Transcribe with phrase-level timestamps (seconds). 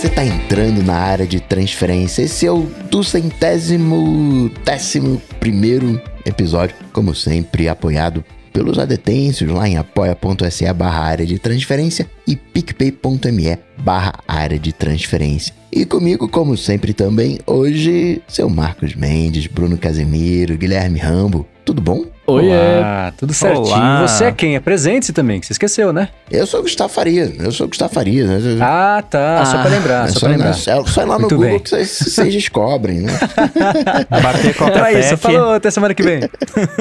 [0.00, 2.22] Você está entrando na área de transferência.
[2.22, 9.76] Esse é o do centésimo décimo primeiro episódio, como sempre, apoiado pelos adetêncios lá em
[9.76, 15.54] apoia.se barra área de transferência e picpay.me barra área de transferência.
[15.70, 21.46] E comigo, como sempre também, hoje, seu Marcos Mendes, Bruno Casemiro, Guilherme Rambo.
[21.64, 22.04] Tudo bom?
[22.26, 23.66] Oi, Olá, tudo certinho.
[23.66, 24.06] Olá.
[24.06, 24.56] Você é quem?
[24.56, 26.08] Apresente-se também, que você esqueceu, né?
[26.30, 28.24] Eu sou Gustavo Faria, eu sou Gustavo Faria.
[28.24, 28.58] Né?
[28.60, 30.50] Ah, tá, ah, só pra lembrar, é só, só pra lembrar.
[30.50, 31.58] É só ir lá no Muito Google bem.
[31.58, 33.18] que vocês descobrem, né?
[34.08, 36.20] Bater com a Então é isso, falou, até semana que vem.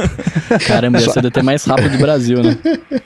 [0.65, 2.57] Caramba, ser o DT mais rápido do Brasil, né?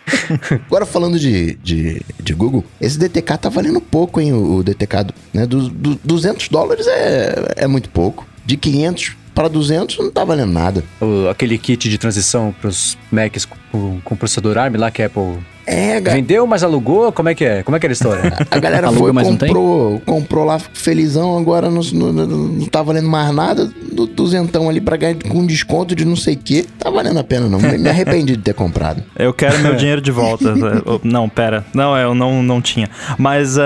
[0.67, 5.13] Agora falando de, de, de, Google, esse DTK tá valendo pouco, hein, o, o DTK,
[5.33, 5.45] né?
[5.45, 8.27] Do, do, 200 dólares é, é muito pouco.
[8.45, 10.83] De 500 para 200 não tá valendo nada.
[11.01, 15.07] O, aquele kit de transição para os Macs com, com processador ARM lá que a
[15.07, 17.11] Apple é, Vendeu, mas alugou?
[17.11, 17.63] Como é que é?
[17.63, 18.33] Como é que era a história?
[18.51, 23.69] A galera foi, comprou, comprou lá felizão, agora não, não, não tá valendo mais nada,
[23.91, 27.23] do duzentão ali pra ganhar com desconto de não sei o que, tá valendo a
[27.23, 29.03] pena não, me arrependi de ter comprado.
[29.17, 30.53] Eu quero meu dinheiro de volta.
[31.03, 32.89] não, pera, não, eu não, não tinha.
[33.17, 33.61] Mas uh,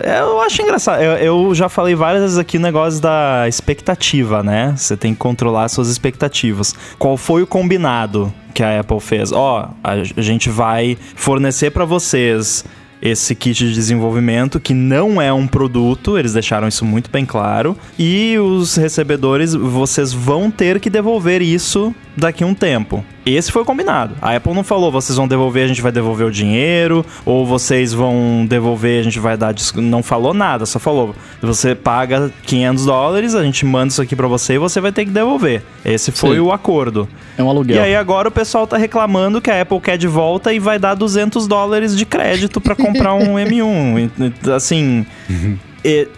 [0.00, 4.74] eu acho engraçado, eu, eu já falei várias vezes aqui o negócio da expectativa, né?
[4.76, 6.74] Você tem que controlar suas expectativas.
[6.98, 8.32] Qual foi o combinado?
[8.56, 9.32] Que a Apple fez.
[9.32, 12.64] Ó, oh, a gente vai fornecer para vocês
[13.02, 17.76] esse kit de desenvolvimento que não é um produto, eles deixaram isso muito bem claro.
[17.98, 23.04] E os recebedores, vocês vão ter que devolver isso daqui a um tempo.
[23.26, 24.14] Esse foi combinado.
[24.22, 27.92] A Apple não falou, vocês vão devolver, a gente vai devolver o dinheiro, ou vocês
[27.92, 29.52] vão devolver, a gente vai dar.
[29.74, 34.28] Não falou nada, só falou, você paga 500 dólares, a gente manda isso aqui para
[34.28, 35.60] você e você vai ter que devolver.
[35.84, 36.40] Esse foi Sim.
[36.40, 37.08] o acordo.
[37.36, 37.78] É um aluguel.
[37.78, 40.78] E aí agora o pessoal tá reclamando que a Apple quer de volta e vai
[40.78, 44.52] dar 200 dólares de crédito para comprar um M1.
[44.54, 45.58] Assim, uhum.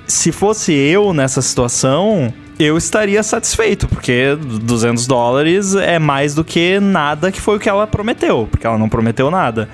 [0.07, 6.81] se fosse eu nessa situação, eu estaria satisfeito, porque 200 dólares é mais do que
[6.81, 9.69] nada que foi o que ela prometeu, porque ela não prometeu nada.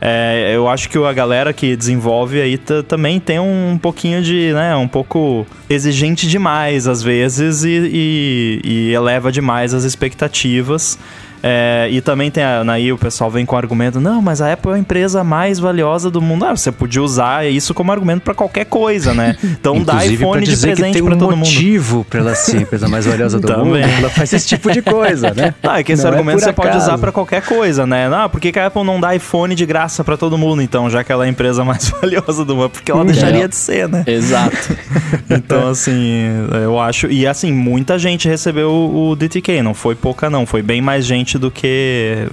[0.00, 2.56] É, eu acho que a galera que desenvolve aí
[2.86, 8.94] também tem um pouquinho de, né, um pouco exigente demais às vezes e, e, e
[8.94, 10.96] eleva demais as expectativas.
[11.42, 14.52] É, e também tem a, aí o pessoal vem com o argumento: não, mas a
[14.52, 16.44] Apple é a empresa mais valiosa do mundo.
[16.44, 19.36] Ah, você podia usar isso como argumento para qualquer coisa, né?
[19.42, 21.46] Então dá iPhone de presente para um todo mundo.
[21.46, 23.64] motivo para ela ser a empresa mais valiosa do também.
[23.64, 23.78] mundo.
[23.78, 25.54] Ela faz esse tipo de coisa, né?
[25.68, 26.68] Ah, é que esse não é argumento é você acaso.
[26.68, 28.08] pode usar para qualquer coisa, né?
[28.08, 30.88] Não, por que, que a Apple não dá iPhone de graça para todo mundo, então,
[30.88, 32.70] já que ela é a empresa mais valiosa do mundo?
[32.70, 34.02] Porque ela deixaria de ser, né?
[34.06, 34.56] Exato.
[35.28, 36.24] então, assim,
[36.62, 37.06] eu acho.
[37.08, 40.46] E assim, muita gente recebeu o DTK, não foi pouca, não.
[40.46, 42.28] Foi bem mais gente do que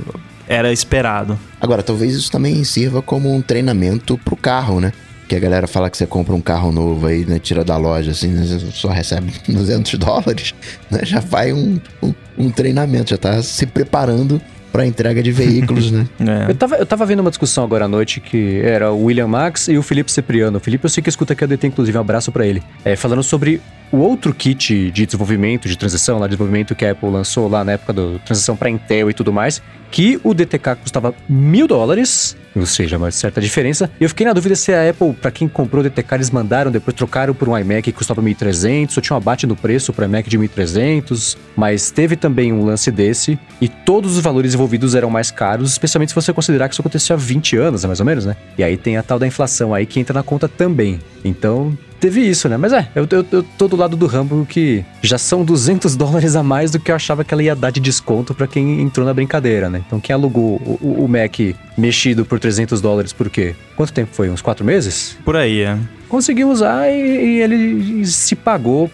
[0.47, 1.39] era esperado.
[1.59, 4.93] Agora, talvez isso também sirva como um treinamento pro carro, né?
[5.27, 7.39] Que a galera fala que você compra um carro novo aí, né?
[7.39, 8.45] Tira da loja, assim, né?
[8.71, 10.53] só recebe 200 dólares,
[10.89, 10.99] né?
[11.03, 14.39] Já vai um, um, um treinamento, já tá se preparando
[14.71, 16.05] para entrega de veículos, né?
[16.19, 16.51] É.
[16.51, 19.67] Eu, tava, eu tava vendo uma discussão agora à noite que era o William Max
[19.67, 20.57] e o Felipe Cipriano.
[20.57, 22.61] O Felipe eu sei que escuta aqui a DT, inclusive, um abraço para ele.
[22.83, 26.91] É, falando sobre o outro kit de desenvolvimento, de transição, lá, de desenvolvimento que a
[26.91, 30.75] Apple lançou lá na época da transição para Intel e tudo mais, que o DTK
[30.75, 33.89] custava mil dólares, ou seja, uma certa diferença.
[33.99, 36.71] E eu fiquei na dúvida se a Apple, para quem comprou o DTK, eles mandaram,
[36.71, 40.05] depois trocaram por um iMac que custava 1.300, ou tinha um abate no preço para
[40.05, 45.09] iMac de 1.300, mas teve também um lance desse, e todos os valores envolvidos eram
[45.09, 48.25] mais caros, especialmente se você considerar que isso aconteceu há 20 anos, mais ou menos,
[48.25, 48.35] né?
[48.57, 50.99] E aí tem a tal da inflação aí que entra na conta também.
[51.23, 52.57] Então, teve isso, né?
[52.57, 56.35] Mas é, eu, eu, eu tô do lado do Rambo que já são 200 dólares
[56.35, 59.05] a mais do que eu achava que ela ia dar de desconto para quem entrou
[59.05, 59.83] na brincadeira, né?
[59.85, 61.39] Então quem alugou o, o, Mac
[61.77, 63.55] mexido por 300 dólares por quê?
[63.75, 64.29] Quanto tempo foi?
[64.29, 65.17] Uns quatro meses?
[65.23, 65.77] Por aí, é
[66.15, 68.89] conseguiu usar e, e, ele se pagou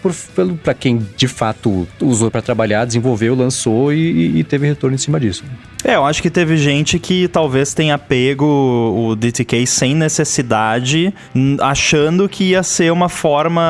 [0.60, 5.20] para quem de fato usou para trabalhar, desenvolveu, lançou e, e, teve retorno em cima
[5.20, 5.44] disso.
[5.84, 11.12] É, eu acho que teve gente que talvez tenha pego o DTK sem necessidade,
[11.60, 13.62] achando que ia ser uma forma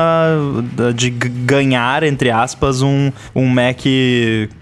[0.95, 3.81] de ganhar, entre aspas, um, um Mac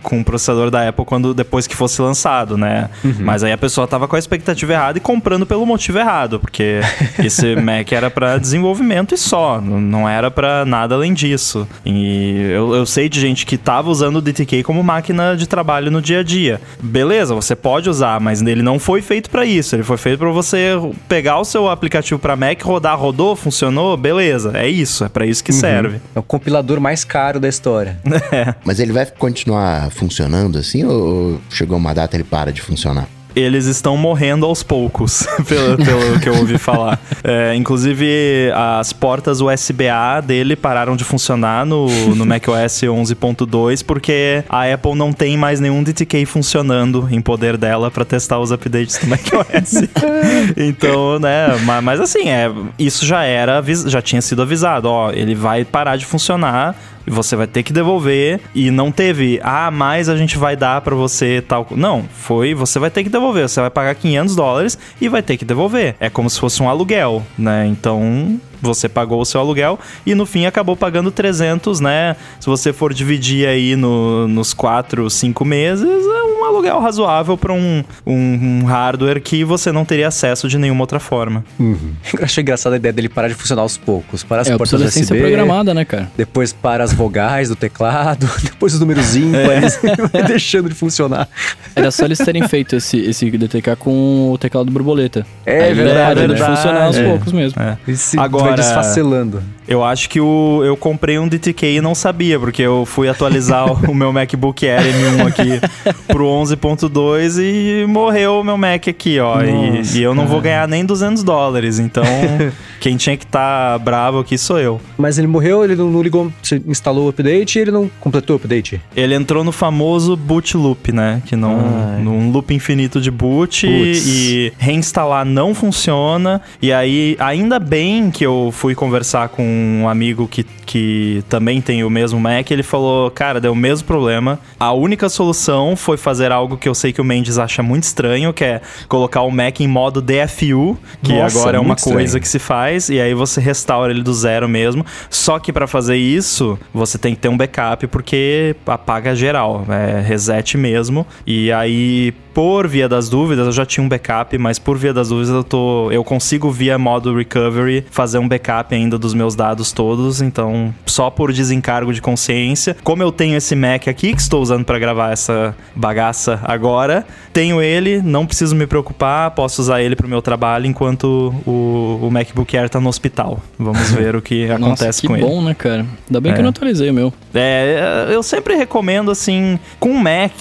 [0.02, 2.90] com processador da Apple quando depois que fosse lançado, né?
[3.04, 3.16] Uhum.
[3.20, 6.80] Mas aí a pessoa tava com a expectativa errada e comprando pelo motivo errado, porque
[7.20, 8.38] esse Mac era para
[8.82, 11.68] desenvolvimento e só, não era para nada além disso.
[11.86, 15.92] E eu, eu sei de gente que tava usando o DTK como máquina de trabalho
[15.92, 16.60] no dia a dia.
[16.82, 19.76] Beleza, você pode usar, mas ele não foi feito para isso.
[19.76, 20.74] Ele foi feito para você
[21.08, 24.52] pegar o seu aplicativo para Mac, rodar, rodou, funcionou, beleza.
[24.56, 25.60] É isso, é para isso que uhum.
[25.60, 26.02] serve.
[26.16, 28.00] É o compilador mais caro da história.
[28.32, 28.54] É.
[28.64, 33.08] Mas ele vai continuar funcionando assim ou chegou uma data ele para de funcionar?
[33.36, 37.00] Eles estão morrendo aos poucos, pelo, pelo que eu ouvi falar.
[37.24, 44.72] É, inclusive, as portas USB-A dele pararam de funcionar no, no macOS 11.2 porque a
[44.72, 49.08] Apple não tem mais nenhum DTK funcionando em poder dela para testar os updates do
[49.08, 49.88] macOS.
[50.58, 55.36] então, né, mas, mas assim, é, isso já era, já tinha sido avisado, ó, ele
[55.36, 56.76] vai parar de funcionar
[57.10, 60.96] você vai ter que devolver e não teve, ah, mais a gente vai dar para
[60.96, 61.68] você tal.
[61.72, 65.38] Não, foi, você vai ter que devolver, você vai pagar 500 dólares e vai ter
[65.38, 65.96] que devolver.
[66.00, 67.66] É como se fosse um aluguel, né?
[67.68, 72.16] Então, você pagou o seu aluguel e no fim acabou pagando 300, né?
[72.40, 77.54] Se você for dividir aí no, nos 4, 5 meses, é um aluguel razoável para
[77.54, 81.44] um, um, um, hardware que você não teria acesso de nenhuma outra forma.
[81.60, 81.94] Uhum.
[82.14, 84.24] Eu achei engraçada a ideia dele parar de funcionar aos poucos.
[84.24, 85.20] Para as é, portas USB.
[85.20, 86.12] programada, né, cara?
[86.16, 89.96] Depois para as vogais do teclado, depois os números ímpares, é.
[90.12, 91.28] vai deixando de funcionar.
[91.76, 95.26] Era só eles terem feito esse, esse DTK com o teclado borboleta.
[95.46, 96.56] É, Aí verdade, é verdade.
[96.56, 97.04] funcionar aos é.
[97.08, 97.62] poucos mesmo.
[97.62, 97.78] É.
[98.18, 99.44] Agora, vai desfacelando.
[99.68, 103.72] Eu acho que o, eu comprei um DTK e não sabia, porque eu fui atualizar
[103.90, 109.36] o meu MacBook Air M1 aqui pro 11.2 e morreu o meu Mac aqui, ó.
[109.36, 112.04] Nossa, e, e, eu não vou ganhar nem 200 dólares, então
[112.82, 114.82] quem tinha que estar tá bravo aqui sou eu.
[114.98, 118.38] Mas ele morreu, ele não, ligou, você instalou o update e ele não completou o
[118.40, 118.82] update?
[118.96, 121.22] Ele entrou no famoso boot loop, né?
[121.26, 121.60] Que não,
[121.96, 122.02] Ai.
[122.02, 126.42] num loop infinito de boot e reinstalar não funciona.
[126.62, 131.84] E aí, ainda bem que eu fui conversar com um amigo que, que também tem
[131.84, 134.40] o mesmo Mac, ele falou, cara, deu o mesmo problema.
[134.60, 138.32] A única solução foi fazer algo que eu sei que o Mendes acha muito estranho,
[138.34, 142.22] que é colocar o Mac em modo DFU, que Nossa, agora é uma coisa estranho.
[142.22, 144.86] que se faz, e aí você restaura ele do zero mesmo.
[145.10, 150.02] Só que para fazer isso, você tem que ter um backup, porque apaga geral, é
[150.02, 151.06] reset mesmo.
[151.28, 155.10] E aí, por via das dúvidas, eu já tinha um backup, mas por via das
[155.10, 159.72] dúvidas eu tô, eu consigo via modo recovery fazer um backup ainda dos meus dados
[159.72, 162.76] todos, então só por desencargo de consciência.
[162.84, 167.62] Como eu tenho esse Mac aqui que estou usando para gravar essa bagaça agora, tenho
[167.62, 172.10] ele, não preciso me preocupar, posso usar ele para o meu trabalho enquanto o, o
[172.12, 173.40] MacBook Air tá no hospital.
[173.58, 175.26] Vamos ver o que Nossa, acontece que com ele.
[175.26, 175.32] ele.
[175.34, 175.86] bom, né, cara?
[176.08, 176.36] Ainda bem é.
[176.36, 177.14] que eu não atualizei o meu.
[177.34, 180.32] É, eu sempre recomendo assim, com Mac,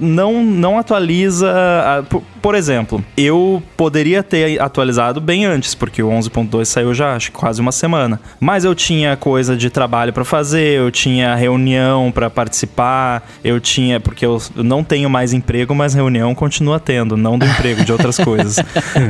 [0.00, 6.10] não não atualiza, a, por, por, exemplo, eu poderia ter atualizado bem antes, porque o
[6.10, 8.20] 11.2 saiu já acho quase uma semana.
[8.38, 13.98] Mas eu tinha coisa de trabalho para fazer, eu tinha reunião para participar, eu tinha
[13.98, 18.18] porque eu não tenho mais emprego, mas reunião continua tendo, não do emprego, de outras
[18.22, 18.58] coisas.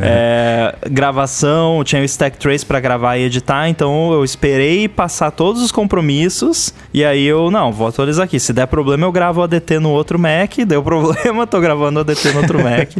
[0.00, 5.60] É, gravação, tinha o Stack Trace para gravar e editar, então eu esperei passar todos
[5.60, 8.38] os compromissos e aí eu, não, vou atualizar aqui.
[8.38, 12.00] Se der problema, eu gravo o ADT no outro Mac, deu problema, tô gravando o
[12.02, 12.90] ADT no outro Mac.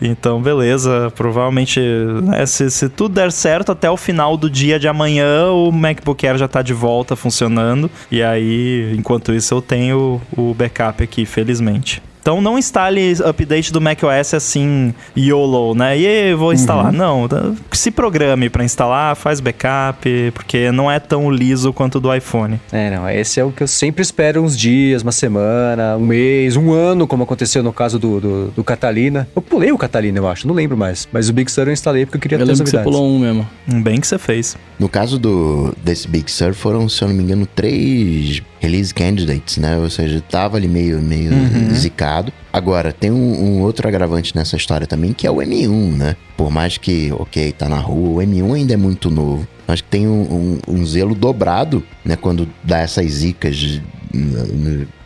[0.00, 4.88] Então, beleza, provavelmente, né, se, se tudo der certo, até o final do dia de
[4.88, 7.90] amanhã, o MacBook Air já tá de volta funcionando.
[8.10, 12.02] E aí, enquanto isso, eu tenho o backup aqui, felizmente.
[12.24, 15.98] Então não instale update do macOS assim, YOLO, né?
[15.98, 16.86] E vou instalar.
[16.86, 16.92] Uhum.
[16.92, 17.28] Não,
[17.70, 22.58] se programe para instalar, faz backup, porque não é tão liso quanto o do iPhone.
[22.72, 26.56] É, não, esse é o que eu sempre espero uns dias, uma semana, um mês,
[26.56, 29.28] um ano, como aconteceu no caso do, do, do Catalina.
[29.36, 31.06] Eu pulei o Catalina, eu acho, não lembro mais.
[31.12, 32.84] Mas o Big Sur eu instalei porque eu queria eu ter as novidades.
[32.86, 33.46] você pulou um mesmo.
[33.66, 34.56] Bem que você fez.
[34.78, 39.58] No caso do desse Big Sur foram, se eu não me engano, três release candidates,
[39.58, 39.76] né?
[39.76, 41.74] Ou seja, tava ali meio, meio uhum.
[41.74, 42.13] zicado.
[42.52, 46.16] Agora, tem um, um, outro agravante nessa história também, que é o M1, né?
[46.36, 49.46] Por mais que, ok, tá na rua, o M1 ainda é muito novo.
[49.66, 52.16] Acho que tem um, um, um zelo dobrado, né?
[52.16, 53.80] Quando dá essas zicas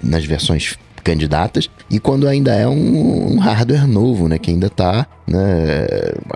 [0.03, 4.38] nas versões candidatas e quando ainda é um, um, hardware novo, né?
[4.38, 5.87] Que ainda tá, né?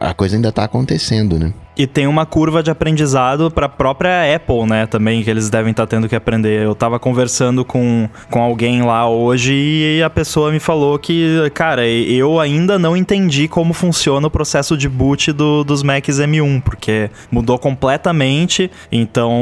[0.01, 1.53] A coisa ainda tá acontecendo, né?
[1.77, 4.87] E tem uma curva de aprendizado para a própria Apple, né?
[4.87, 6.63] Também que eles devem estar tá tendo que aprender.
[6.63, 11.87] Eu estava conversando com, com alguém lá hoje e a pessoa me falou que, cara,
[11.87, 17.11] eu ainda não entendi como funciona o processo de boot do, dos Macs M1, porque
[17.31, 18.71] mudou completamente.
[18.91, 19.33] Então,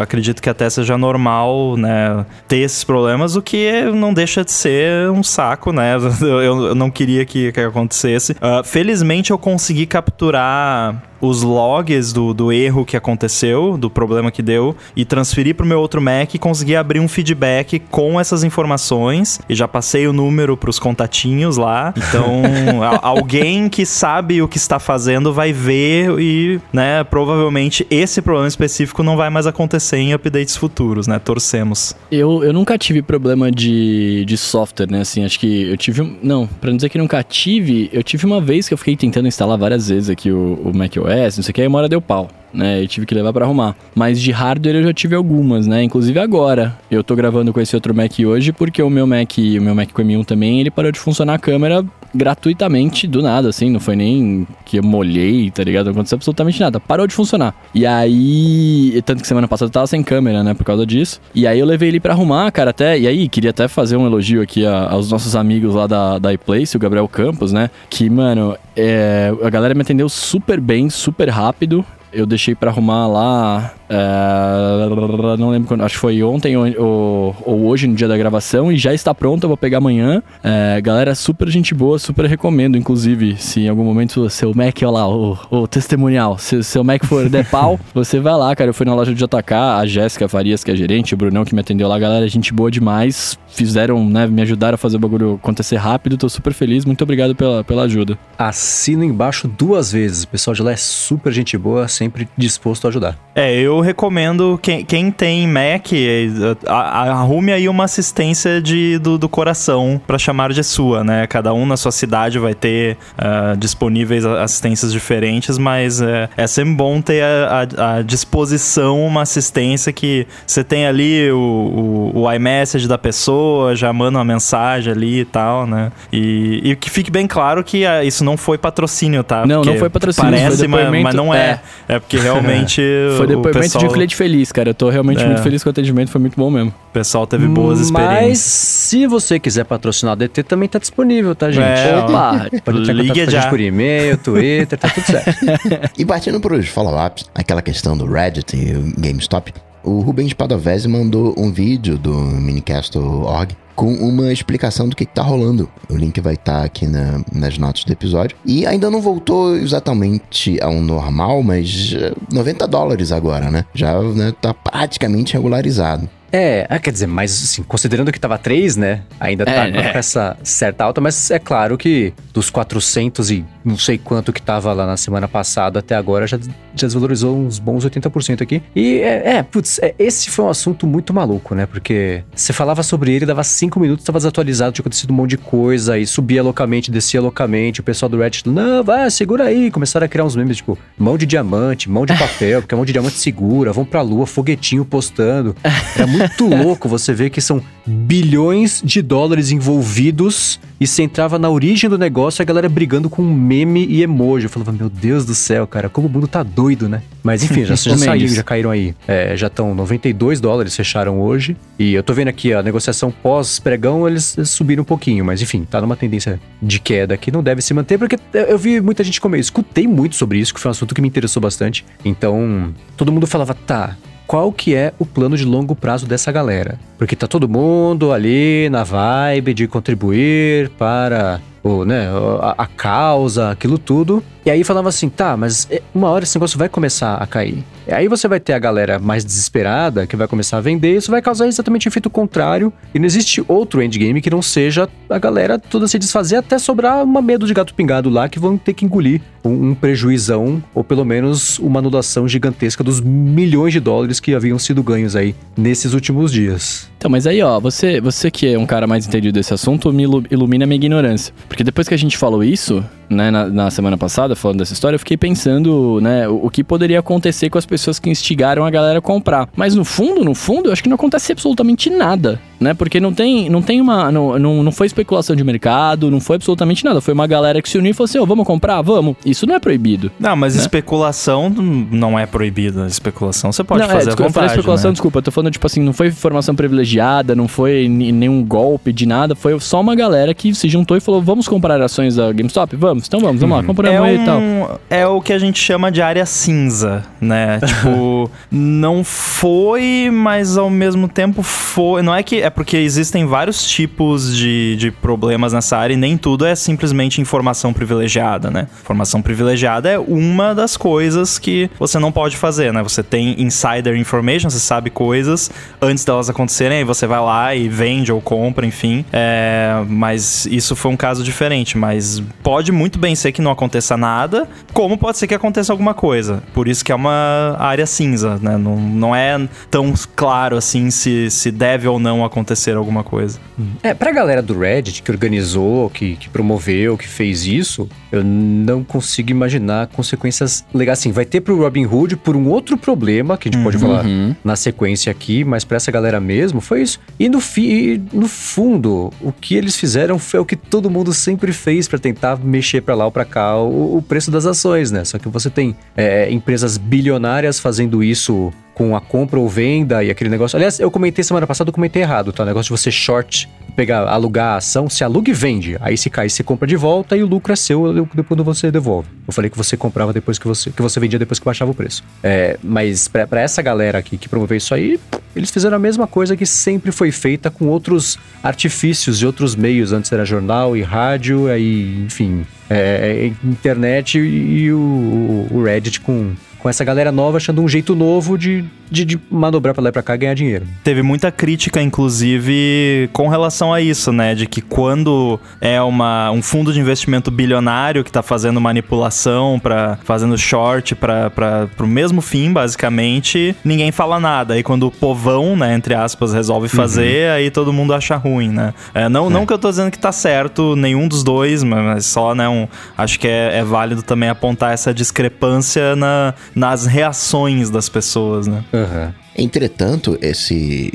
[0.00, 2.24] acredito que até seja normal, né?
[2.48, 5.96] Ter esses problemas, o que não deixa de ser um saco, né?
[6.26, 8.32] Eu, eu não queria que, que acontecesse.
[8.32, 14.42] Uh, felizmente, eu consegui capturar os logs do, do erro que aconteceu, do problema que
[14.42, 19.40] deu, e transferi pro meu outro Mac e consegui abrir um feedback com essas informações.
[19.48, 21.94] E já passei o número pros contatinhos lá.
[21.96, 22.42] Então,
[22.82, 28.48] a- alguém que sabe o que está fazendo vai ver e, né, provavelmente esse problema
[28.48, 31.18] específico não vai mais acontecer em updates futuros, né?
[31.18, 31.94] Torcemos.
[32.10, 35.00] Eu, eu nunca tive problema de, de software, né?
[35.00, 36.02] Assim, acho que eu tive.
[36.02, 38.96] um- Não, pra não dizer que nunca tive, eu tive uma vez que eu fiquei
[38.96, 40.72] tentando instalar várias vezes aqui o, o
[41.06, 42.28] macOS, não sei o que, aí uma hora deu pau.
[42.56, 43.76] Né, e tive que levar pra arrumar.
[43.94, 45.82] Mas de hardware eu já tive algumas, né?
[45.82, 46.74] Inclusive agora.
[46.90, 49.90] Eu tô gravando com esse outro Mac hoje porque o meu Mac, o meu Mac
[49.92, 51.84] com M1 também, ele parou de funcionar a câmera
[52.14, 53.70] gratuitamente do nada, assim.
[53.70, 55.86] Não foi nem que eu molhei, tá ligado?
[55.86, 56.80] Não aconteceu absolutamente nada.
[56.80, 57.54] Parou de funcionar.
[57.74, 59.00] E aí.
[59.04, 60.54] Tanto que semana passada eu tava sem câmera, né?
[60.54, 61.20] Por causa disso.
[61.34, 62.98] E aí eu levei ele pra arrumar, cara, até.
[62.98, 66.32] E aí, queria até fazer um elogio aqui a- aos nossos amigos lá da, da
[66.32, 67.70] iPlace, o Gabriel Campos, né?
[67.90, 71.84] Que, mano, é, a galera me atendeu super bem, super rápido.
[72.16, 73.74] Eu deixei pra arrumar lá.
[73.88, 75.82] É, não lembro quando.
[75.82, 78.70] Acho que foi ontem ou, ou- ou hoje, no dia da gravação.
[78.72, 80.22] E já está pronto, eu vou pegar amanhã.
[80.42, 82.76] É, galera, super gente boa, super recomendo.
[82.76, 87.04] Inclusive, se em algum momento seu Mac, olha lá, o, o testemunial, se seu Mac
[87.04, 88.70] for der pau, você vai lá, cara.
[88.70, 91.54] Eu fui na loja de JK, a Jéssica Farias, que é gerente, o Brunão que
[91.54, 93.38] me atendeu lá, galera, gente boa demais.
[93.48, 96.16] Fizeram, né, me ajudaram a fazer o bagulho acontecer rápido.
[96.16, 96.84] Tô super feliz.
[96.84, 98.18] Muito obrigado pela, pela ajuda.
[98.38, 100.24] Assino embaixo duas vezes.
[100.24, 103.16] O pessoal de lá é super gente boa, sempre disposto a ajudar.
[103.34, 106.28] É, eu recomendo quem, quem tem Mac, é,
[106.66, 111.26] arrume aí uma assistência de, do, do coração pra chamar de sua, né?
[111.26, 116.74] Cada um na sua cidade vai ter ah, disponíveis assistências diferentes, mas é, é sempre
[116.74, 122.98] bom ter a, disposição uma assistência que você tem ali o, o, o iMessage da
[122.98, 125.90] pessoa, já manda uma mensagem ali e tal, né?
[126.12, 129.46] E, e que fique bem claro que ah, isso não foi patrocínio, tá?
[129.46, 131.60] Não, não Porque foi patrocínio, Parece, mas, mas não é.
[131.88, 132.82] É porque realmente
[133.16, 134.70] Foi o depoimento pessoal, de um cliente feliz, cara.
[134.70, 135.26] Eu tô realmente É.
[135.26, 136.70] muito feliz com o atendimento, foi muito bom mesmo.
[136.70, 138.38] o pessoal teve boas Mas experiências.
[138.38, 141.64] se você quiser patrocinar a DT, também tá disponível, tá, gente?
[141.64, 142.46] É, Opa!
[142.64, 143.40] Pode entrar em ligue contato com a já.
[143.42, 145.36] gente por e-mail, Twitter, tá tudo certo.
[145.98, 149.52] E partindo pros follow-ups, aquela questão do Reddit e o GameStop,
[149.84, 155.22] o Rubens Padovese mandou um vídeo do minicast.org com uma explicação do que, que tá
[155.22, 155.68] rolando.
[155.88, 158.36] O link vai estar aqui na- nas notas do episódio.
[158.44, 163.64] E ainda não voltou exatamente ao normal, mas eh, 90 dólares agora, né?
[163.74, 166.08] Já né, tá praticamente regularizado.
[166.32, 169.02] É, ah, quer dizer, mas assim, considerando que tava 3, né?
[169.20, 169.92] Ainda tá É, com né?
[169.94, 174.72] essa certa alta, mas é claro que dos 400 e não sei quanto que tava
[174.72, 176.38] lá na semana passada até agora já,
[176.74, 178.62] já desvalorizou uns bons 80% aqui.
[178.74, 181.66] E é, é putz, é, esse foi um assunto muito maluco, né?
[181.66, 185.38] Porque você falava sobre ele, dava 5 minutos, tava desatualizado, tinha acontecido um monte de
[185.38, 187.80] coisa, e subia loucamente, descia loucamente.
[187.80, 189.70] O pessoal do Reddit, não, vai, segura aí.
[189.70, 192.84] Começaram a criar uns memes, tipo, mão de diamante, mão de papel, porque a mão
[192.84, 195.54] de diamante segura, vão pra lua, foguetinho postando.
[195.96, 196.15] Era muito
[196.64, 201.96] louco você ver que são bilhões de dólares envolvidos e você entrava na origem do
[201.96, 204.46] negócio e a galera brigando com meme e emoji.
[204.46, 207.02] Eu falava, meu Deus do céu, cara, como o mundo tá doido, né?
[207.22, 208.94] Mas enfim, já, já saíram, já caíram aí.
[209.08, 211.56] É, já estão 92 dólares, fecharam hoje.
[211.78, 215.80] E eu tô vendo aqui a negociação pós-pregão, eles subiram um pouquinho, mas enfim, tá
[215.80, 219.38] numa tendência de queda que não deve se manter, porque eu vi muita gente comer.
[219.38, 221.84] Escutei muito sobre isso, que foi um assunto que me interessou bastante.
[222.04, 223.96] Então, todo mundo falava, tá,
[224.26, 226.78] qual que é o plano de longo prazo dessa galera.
[226.98, 232.08] Porque tá todo mundo ali na vibe de contribuir para o, né,
[232.40, 234.22] a, a causa, aquilo tudo.
[234.44, 237.64] E aí falava assim, tá, mas é, uma hora esse negócio vai começar a cair.
[237.88, 241.10] E aí você vai ter a galera mais desesperada que vai começar a vender, isso
[241.10, 242.72] vai causar exatamente o efeito contrário.
[242.94, 247.02] E não existe outro endgame que não seja a galera toda se desfazer até sobrar
[247.02, 250.84] uma medo de gato pingado lá que vão ter que engolir um, um prejuizão ou
[250.84, 255.92] pelo menos uma anulação gigantesca dos milhões de dólares que haviam sido ganhos aí nesses
[255.92, 256.88] últimos dias.
[256.98, 260.04] Então, mas aí, ó, você, você que é um cara mais entendido desse assunto, me
[260.04, 261.32] ilu- ilumina minha ignorância.
[261.56, 264.94] Porque depois que a gente falou isso, né, na, na semana passada, falando dessa história,
[264.94, 268.70] eu fiquei pensando, né, o, o que poderia acontecer com as pessoas que instigaram a
[268.70, 269.48] galera a comprar.
[269.56, 272.74] Mas no fundo, no fundo, eu acho que não acontece absolutamente nada, né?
[272.74, 274.12] Porque não tem, não tem uma.
[274.12, 277.00] Não, não, não foi especulação de mercado, não foi absolutamente nada.
[277.00, 278.82] Foi uma galera que se uniu e falou assim: ô, vamos comprar?
[278.82, 279.16] Vamos.
[279.24, 280.10] Isso não é proibido.
[280.18, 280.60] Não, mas né?
[280.60, 282.86] especulação não é proibida.
[282.86, 284.92] Especulação você pode não, fazer é, à desculpa, eu falei vontade, especulação, né?
[284.92, 285.18] desculpa.
[285.18, 289.34] Eu tô falando, tipo assim, não foi informação privilegiada, não foi nenhum golpe de nada.
[289.34, 292.74] Foi só uma galera que se juntou e falou: vamos comprar ações da GameStop?
[292.76, 292.86] Vamos.
[292.86, 294.38] vamos, então vamos, vamos lá, compramos é aí e tal.
[294.38, 297.58] um- É o que a gente chama de área cinza, né?
[297.66, 302.02] tipo, não foi, mas ao mesmo tempo foi.
[302.02, 302.40] Não é que.
[302.40, 307.20] É porque existem vários tipos de, de problemas nessa área e nem tudo é simplesmente
[307.20, 308.66] informação privilegiada, né?
[308.80, 312.82] Informação privilegiada é uma das coisas que você não pode fazer, né?
[312.82, 315.50] Você tem insider information, você sabe coisas
[315.80, 319.04] antes delas acontecerem, aí você vai lá e vende ou compra, enfim.
[319.12, 321.76] É, mas isso foi um caso diferente.
[321.76, 325.92] Mas pode muito bem ser que não aconteça nada, como pode ser que aconteça alguma
[325.92, 326.42] coisa.
[326.54, 328.56] Por isso que é uma área cinza, né?
[328.56, 333.38] Não, não é tão claro assim se, se deve ou não acontecer alguma coisa.
[333.82, 338.82] É, pra galera do Reddit que organizou, que, que promoveu, que fez isso, eu não
[338.82, 340.98] consigo imaginar consequências legais.
[340.98, 344.04] Assim, vai ter pro Robin Hood por um outro problema, que a gente pode falar
[344.44, 346.98] na sequência aqui, mas pra essa galera mesmo, foi isso.
[347.18, 351.52] E no, fi, no fundo, o que eles fizeram foi o que todo mundo sempre
[351.52, 355.04] fez pra tentar mexer pra lá ou pra cá o, o preço das ações, né?
[355.04, 360.10] Só que você tem é, empresas bilionárias fazendo isso com a compra ou venda e
[360.10, 360.54] aquele negócio.
[360.54, 362.42] Aliás, eu comentei semana passada, eu comentei errado, tá?
[362.42, 365.78] O negócio de você short, pegar, alugar a ação, se aluga e vende.
[365.80, 369.08] Aí se cai, você compra de volta e o lucro é seu depois você devolve.
[369.26, 371.74] Eu falei que você comprava depois que você, que você vendia depois que baixava o
[371.74, 372.04] preço.
[372.22, 375.00] É, mas pra essa galera aqui que promoveu isso aí,
[375.34, 379.90] eles fizeram a mesma coisa que sempre foi feita com outros artifícios e outros meios.
[379.90, 386.00] Antes era jornal e rádio, aí, enfim, é, é, internet e, e o- o Reddit
[386.00, 386.32] com,
[386.66, 389.92] com essa galera nova achando um jeito novo de, de, de manobrar pra lá e
[389.92, 390.66] pra cá e ganhar dinheiro.
[390.82, 394.34] Teve muita crítica, inclusive, com relação a isso, né?
[394.34, 399.98] De que quando é uma, um fundo de investimento bilionário que tá fazendo manipulação, para
[400.04, 404.54] fazendo short para o mesmo fim, basicamente, ninguém fala nada.
[404.54, 408.72] Aí quando o povão, né, entre aspas, resolve fazer, aí todo mundo acha ruim, né?
[408.94, 412.34] É, não, não que eu tô dizendo que tá certo nenhum dos dois, mas só,
[412.34, 412.66] né, um,
[412.96, 418.64] acho que é, é válido também apontar essa discrepância na, nas reações das pessoas, né?
[418.84, 419.14] Aham.
[419.38, 420.90] Entretanto, esse,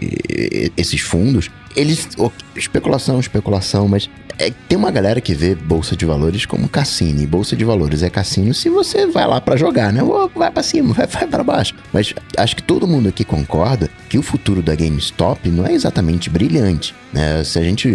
[0.77, 2.07] esses fundos, eles.
[2.55, 4.09] Especulação, especulação, mas
[4.39, 7.21] é, tem uma galera que vê Bolsa de Valores como cassino.
[7.21, 10.01] E Bolsa de Valores é cassino se você vai lá pra jogar, né?
[10.01, 11.75] Ou vai pra cima, vai, vai para baixo.
[11.93, 16.29] Mas acho que todo mundo aqui concorda que o futuro da GameStop não é exatamente
[16.29, 16.95] brilhante.
[17.13, 17.43] Né?
[17.43, 17.87] Se a gente.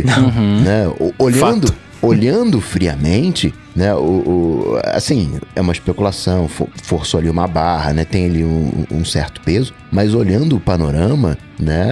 [0.64, 1.74] Né, o- olhando.
[2.02, 8.04] Olhando friamente, né, o, o- assim, é uma especulação, for- forçou ali uma barra, né,
[8.04, 11.86] tem ali um, um certo peso, mas olhando o panorama, né,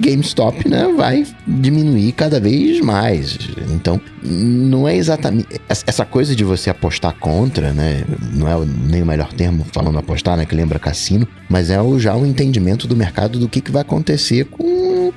[0.00, 3.38] GameStop, né, vai diminuir cada vez mais.
[3.72, 5.46] Então, não é exatamente
[5.86, 10.36] essa coisa de você apostar contra, né, não é nem o melhor termo falando apostar,
[10.36, 13.70] né, que lembra cassino, mas é o, já o entendimento do mercado do que, que
[13.70, 14.64] vai acontecer com,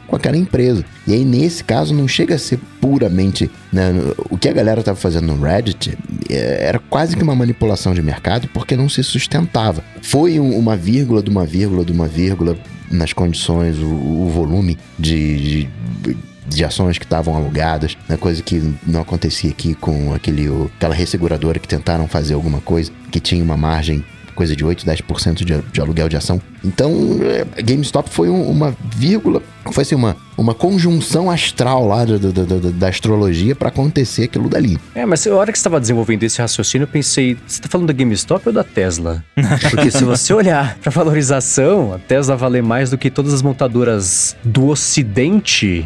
[0.07, 0.83] com aquela empresa.
[1.05, 3.49] E aí, nesse caso, não chega a ser puramente.
[3.71, 3.91] Né,
[4.29, 5.97] o que a galera estava fazendo no Reddit
[6.29, 9.83] é, era quase que uma manipulação de mercado porque não se sustentava.
[10.01, 12.57] Foi um- uma vírgula de uma vírgula de uma vírgula
[12.89, 16.17] nas condições, o, o volume de- de
[16.49, 18.15] de ações que estavam alugadas, né?
[18.15, 20.47] coisa que não acontecia aqui com aquele,
[20.77, 24.01] aquela resseguradora que tentaram fazer alguma coisa que tinha uma margem
[24.33, 26.41] coisa de 8, 10% de, de aluguel de ação.
[26.67, 26.91] Então,
[27.23, 32.31] é, GameStop foi um- uma vírgula, foi assim, uma, uma conjunção astral lá do- do-
[32.33, 34.77] do- do- da astrologia para acontecer aquilo dali.
[34.93, 37.87] É, mas a hora que você estava desenvolvendo esse raciocínio, eu pensei, você tá falando
[37.87, 39.23] da GameStop ou da Tesla?
[39.71, 44.35] Porque se você olhar pra valorização, a Tesla vale mais do que todas as montadoras
[44.43, 45.85] do Ocidente.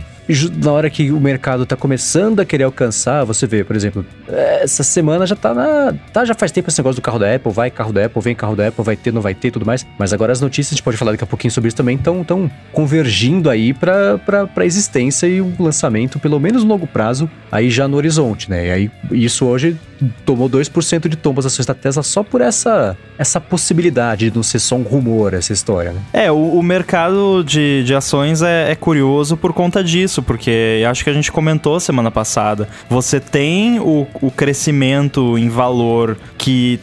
[0.64, 4.64] Na hora que o mercado tá começando a querer alcançar, você vê, por exemplo, é,
[4.64, 5.94] essa semana já tá na.
[6.14, 8.36] Tá, já faz tempo esse negócio do carro da Apple, vai carro da Apple, vem
[8.36, 9.86] carro da Apple, vai ter, não vai ter tudo mais.
[9.98, 12.24] Mas agora as notícias, a gente pode falar daqui a pouquinho sobre isso também, estão
[12.24, 17.70] tão convergindo aí pra, pra existência e um lançamento, pelo menos no longo prazo, aí
[17.70, 18.68] já no horizonte, né?
[18.68, 19.78] E aí isso hoje
[20.26, 24.60] tomou 2% de tombas ações da Tesla só por essa, essa possibilidade de não ser
[24.60, 26.02] só um rumor essa história, né?
[26.14, 31.04] É, o, o mercado de, de ações é, é curioso por conta disso, porque acho
[31.04, 32.68] que a gente comentou semana passada.
[32.90, 36.80] Você tem o, o crescimento em valor que,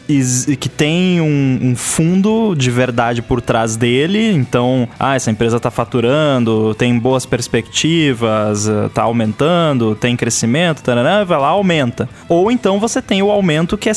[0.60, 5.70] que tem um, um fundo de verdade por trás dele, então, ah, essa empresa tá
[5.70, 12.08] faturando, tem boas perspectivas, eh, tá aumentando, tem crescimento, tarará, vai lá, aumenta.
[12.28, 13.92] Ou então você tem o aumento que é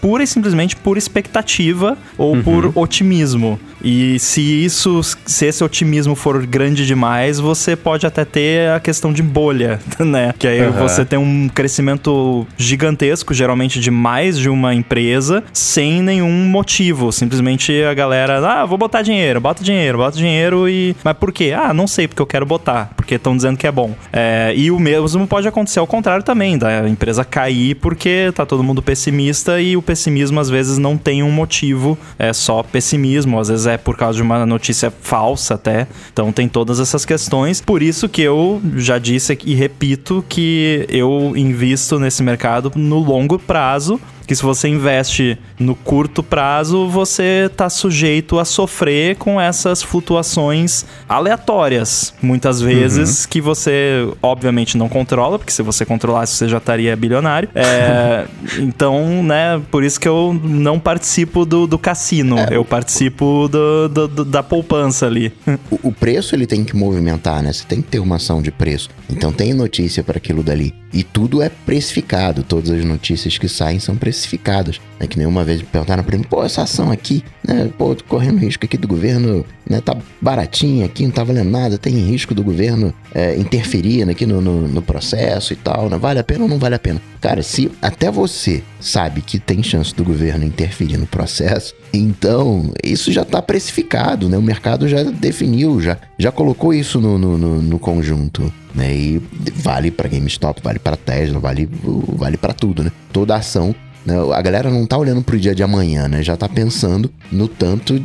[0.00, 3.58] pura e simplesmente por expectativa ou por otimismo.
[3.86, 9.12] E se isso, se esse otimismo for grande demais, você pode até ter a questão
[9.12, 10.34] de bolha, né?
[10.36, 10.72] Que aí uhum.
[10.72, 17.12] você tem um crescimento gigantesco, geralmente de mais de uma empresa, sem nenhum motivo.
[17.12, 20.96] Simplesmente a galera, ah, vou botar dinheiro, bota dinheiro, bota dinheiro e.
[21.04, 21.54] Mas por quê?
[21.56, 23.94] Ah, não sei, porque eu quero botar, porque estão dizendo que é bom.
[24.12, 28.64] É, e o mesmo pode acontecer ao contrário também, da empresa cair porque tá todo
[28.64, 33.48] mundo pessimista e o pessimismo às vezes não tem um motivo, é só pessimismo, às
[33.48, 35.86] vezes é por causa de uma notícia falsa até.
[36.12, 37.60] Então tem todas essas questões.
[37.60, 43.38] Por isso que eu já disse e repito que eu invisto nesse mercado no longo
[43.38, 49.82] prazo que se você investe no curto prazo, você está sujeito a sofrer com essas
[49.82, 53.30] flutuações aleatórias, muitas vezes, uhum.
[53.30, 57.48] que você obviamente não controla, porque se você controlasse você já estaria bilionário.
[57.54, 58.26] É,
[58.58, 63.88] então, né, por isso que eu não participo do, do cassino, é, eu participo do,
[63.88, 65.32] do, do, da poupança ali.
[65.70, 67.52] O, o preço ele tem que movimentar, né?
[67.52, 68.88] Você tem que ter uma ação de preço.
[69.10, 70.72] Então tem notícia para aquilo dali.
[70.92, 74.80] E tudo é precificado, todas as notícias que saem são precificadas especificadas.
[74.98, 75.06] Né?
[75.06, 77.70] Que nenhuma vez perguntaram pra mim, pô, essa ação aqui, né?
[77.76, 79.80] Pô, tô correndo risco aqui do governo, né?
[79.80, 84.40] Tá baratinha aqui, não tá valendo nada, tem risco do governo é, interferir aqui no,
[84.40, 85.98] no, no, processo e tal, né?
[85.98, 87.00] Vale a pena ou não vale a pena?
[87.20, 93.12] Cara, se até você sabe que tem chance do governo interferir no processo, então isso
[93.12, 94.38] já tá precificado, né?
[94.38, 98.52] O mercado já definiu, já, já colocou isso no, no, no, no conjunto.
[98.74, 98.94] Né?
[98.94, 99.22] E
[99.54, 102.92] vale para GameStop, vale para Tesla, vale, vale para tudo, né?
[103.10, 103.74] Toda ação
[104.06, 104.14] né?
[104.32, 106.22] A galera não tá olhando pro dia de amanhã, né?
[106.22, 108.02] Já tá pensando no tanto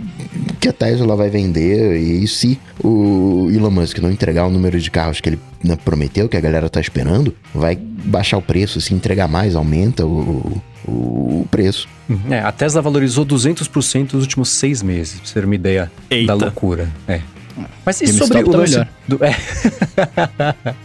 [0.59, 4.89] que a Tesla vai vender e se o Elon Musk não entregar o número de
[4.89, 8.93] carros que ele né, prometeu, que a galera tá esperando, vai baixar o preço, se
[8.93, 11.87] entregar mais, aumenta o, o, o preço.
[12.29, 16.27] É, a Tesla valorizou 200% nos últimos seis meses, pra você ter uma ideia Eita.
[16.27, 16.89] da loucura.
[17.07, 17.21] É.
[17.85, 19.19] Mas e sobre o tá lance do...
[19.23, 19.35] É.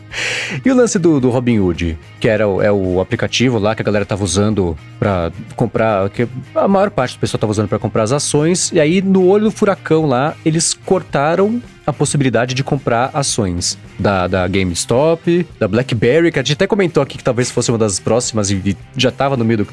[0.65, 3.85] e o lance do, do Robinhood, que era o, é o aplicativo lá que a
[3.85, 8.03] galera tava usando para comprar, que a maior parte do pessoal tava usando para comprar
[8.03, 13.11] as ações, e aí no olho do furacão lá, eles cortaram a possibilidade de comprar
[13.15, 17.71] ações da, da GameStop, da BlackBerry, que a gente até comentou aqui que talvez fosse
[17.71, 19.69] uma das próximas e já tava no meio do,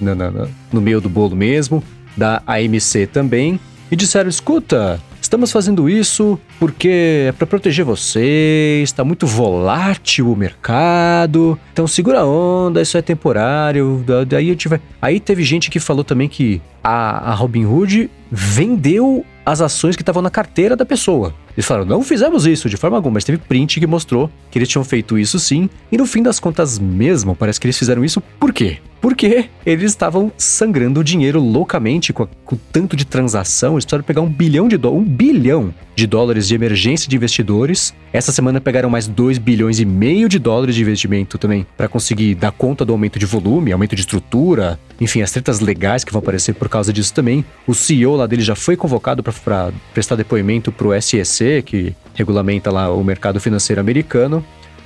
[0.71, 1.83] no meio do bolo mesmo,
[2.15, 5.01] da AMC também, e disseram, escuta,
[5.33, 11.57] Estamos fazendo isso porque é para proteger vocês, está muito volátil o mercado.
[11.73, 14.05] Então segura a onda, isso é temporário.
[14.27, 14.79] Daí gente vai.
[15.01, 20.21] Aí teve gente que falou também que a, a Robinhood vendeu as ações que estavam
[20.21, 21.33] na carteira da pessoa.
[21.57, 24.69] Eles falaram, não fizemos isso de forma alguma, mas teve print que mostrou que eles
[24.69, 28.21] tinham feito isso sim, e no fim das contas mesmo, parece que eles fizeram isso
[28.39, 28.77] por quê?
[29.03, 34.21] Porque eles estavam sangrando dinheiro loucamente com, a, com tanto de transação, eles precisaram pegar
[34.21, 37.93] um bilhão de dólares, um bilhão de dólares de emergência de investidores.
[38.13, 42.33] Essa semana pegaram mais 2 bilhões e meio de dólares de investimento também para conseguir
[42.35, 46.19] dar conta do aumento de volume, aumento de estrutura, enfim, as tretas legais que vão
[46.19, 47.43] aparecer por causa disso também.
[47.67, 52.71] O CEO lá dele já foi convocado para prestar depoimento para o SEC, que regulamenta
[52.71, 54.41] lá o mercado financeiro americano.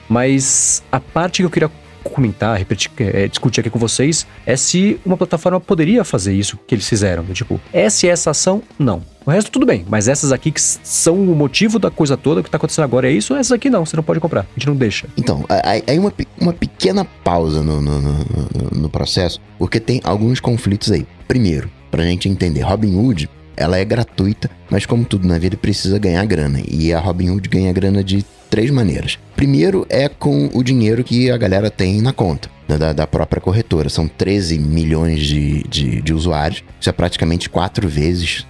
[0.10, 1.70] Mas a parte que eu queria
[2.10, 6.76] comentar, repetir, é, discutir aqui com vocês é se uma plataforma poderia fazer isso que
[6.76, 7.24] eles fizeram.
[7.26, 9.02] Tipo, essa e essa ação, não.
[9.26, 12.50] O resto tudo bem, mas essas aqui que são o motivo da coisa toda que
[12.50, 14.76] tá acontecendo agora é isso, essas aqui não, você não pode comprar, a gente não
[14.76, 15.08] deixa.
[15.18, 18.26] Então, aí uma, uma pequena pausa no, no, no,
[18.74, 21.06] no processo, porque tem alguns conflitos aí.
[21.28, 26.24] Primeiro, pra gente entender, Robinhood ela é gratuita, mas como tudo na vida precisa ganhar
[26.26, 26.62] grana.
[26.70, 29.18] E a Robinhood ganha grana de três maneiras.
[29.38, 32.50] Primeiro é com o dinheiro que a galera tem na conta.
[32.68, 33.88] Da, da, própria corretora.
[33.88, 36.64] São 13 milhões de, de, de, usuários.
[36.82, 38.46] Isso é praticamente quatro vezes.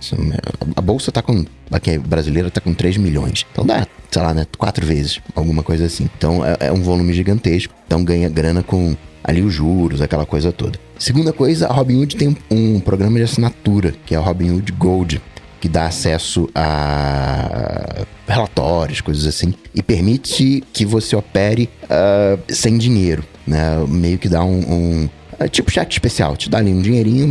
[0.75, 1.45] A bolsa tá com.
[1.69, 3.45] Aqui brasileira tá com 3 milhões.
[3.51, 4.47] Então dá, sei lá, né?
[4.57, 6.09] Quatro vezes, alguma coisa assim.
[6.17, 7.75] Então é, é um volume gigantesco.
[7.85, 10.79] Então ganha grana com ali os juros, aquela coisa toda.
[10.97, 15.21] Segunda coisa, a Robinhood tem um programa de assinatura, que é o Robinhood Gold,
[15.67, 23.23] que dá acesso a relatórios, coisas assim, e permite que você opere uh, sem dinheiro,
[23.45, 23.75] né?
[23.87, 27.27] Meio que dá um, um uh, tipo cheque especial, te dá ali um dinheirinho,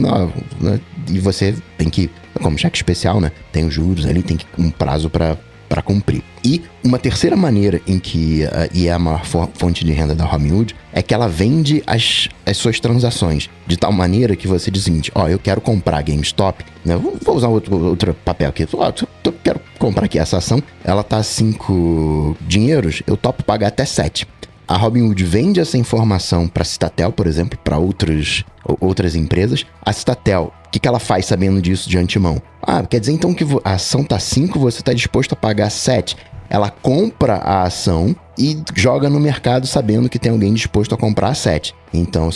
[0.61, 0.81] né?
[1.09, 2.11] e você tem que,
[2.42, 3.33] como cheque especial, né?
[3.53, 6.22] Tem os juros ali, tem que, um prazo para para cumprir.
[6.44, 10.24] E uma terceira maneira em que, uh, e é a maior fonte de renda da
[10.24, 14.83] Robinhood, é que ela vende as, as suas transações de tal maneira que você diz
[14.83, 16.96] o seguinte: ó, oh, eu quero comprar GameStop, né?
[16.96, 18.66] Vou usar outro, outro papel aqui.
[18.72, 18.92] Ó,
[19.42, 24.26] quero comprar aqui essa ação, ela tá 5 dinheiros, eu topo pagar até 7.
[24.68, 29.64] A Robinhood vende essa informação para a Citatel, por exemplo, para outras empresas.
[29.81, 32.40] A Citatel que, que ela faz sabendo disso de antemão?
[32.62, 36.16] Ah, quer dizer então que a ação tá 5, você está disposto a pagar 7.
[36.48, 41.28] Ela compra a ação e joga no mercado sabendo que tem alguém disposto a comprar
[41.28, 41.74] a 7.
[41.98, 42.28] Então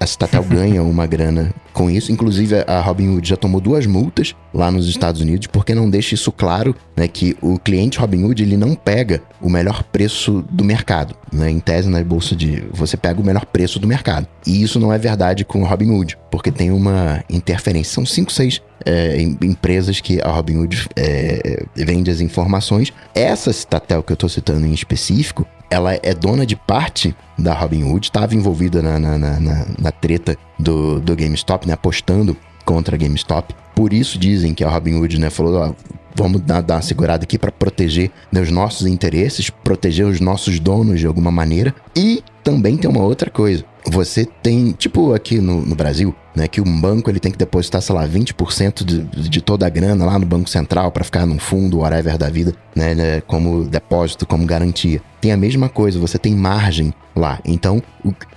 [0.00, 2.10] a Citatel ganha uma grana com isso.
[2.10, 6.32] Inclusive a Robinhood já tomou duas multas lá nos Estados Unidos porque não deixa isso
[6.32, 11.50] claro, né, que o cliente Robinhood ele não pega o melhor preço do mercado, né?
[11.50, 14.26] Em tese na bolsa de você pega o melhor preço do mercado.
[14.46, 17.94] E isso não é verdade com o Robinhood, porque tem uma interferência.
[17.94, 22.92] São cinco, seis é, empresas que a Robinhood é, vende as informações.
[23.14, 28.06] Essa Citatel que eu estou citando em específico, ela é dona de parte da Robinhood,
[28.06, 33.54] estava envolvida na, na, na, na, treta do, do GameStop, né, apostando contra a GameStop.
[33.74, 35.72] Por isso dizem que a Robinhood né, falou: ó,
[36.14, 40.58] vamos dar, dar uma segurada aqui para proteger né, os nossos interesses, proteger os nossos
[40.58, 41.74] donos de alguma maneira.
[41.94, 43.64] E também tem uma outra coisa.
[43.90, 47.82] Você tem, tipo aqui no, no Brasil, né, que um banco ele tem que depositar,
[47.82, 51.38] sei lá, 20% de, de toda a grana lá no Banco Central para ficar num
[51.38, 55.00] fundo, whatever da vida, né, né, como depósito, como garantia.
[55.20, 57.40] Tem a mesma coisa, você tem margem lá.
[57.44, 57.82] Então,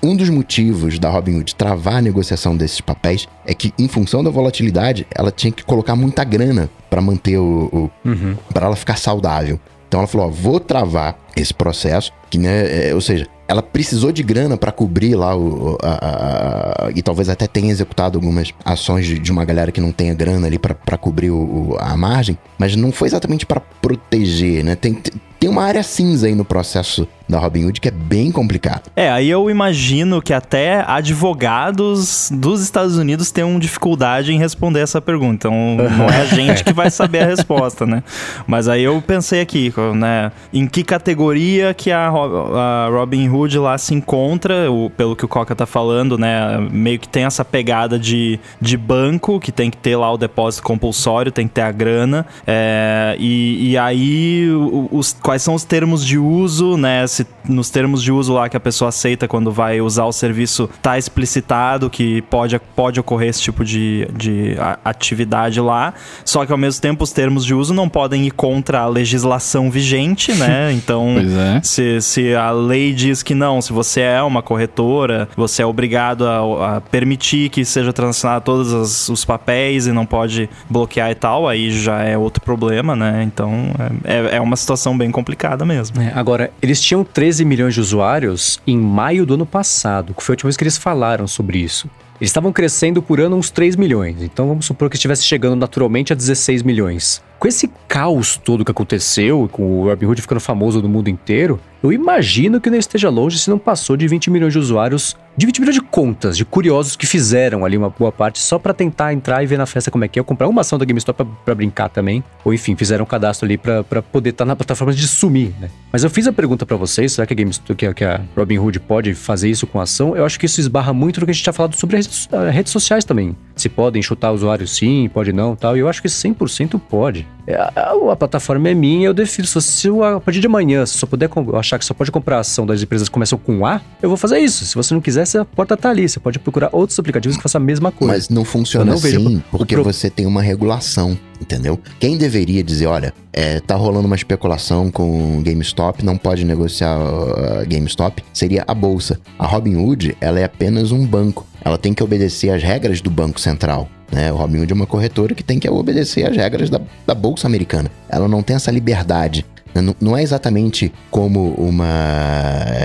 [0.01, 4.31] um dos motivos da Robinhood travar a negociação desses papéis é que, em função da
[4.31, 8.35] volatilidade, ela tinha que colocar muita grana para manter o, o uhum.
[8.53, 9.59] para ela ficar saudável.
[9.87, 14.13] Então ela falou: ó, vou travar esse processo, que né, é, ou seja, ela precisou
[14.13, 15.77] de grana para cobrir lá o.
[15.83, 19.81] A, a, a, e talvez até tenha executado algumas ações de, de uma galera que
[19.81, 24.63] não tenha grana ali para cobrir o, a margem, mas não foi exatamente para proteger,
[24.63, 24.75] né?
[24.75, 24.97] Tem,
[25.37, 28.91] tem uma área cinza aí no processo da Robinhood que é bem complicado.
[28.95, 35.01] É, aí eu imagino que até advogados dos Estados Unidos tenham dificuldade em responder essa
[35.01, 35.47] pergunta.
[35.47, 35.53] Então
[35.97, 38.03] não é a gente que vai saber a resposta, né?
[38.45, 40.31] Mas aí eu pensei aqui, né?
[40.53, 45.55] Em que categoria que a, a Robinhood lá se encontra, o, pelo que o Coca
[45.55, 46.57] tá falando, né?
[46.71, 50.63] Meio que tem essa pegada de, de banco, que tem que ter lá o depósito
[50.63, 52.25] compulsório, tem que ter a grana.
[52.45, 54.49] É, e, e aí
[54.91, 57.07] os, quais são os termos de uso, né?
[57.07, 60.69] Se nos termos de uso lá que a pessoa aceita quando vai usar o serviço
[60.81, 66.57] tá explicitado que pode, pode ocorrer esse tipo de, de atividade lá, só que ao
[66.57, 70.71] mesmo tempo os termos de uso não podem ir contra a legislação vigente, né?
[70.81, 71.61] Então, é.
[71.63, 76.27] se, se a lei diz que não, se você é uma corretora, você é obrigado
[76.27, 81.15] a, a permitir que seja transacionado todos os, os, papéis e não pode bloquear e
[81.15, 83.23] tal, aí já é outro problema, né?
[83.23, 83.71] Então,
[84.03, 86.01] é, é uma situação bem complicada mesmo.
[86.01, 90.33] É, agora, eles tinham 13 milhões de usuários em maio do ano passado, que foi
[90.33, 91.89] a última vez que eles falaram sobre isso.
[92.19, 96.13] Eles estavam crescendo por ano uns 3 milhões, então vamos supor que estivesse chegando naturalmente
[96.13, 97.23] a 16 milhões.
[97.41, 101.91] Com esse caos todo que aconteceu, com o Robinhood ficando famoso no mundo inteiro, eu
[101.91, 105.61] imagino que não esteja longe se não passou de 20 milhões de usuários, de 20
[105.61, 109.41] milhões de contas, de curiosos que fizeram ali uma boa parte só para tentar entrar
[109.41, 111.55] e ver na festa como é que é, ou comprar uma ação da GameStop para
[111.55, 115.07] brincar também, ou enfim, fizeram um cadastro ali para poder estar tá na plataforma de
[115.07, 115.71] sumir, né?
[115.91, 118.79] Mas eu fiz a pergunta para vocês, será que a GameStop, que, que a Robinhood
[118.81, 120.15] pode fazer isso com ação?
[120.15, 122.51] Eu acho que isso esbarra muito no que a gente tinha falado sobre redes, uh,
[122.51, 123.35] redes sociais também.
[123.55, 125.75] Se podem chutar usuários sim, pode não, tal.
[125.75, 127.27] E eu acho que 100% pode.
[127.47, 129.47] É, a, a, plataforma é minha, eu defino.
[129.47, 132.39] Se, se eu, a partir de amanhã, se só puder achar que só pode comprar
[132.39, 134.65] ação das empresas que começam com A, eu vou fazer isso.
[134.65, 136.07] Se você não quiser, a porta tá ali.
[136.07, 138.13] Você pode procurar outros aplicativos que façam a mesma coisa.
[138.13, 139.83] Mas não funciona não assim, porque pro...
[139.83, 141.79] você tem uma regulação, entendeu?
[141.99, 147.67] Quem deveria dizer, olha, é, tá rolando uma especulação com GameStop, não pode negociar uh,
[147.67, 149.19] GameStop, seria a bolsa.
[149.39, 151.45] A Robinhood, ela é apenas um banco.
[151.63, 153.89] Ela tem que obedecer às regras do Banco Central.
[154.11, 154.31] Né?
[154.31, 157.89] O Robinhood é uma corretora que tem que obedecer às regras da, da Bolsa Americana.
[158.09, 159.45] Ela não tem essa liberdade.
[159.73, 161.87] Não, não é exatamente como uma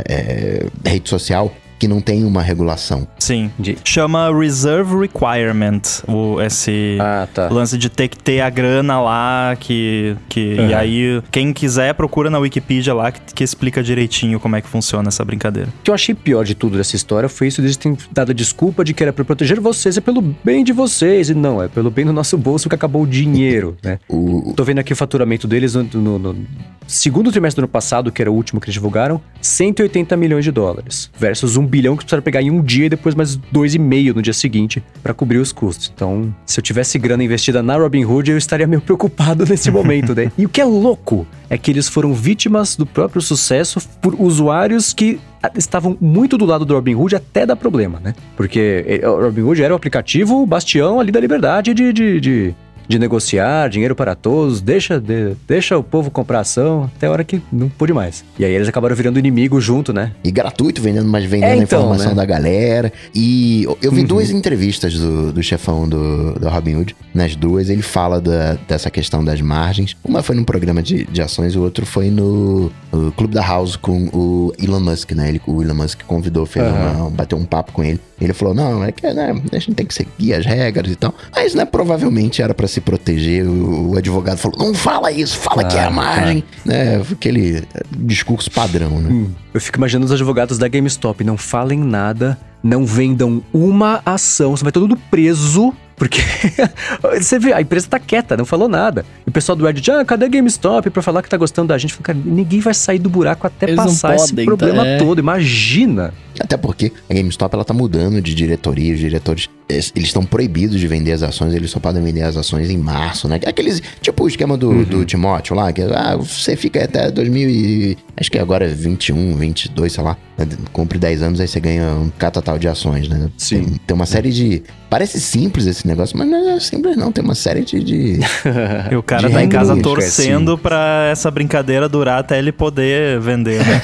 [0.08, 3.06] é, rede social que não tem uma regulação.
[3.18, 3.50] Sim.
[3.58, 3.76] De...
[3.84, 7.48] Chama Reserve Requirement, o, esse ah, tá.
[7.48, 10.16] lance de ter que ter a grana lá, que.
[10.28, 10.68] que uhum.
[10.68, 14.68] E aí, quem quiser, procura na Wikipedia lá que, que, explica direitinho como é que
[14.68, 15.68] funciona essa brincadeira.
[15.80, 18.34] O que eu achei pior de tudo dessa história foi isso eles terem dado a
[18.34, 21.30] desculpa de que era pra proteger vocês, é pelo bem de vocês.
[21.30, 23.98] E não, é pelo bem do nosso bolso que acabou o dinheiro, né?
[24.08, 24.52] o...
[24.56, 26.46] Tô vendo aqui o faturamento deles no, no, no
[26.86, 30.50] segundo trimestre do ano passado, que era o último que eles divulgaram, 180 milhões de
[30.50, 33.78] dólares, versus um bilhão que precisaram pegar em um dia e depois mais dois e
[33.78, 35.92] meio no dia seguinte para cobrir os custos.
[35.94, 40.30] Então, se eu tivesse grana investida na Robinhood, eu estaria meio preocupado nesse momento, né?
[40.36, 44.92] E o que é louco é que eles foram vítimas do próprio sucesso por usuários
[44.92, 45.20] que
[45.56, 48.14] estavam muito do lado do Robinhood até dar problema, né?
[48.36, 52.54] Porque eh, o Robinhood era o aplicativo bastião ali da liberdade de, de, de
[52.88, 57.24] de negociar, dinheiro para todos, deixa, de, deixa o povo comprar ação, até a hora
[57.24, 58.24] que não pôde mais.
[58.38, 60.12] E aí eles acabaram virando inimigo junto, né?
[60.22, 62.14] E gratuito, vendendo, mas vendendo É, a então, informação né?
[62.14, 62.92] da galera.
[63.14, 64.06] E eu vi Uhum.
[64.06, 66.96] duas entrevistas do, do chefão do, do Robin Hood.
[67.14, 69.96] Nas duas, ele fala da- dessa questão das margens.
[70.04, 73.76] Uma foi num programa de, de ações o outro foi no, no Clube da House
[73.76, 75.28] com o Elon Musk, né?
[75.30, 77.02] Ele, o Elon Musk convidou, fez Aham.
[77.04, 78.00] uma, bateu um papo com ele.
[78.20, 81.14] Ele falou: não, é que né, a gente tem que seguir as regras e tal.
[81.34, 83.46] Mas, né, provavelmente era pra se proteger.
[83.46, 86.44] O, o advogado falou: não fala isso, fala que é a margem.
[86.64, 87.00] Né?
[87.10, 87.64] Aquele
[87.96, 89.08] discurso padrão, né?
[89.10, 94.56] Hum, Eu fico imaginando os advogados da GameStop, não falem nada, não vendam uma ação,
[94.56, 96.20] você vai todo mundo preso, porque
[97.18, 99.04] você vê, a empresa tá quieta, não falou nada.
[99.26, 101.78] E o pessoal do Reddit, ah, cadê a GameStop pra falar que tá gostando da
[101.78, 101.90] gente?
[101.90, 104.88] Eu falo, Cara, ninguém vai sair do buraco até Eles passar esse podem, problema tá?
[104.88, 104.98] É.
[104.98, 106.12] todo, imagina.
[106.38, 110.78] Até porque a GameStop ela tá mudando de diretoria, os diretores eles eles estão proibidos
[110.78, 113.40] de vender as ações, eles só podem vender as ações em março, né?
[113.46, 117.98] Aqueles, tipo o esquema do, do Timóteo lá, que ah, você fica até 2000 e,
[118.16, 120.46] acho que agora é 21, 22, sei lá, né?
[120.72, 123.28] cumpre 10 anos aí você ganha um catatal de ações, né?
[123.36, 123.64] Sim.
[123.64, 127.22] Tem, tem uma série de, parece simples esse negócio, mas não é simples não, tem
[127.24, 128.20] uma série de, de
[128.90, 133.18] E o cara De tá em casa torcendo pra essa brincadeira durar até ele poder
[133.20, 133.80] vender, né?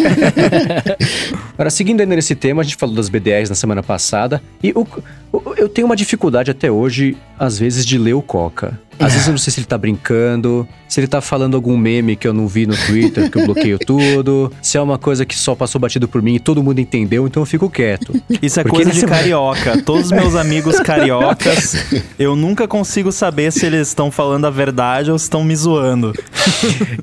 [1.54, 4.86] Agora, seguindo ainda nesse tema, a gente falou das BDRs na semana passada, e o-
[5.32, 8.78] o- eu tenho uma dificuldade até hoje, às vezes, de ler o Coca.
[8.98, 12.16] Às vezes eu não sei se ele tá brincando, se ele tá falando algum meme
[12.16, 15.34] que eu não vi no Twitter, que eu bloqueio tudo, se é uma coisa que
[15.34, 18.12] só passou batido por mim e todo mundo entendeu, então eu fico quieto.
[18.42, 19.82] Isso é Porque coisa de carioca.
[19.82, 21.76] Todos os meus amigos cariocas,
[22.18, 26.12] eu nunca consigo saber se eles estão falando a verdade ou se estão me zoando.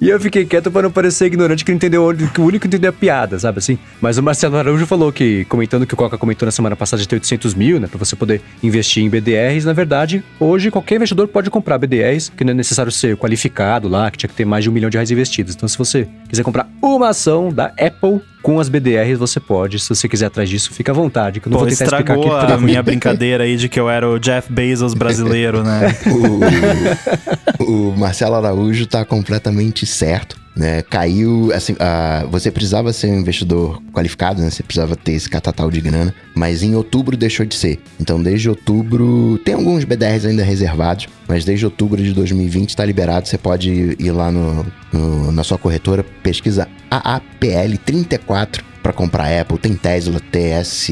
[0.02, 2.90] E eu fiquei quieto pra não parecer ignorante que entendeu, que o único que entendeu
[2.90, 3.78] a piada, sabe assim?
[4.00, 7.08] Mas o Marcelo Araújo falou que, comentando que o Coca comentou na semana passada de
[7.08, 11.28] ter 800 mil, né, pra você poder investir em BDRs, na verdade, hoje qualquer investidor
[11.28, 11.89] pode comprar BDRs,
[12.36, 14.90] que não é necessário ser qualificado lá, que tinha que ter mais de um milhão
[14.90, 15.56] de reais investidos.
[15.56, 19.80] Então, se você quiser comprar uma ação da Apple com as BDRs, você pode.
[19.80, 22.18] Se você quiser atrás disso, fica à vontade, que eu não Pô, vou tentar explicar
[22.18, 22.52] estragou aqui.
[22.52, 25.96] a minha brincadeira aí de que eu era o Jeff Bezos brasileiro, né?
[27.60, 30.40] o, o Marcelo Araújo tá completamente certo.
[30.56, 34.50] Né, caiu, assim, ah, você precisava ser um investidor qualificado, né?
[34.50, 37.80] Você precisava ter esse catatal de grana, mas em outubro deixou de ser.
[37.98, 43.26] Então, desde outubro, tem alguns BDRs ainda reservados, mas desde outubro de 2020 está liberado.
[43.26, 49.58] Você pode ir lá no, no- na sua corretora, pesquisa AAPL34 para comprar Apple.
[49.58, 50.88] Tem Tesla, TS,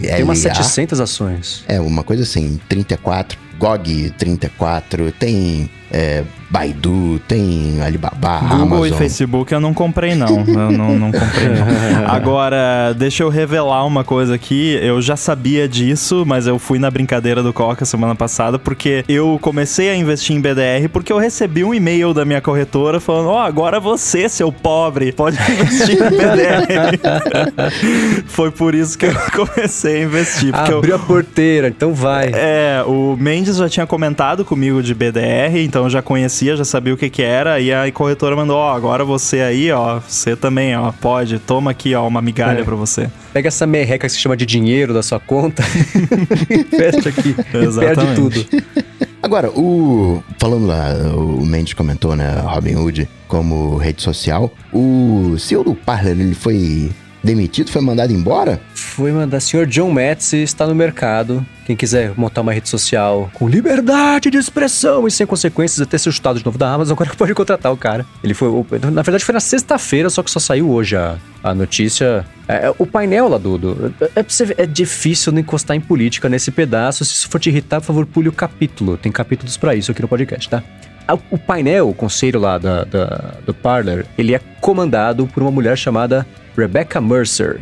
[0.00, 1.64] Tem umas 700 ações.
[1.68, 8.88] é, uma coisa assim, 34, GOG 34, tem é, Baidu, tem Alibaba, Google Amazon.
[8.88, 10.28] e Facebook eu não comprei, não.
[10.52, 12.08] Eu não, não comprei, não.
[12.12, 14.78] Agora, deixa eu revelar uma coisa aqui.
[14.82, 19.38] Eu já sabia disso, mas eu fui na brincadeira do Coca semana passada, porque eu
[19.40, 23.40] comecei a investir em BDR porque eu recebi um e-mail da minha corretora falando: Ó,
[23.40, 26.98] agora você, seu pobre, pode investir em BDR.
[28.26, 30.52] Foi por isso que eu comecei a investir.
[30.52, 32.30] Porque eu, Abriu a porteira, então vai.
[32.34, 36.94] é, o Mendes já tinha comentado comigo de BDR, então eu já conhecia, já sabia
[36.94, 40.76] o que que era, e a corretora mandou, ó, agora você aí, ó, você também,
[40.76, 42.64] ó, pode, toma aqui, ó, uma migalha É.
[42.64, 43.10] pra você.
[43.32, 45.62] Pega essa merreca que se chama de dinheiro da sua conta
[46.50, 47.30] e investe aqui.
[47.38, 48.44] E perde tudo.
[49.22, 50.22] Agora, o.
[50.38, 52.40] Falando lá, o Mendes comentou, né?
[52.44, 54.52] Robin Hood como rede social.
[54.72, 56.90] O CEO do Parler, ele foi
[57.22, 58.60] demitido, foi mandado embora?
[58.74, 59.40] Foi mandar.
[59.40, 61.44] Senhor John Metz está no mercado.
[61.64, 66.10] Quem quiser montar uma rede social com liberdade de expressão e sem consequências até ser
[66.12, 68.04] chutado de novo da Amazon, agora pode contratar o cara.
[68.22, 68.48] Ele foi.
[68.92, 72.26] Na verdade, foi na sexta-feira, só que só saiu hoje a, a notícia.
[72.48, 73.56] É, é, o painel lá do.
[73.56, 77.04] do- é, ver, é difícil não encostar em política nesse pedaço.
[77.04, 78.96] Se isso for te irritar, por favor, pule o capítulo.
[78.96, 80.62] Tem capítulos pra isso aqui no podcast, tá?
[81.30, 85.76] O painel, o conselho lá da, da- do Parler, ele é comandado por uma mulher
[85.76, 87.60] chamada Rebecca Mercer,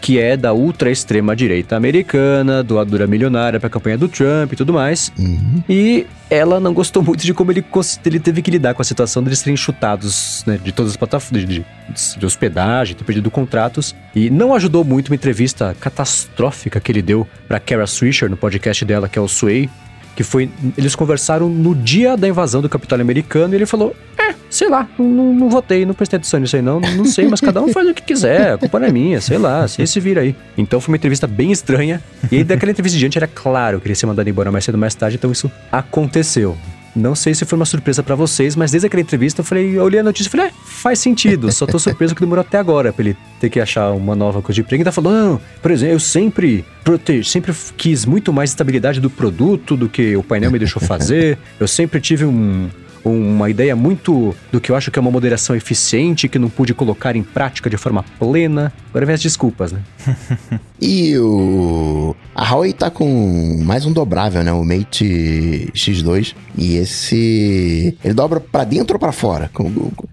[0.00, 5.12] que é da ultra-extrema direita americana, doadora milionária pra campanha do Trump e tudo mais.
[5.18, 5.62] Uhum.
[5.68, 7.64] E ela não gostou muito de como ele,
[8.04, 11.46] ele teve que lidar com a situação deles serem chutados né, de todas as plataformas
[11.46, 13.94] de, de- de hospedagem, ter perdido contratos.
[14.14, 18.84] E não ajudou muito uma entrevista catastrófica que ele deu pra Kara Swisher no podcast
[18.84, 19.68] dela, que é o Sway.
[20.14, 20.50] Que foi.
[20.76, 24.86] Eles conversaram no dia da invasão do Capitólio americano e ele falou: É, sei lá,
[24.98, 26.80] não, não, votei, não prestei atenção nisso aí, não.
[26.80, 29.38] Não sei, mas cada um faz o que quiser, a culpa não é minha, sei
[29.38, 30.34] lá, você se vira aí.
[30.56, 32.02] Então foi uma entrevista bem estranha.
[32.30, 34.74] E aí, daquela entrevista diante, era claro que ele ia ser mandado embora mais cedo
[34.74, 36.56] ou mais tarde, então isso aconteceu.
[36.94, 39.82] Não sei se foi uma surpresa pra vocês, mas desde aquela entrevista eu falei, eu
[39.82, 41.50] olhei a notícia e falei, é, faz sentido.
[41.50, 44.54] Só tô surpreso que demorou até agora pra ele ter que achar uma nova coisa
[44.56, 44.82] de emprego.
[44.82, 49.76] Ele tá falando, por exemplo, eu sempre protege, sempre quis muito mais estabilidade do produto
[49.76, 51.38] do que o painel me deixou fazer.
[51.58, 52.68] Eu sempre tive um,
[53.04, 56.72] uma ideia muito do que eu acho que é uma moderação eficiente que não pude
[56.74, 58.72] colocar em prática de forma plena.
[58.90, 59.80] Agora vem as desculpas, né?
[60.80, 62.14] e o.
[62.34, 64.52] A Huawei tá com mais um dobrável, né?
[64.52, 66.34] O Mate X2.
[66.56, 67.96] E esse.
[68.04, 69.50] Ele dobra para dentro ou para fora?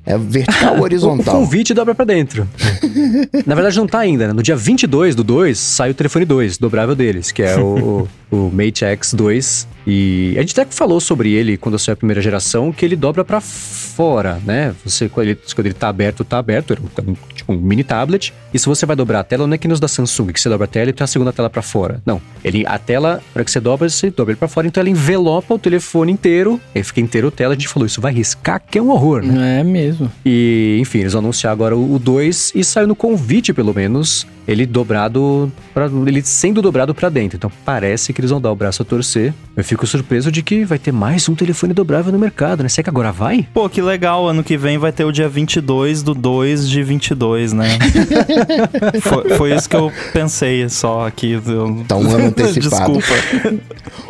[0.06, 1.36] É vertical ou horizontal?
[1.36, 2.48] o convite dobra para dentro.
[3.46, 4.34] Na verdade, não tá ainda, né?
[4.34, 8.50] No dia 22 do 2 sai o telefone 2, dobrável deles, que é o, o
[8.52, 9.68] Mate X2.
[9.90, 13.26] E a gente até falou sobre ele quando saiu a primeira geração, que ele dobra
[13.26, 14.76] para fora, né?
[14.86, 18.32] Você, quando ele, quando ele tá aberto, tá aberto, é um, tipo um mini tablet.
[18.54, 20.48] E se você vai dobrar a tela, não é que nos da Samsung, que você
[20.48, 22.02] dobra a tela e tem a segunda tela para fora.
[22.06, 22.22] Não.
[22.44, 25.56] Ele, a tela, para que você dobra, você dobra ele para fora, então ela envelopa
[25.56, 27.54] o telefone inteiro, aí fica inteiro a tela.
[27.54, 29.62] A gente falou, isso vai riscar, que é um horror, né?
[29.62, 30.12] É mesmo.
[30.24, 34.66] E, enfim, eles vão anunciar agora o 2 e saiu no convite, pelo menos, ele
[34.66, 37.38] dobrado, pra, ele sendo dobrado para dentro.
[37.38, 39.32] Então parece que eles vão dar o braço a torcer.
[39.56, 42.70] Eu fico surpreso de que vai ter mais um telefone dobrável no mercado, né?
[42.70, 43.48] Será que agora vai?
[43.54, 44.28] Pô, que legal.
[44.28, 47.68] Ano que vem vai ter o dia 22 do 2 de 22, né?
[49.02, 51.40] foi, foi, isso que eu pensei só aqui.
[51.88, 52.98] Tá um ano antecipado.
[52.98, 53.54] Desculpa.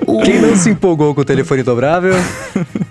[0.24, 2.14] Quem não se empolgou com o telefone dobrável?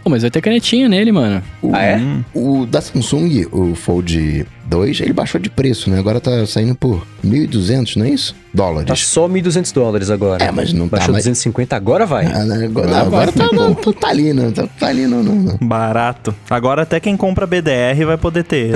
[0.04, 1.42] Pô, mas vai ter canetinha nele, mano.
[1.62, 2.00] O, ah, é?
[2.34, 5.98] O da Samsung, o Fold 2, ele baixou de preço, né?
[5.98, 8.34] Agora tá saindo por 1.200, não é isso?
[8.52, 8.86] Dólares.
[8.86, 10.44] Tá só 1.200 dólares agora.
[10.44, 11.24] É, mas não Baixou tá mais...
[11.24, 12.26] 250, agora vai.
[12.26, 12.66] Ah, né?
[12.66, 14.52] agora, não, agora tá, não, tá ali, não.
[14.52, 15.56] Tá, tá ali, não, não, não.
[15.56, 16.34] Barato.
[16.50, 18.74] Agora até quem compra BDR vai poder ter.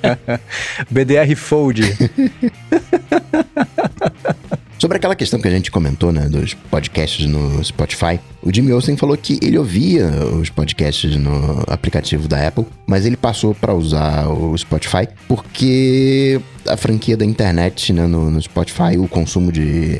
[0.90, 1.82] BDR Fold.
[4.82, 8.96] Sobre aquela questão que a gente comentou, né, dos podcasts no Spotify, o Jimmy Olsen
[8.96, 14.26] falou que ele ouvia os podcasts no aplicativo da Apple, mas ele passou para usar
[14.26, 16.40] o Spotify porque
[16.72, 19.98] a franquia da internet né, no, no, Spotify, o consumo de,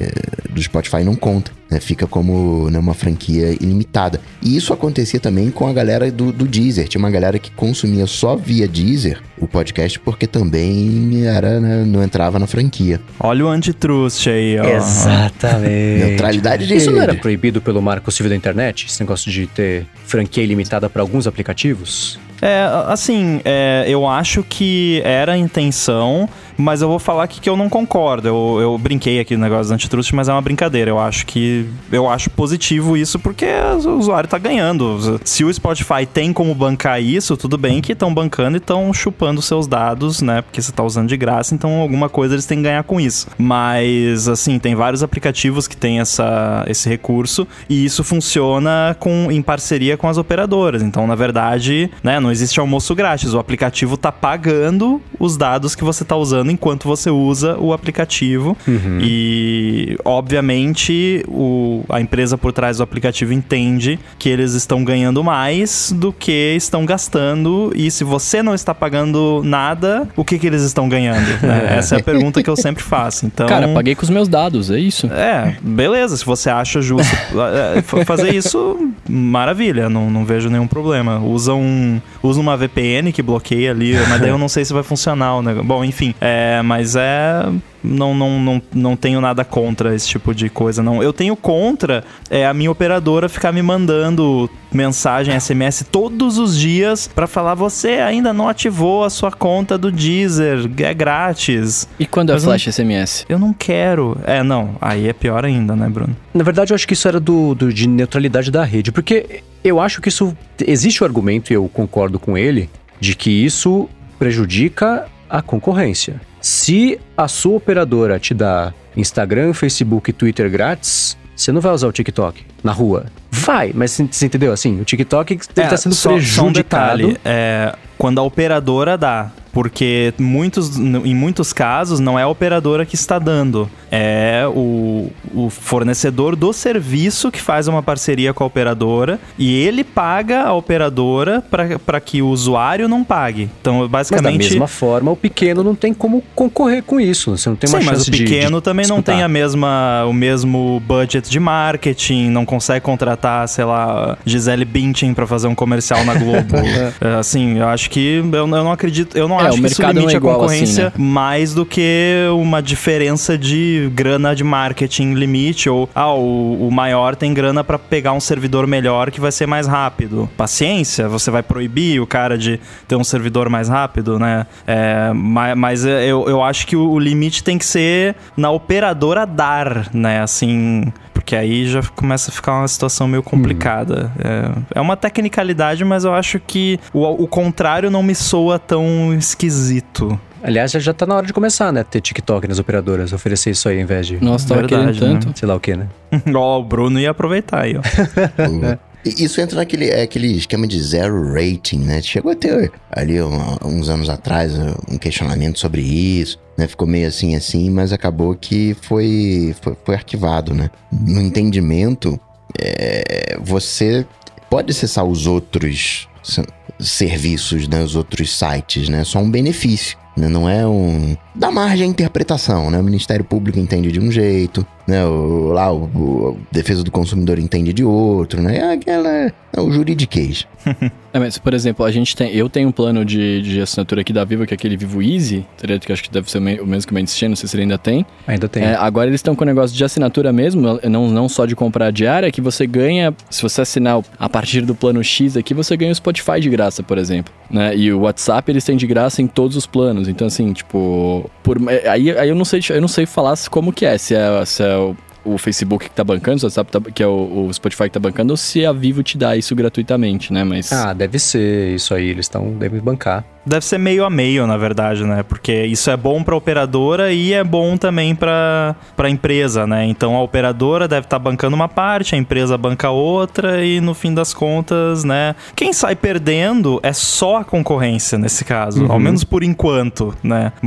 [0.50, 1.52] do Spotify não conta.
[1.70, 4.20] Né, fica como né, uma franquia ilimitada.
[4.42, 6.86] E isso acontecia também com a galera do, do Deezer.
[6.86, 12.02] Tinha uma galera que consumia só via Deezer o podcast porque também era, né, não
[12.02, 13.00] entrava na franquia.
[13.18, 14.64] Olha o antitrust aí, ó.
[14.64, 16.04] Exatamente.
[16.04, 18.86] Neutralidade de Isso não era proibido pelo marco civil da internet?
[18.86, 22.18] Esse negócio de ter franquia ilimitada para alguns aplicativos?
[22.42, 27.48] É, assim, é, eu acho que era a intenção, mas eu vou falar aqui que
[27.48, 28.26] eu não concordo.
[28.26, 30.90] Eu, eu brinquei aqui no negócio do antitrust, mas é uma brincadeira.
[30.90, 33.46] Eu acho que eu acho positivo isso porque
[33.84, 35.20] o usuário tá ganhando.
[35.24, 39.40] Se o Spotify tem como bancar isso, tudo bem que estão bancando e estão chupando
[39.40, 40.42] seus dados, né?
[40.42, 43.28] Porque você tá usando de graça, então alguma coisa eles têm que ganhar com isso.
[43.38, 49.40] Mas assim, tem vários aplicativos que têm essa, esse recurso e isso funciona com, em
[49.40, 50.82] parceria com as operadoras.
[50.82, 53.34] Então, na verdade, né, não existe almoço grátis.
[53.34, 58.56] O aplicativo tá pagando os dados que você tá usando enquanto você usa o aplicativo.
[58.66, 58.98] Uhum.
[59.00, 65.92] E, obviamente, o, a empresa por trás do aplicativo entende que eles estão ganhando mais
[65.96, 67.72] do que estão gastando.
[67.74, 71.12] E se você não está pagando nada, o que, que eles estão ganhando?
[71.42, 71.76] Né?
[71.78, 73.26] Essa é a pergunta que eu sempre faço.
[73.26, 75.06] Então, Cara, paguei com os meus dados, é isso?
[75.08, 76.16] É, beleza.
[76.16, 77.14] Se você acha justo
[77.76, 79.88] é, fazer isso, maravilha.
[79.88, 81.18] Não, não vejo nenhum problema.
[81.18, 84.82] Usa um, usa uma VPN que bloqueia ali, mas daí eu não sei se vai
[84.82, 85.66] funcionar o negócio.
[85.66, 87.44] Bom, enfim, é, mas é
[87.82, 91.02] não, não, não, não tenho nada contra esse tipo de coisa, não.
[91.02, 97.08] Eu tenho contra é, a minha operadora ficar me mandando mensagem, SMS todos os dias
[97.08, 101.88] para falar: você ainda não ativou a sua conta do Deezer, é grátis.
[101.98, 103.24] E quando é flash não, SMS?
[103.28, 104.16] Eu não quero.
[104.24, 104.76] É, não.
[104.80, 106.16] Aí é pior ainda, né, Bruno?
[106.32, 109.80] Na verdade, eu acho que isso era do, do de neutralidade da rede, porque eu
[109.80, 110.36] acho que isso.
[110.64, 112.70] Existe o argumento, e eu concordo com ele,
[113.00, 116.20] de que isso prejudica a concorrência.
[116.42, 121.86] Se a sua operadora te dá Instagram, Facebook e Twitter grátis, você não vai usar
[121.86, 123.06] o TikTok na rua.
[123.30, 124.52] Vai, mas você entendeu?
[124.52, 126.42] Assim, o TikTok está é, sendo só, prejudicado.
[126.42, 132.22] Só um detalhe, é, quando a operadora dá porque muitos, em muitos casos não é
[132.22, 138.32] a operadora que está dando, é o, o fornecedor do serviço que faz uma parceria
[138.32, 143.50] com a operadora e ele paga a operadora para que o usuário não pague.
[143.60, 144.36] Então, basicamente.
[144.36, 147.36] Mas da mesma forma, o pequeno não tem como concorrer com isso.
[147.36, 150.04] Você não tem uma Sim, chance mas o pequeno de, também não tem a mesma,
[150.08, 155.54] o mesmo budget de marketing, não consegue contratar, sei lá, Gisele Bündchen para fazer um
[155.54, 156.32] comercial na Globo.
[157.00, 159.82] É, assim, eu acho que eu, eu não acredito, eu não É, acho que isso
[159.82, 165.12] limite é a igual concorrência assim, mais do que uma diferença de grana de marketing
[165.12, 169.30] limite ou ah, o, o maior tem grana pra pegar um servidor melhor que vai
[169.30, 170.28] ser mais rápido.
[170.36, 174.46] Paciência, você vai proibir o cara de ter um servidor mais rápido, né?
[174.66, 179.26] É, mas mas eu, eu acho que o, o limite tem que ser na operadora
[179.26, 180.22] dar, né?
[180.22, 184.10] Assim, porque aí já começa a ficar uma situação meio complicada.
[184.18, 189.14] É, é uma tecnicalidade, mas eu acho que o, o contrário não me soa tão
[189.14, 190.18] esquisito.
[190.42, 191.84] Aliás, já, tá na hora de começar, né?
[191.84, 194.22] Ter TikTok nas operadoras, oferecer isso aí ao invés de.
[194.22, 195.20] Nossa, tava Verdade, querendo né?
[195.22, 195.38] tanto.
[195.38, 195.86] Sei lá o que, né?
[196.34, 197.82] Ó, o Bruno ia aproveitar aí, ó.
[199.04, 202.00] E Isso entra naquele é, aquele esquema de zero rating, né?
[202.00, 204.56] Chegou a ter ali um- uns anos atrás
[204.88, 206.66] um questionamento sobre isso, né?
[206.68, 210.70] Ficou meio assim, assim, mas acabou que foi, foi, foi arquivado, né?
[210.90, 212.18] No entendimento,
[212.60, 214.06] é, você
[214.50, 216.44] pode acessar os outros se-
[216.78, 217.82] serviços, né?
[217.82, 219.04] Os outros sites, né?
[219.04, 219.96] Só um benefício.
[220.16, 220.28] né?
[220.28, 221.16] Não é um.
[221.34, 222.78] Dá margem à interpretação, né?
[222.78, 225.04] O Ministério Público entende de um jeito, né?
[225.06, 228.58] O, lá, o, o Defesa do Consumidor entende de outro, né?
[228.58, 229.32] É aquela.
[229.54, 230.46] É o juridiquês.
[231.14, 232.34] É, mas, por exemplo, a gente tem.
[232.34, 235.44] Eu tenho um plano de, de assinatura aqui da Vivo, que é aquele Vivo Easy,
[235.58, 237.36] que eu acho que deve ser o me- o mesmo que o Mendes tinha, não
[237.36, 238.06] sei se ele ainda tem.
[238.26, 238.62] Ainda tem.
[238.64, 241.88] É, agora eles estão com o negócio de assinatura mesmo, não, não só de comprar
[241.88, 245.76] a diária, que você ganha, se você assinar a partir do plano X aqui, você
[245.76, 247.30] ganha o Spotify de graça, por exemplo.
[247.50, 247.76] Né?
[247.76, 250.08] E o WhatsApp eles têm de graça em todos os planos.
[250.08, 251.21] Então, assim, tipo.
[251.42, 254.14] Por, é, aí, aí eu não sei, eu não sei falar como que é, se
[254.14, 254.94] é, se é
[255.24, 258.00] o, Facebook que tá bancando, o WhatsApp tá- que é o, o Spotify que tá
[258.00, 260.44] bancando, ou se a Vivo te dá isso gratuitamente, né?
[260.44, 260.72] Mas.
[260.72, 262.08] Ah, deve ser isso aí.
[262.08, 262.52] Eles estão.
[262.52, 263.24] Devem bancar.
[263.44, 265.24] Deve ser meio a meio, na verdade, né?
[265.24, 269.84] Porque isso é bom pra operadora e é bom também pra pra empresa, né?
[269.86, 274.14] Então a operadora deve estar bancando uma parte, a empresa banca outra e no fim
[274.14, 275.34] das contas, né?
[275.56, 280.52] Quem sai perdendo é só a concorrência nesse caso, ao menos por enquanto, né?
[280.62, 280.66] O,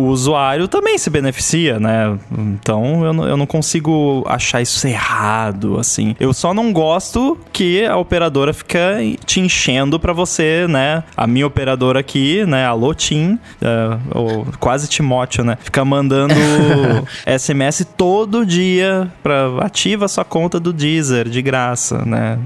[0.00, 2.18] o usuário também se beneficia, né?
[2.36, 3.92] Então eu não, eu não consigo
[4.26, 6.14] achar isso errado, assim.
[6.18, 11.02] Eu só não gosto que a operadora fica te enchendo pra você, né?
[11.16, 12.66] A minha operadora aqui, né?
[12.66, 15.56] Alô, Tim, é, ou quase Timóteo, né?
[15.60, 16.34] Fica mandando
[17.38, 22.38] SMS todo dia pra ativa sua conta do Deezer de graça, né?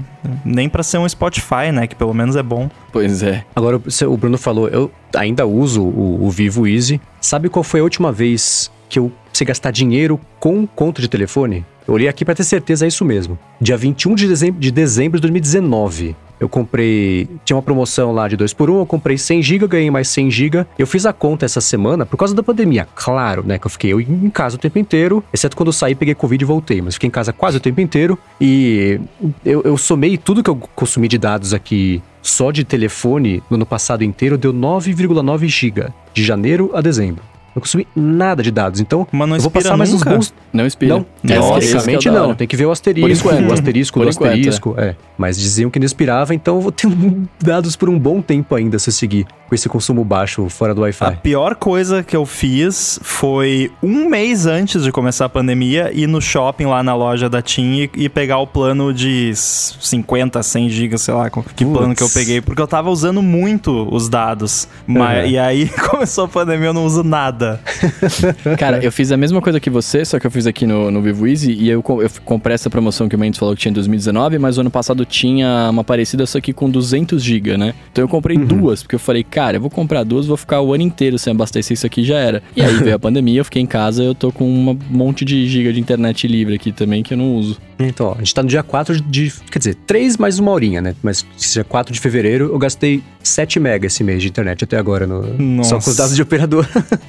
[0.45, 1.87] Nem pra ser um Spotify, né?
[1.87, 2.69] Que pelo menos é bom.
[2.91, 3.43] Pois é.
[3.55, 6.99] Agora, o- o Bruno falou, eu ainda uso o, o Vivo Easy.
[7.19, 11.65] Sabe qual foi a última vez que eu precisei gastar dinheiro com conta de telefone?
[11.87, 13.39] Eu olhei aqui pra ter certeza, é isso mesmo.
[13.59, 16.15] Dia 21 de dezembro de, dezembro de 2019.
[16.39, 17.29] Eu comprei.
[17.45, 20.29] Tinha uma promoção lá de 2 por 1 eu comprei 100 GB, ganhei mais 100
[20.31, 20.65] GB.
[20.77, 22.87] Eu fiz a conta essa semana por causa da pandemia.
[22.95, 23.57] Claro, né?
[23.57, 26.45] Que eu fiquei em casa o tempo inteiro, exceto quando eu saí, peguei Covid e
[26.45, 26.81] voltei.
[26.81, 28.17] Mas fiquei em casa quase o tempo inteiro.
[28.39, 28.99] E
[29.45, 33.65] eu, eu somei tudo que eu consumi de dados aqui só de telefone no ano
[33.65, 35.87] passado inteiro, deu 9,9 GB.
[36.13, 37.30] De janeiro a dezembro.
[37.55, 38.79] Não consumi nada de dados.
[38.79, 40.15] Então, Mas não eu vou passar mais uns nunca?
[40.15, 40.95] bons Não expira.
[40.95, 42.33] não, teoricamente é não.
[42.35, 43.49] Tem que ver o asterisco, Por enquanto.
[43.49, 44.75] o asterisco Por do enquanto, asterisco.
[44.77, 44.95] É.
[45.17, 46.87] Mas diziam que não expirava, então eu vou ter
[47.43, 50.79] dados por um bom tempo ainda se eu seguir com esse consumo baixo fora do
[50.81, 51.17] A Wi-Fi.
[51.21, 56.21] pior coisa que eu fiz foi um mês antes de começar a pandemia ir no
[56.21, 61.01] shopping lá na loja da TIM e, e pegar o plano de 50, 100 gigas,
[61.01, 61.77] sei lá, que Putz.
[61.77, 64.67] plano que eu peguei, porque eu tava usando muito os dados.
[64.87, 65.31] Mas, Uhum.
[65.31, 67.40] E aí começou a pandemia, eu não uso nada.
[68.57, 71.01] Cara, eu fiz a mesma coisa que você, só que eu fiz aqui no, no
[71.01, 73.73] Vivo Easy e eu, eu comprei essa promoção que o Mendes falou que tinha em
[73.73, 77.73] 2019, mas o ano passado tinha uma parecida, só que com 200 GB, né?
[77.91, 80.73] Então eu comprei duas, porque eu falei, cara, eu vou comprar duas, vou ficar o
[80.73, 82.43] ano inteiro sem abastecer isso aqui já era.
[82.55, 85.47] E aí veio a pandemia, eu fiquei em casa, eu tô com um monte de
[85.47, 87.57] giga de internet livre aqui também que eu não uso.
[87.87, 89.31] Então, ó, a gente tá no dia 4 de.
[89.51, 90.95] Quer dizer, 3 mais uma horinha, né?
[91.01, 95.07] Mas dia 4 de fevereiro eu gastei 7 mega esse mês de internet até agora.
[95.07, 96.67] No, só com os dados de operador.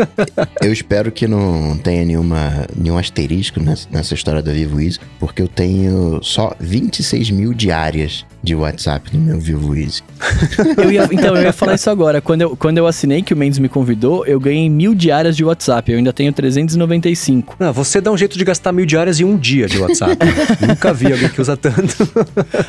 [0.62, 5.42] Eu espero que não tenha nenhuma, nenhum asterisco nessa, nessa história da Vivo Easy, porque
[5.42, 10.02] eu tenho só 26 mil diárias de WhatsApp no meu Vivo Easy.
[10.76, 12.20] Eu ia- então, eu ia falar isso agora.
[12.20, 15.44] Quando eu, quando eu assinei, que o Mendes me convidou, eu ganhei mil diárias de
[15.44, 15.92] WhatsApp.
[15.92, 17.54] Eu ainda tenho 395.
[17.58, 20.16] Não, você dá um jeito de gastar mil diárias em um dia de WhatsApp.
[20.66, 21.96] Nunca vi alguém que usa tanto.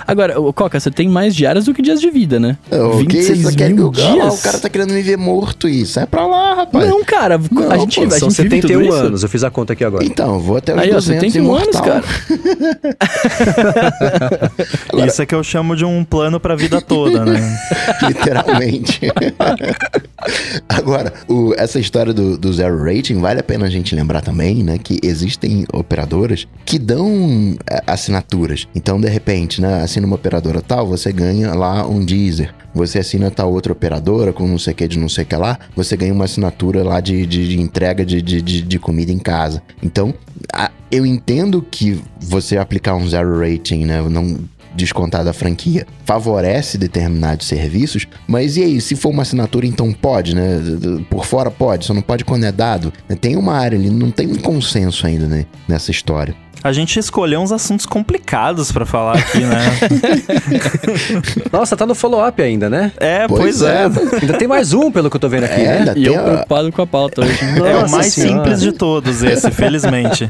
[0.05, 2.57] Agora, ô, Coca, você tem mais diárias do que dias de vida, né?
[2.71, 3.55] O que isso?
[3.55, 4.17] Quer que mil eu, dias?
[4.21, 5.99] Ah, o cara tá querendo me ver morto isso.
[5.99, 6.87] É pra lá, rapaz.
[6.87, 8.93] Não, cara, Não, a gente, pô, a São gente vive tudo 71 isso.
[9.07, 10.03] anos, eu fiz a conta aqui agora.
[10.05, 11.83] Então, vou até os Aí, ó, 200 71 anos, imortal.
[12.01, 12.03] cara.
[15.07, 17.39] Isso é que eu chamo de um plano pra vida toda, né?
[18.07, 18.99] Literalmente.
[20.69, 24.63] Agora, o- essa história do, do zero rating, vale a pena a gente lembrar também,
[24.63, 24.77] né?
[24.77, 28.67] Que existem operadoras que dão é, assinaturas.
[28.75, 29.81] Então, de repente, né?
[29.83, 32.53] Assina uma operadora tal, você ganha lá um Deezer.
[32.73, 35.35] Você assina tal outra operadora com não sei o que de não sei o que
[35.35, 39.11] lá, você ganha uma assinatura lá de, de, de entrega de, de, de, de comida
[39.11, 39.61] em casa.
[39.81, 40.11] Então,
[40.51, 44.01] a- eu entendo que você aplicar um zero rating, né?
[44.09, 44.37] Não
[44.73, 50.35] descontar da franquia favorece determinados serviços, mas e aí, se for uma assinatura, então pode,
[50.35, 50.59] né?
[51.09, 52.91] Por fora pode, só não pode quando é dado.
[53.21, 56.35] Tem uma área ali, não tem um consenso ainda né, nessa história.
[56.63, 59.59] A gente escolheu uns assuntos complicados pra falar aqui, né?
[61.51, 62.91] Nossa, tá no follow-up ainda, né?
[62.97, 63.83] É, pois, é.
[64.21, 65.77] Ainda tem mais um, pelo que eu tô vendo aqui, É, né?
[65.79, 67.37] ainda E tem eu a- preocupado com a pauta hoje.
[67.65, 68.43] É o mais Senhora.
[68.43, 70.27] simples de todos esse, felizmente.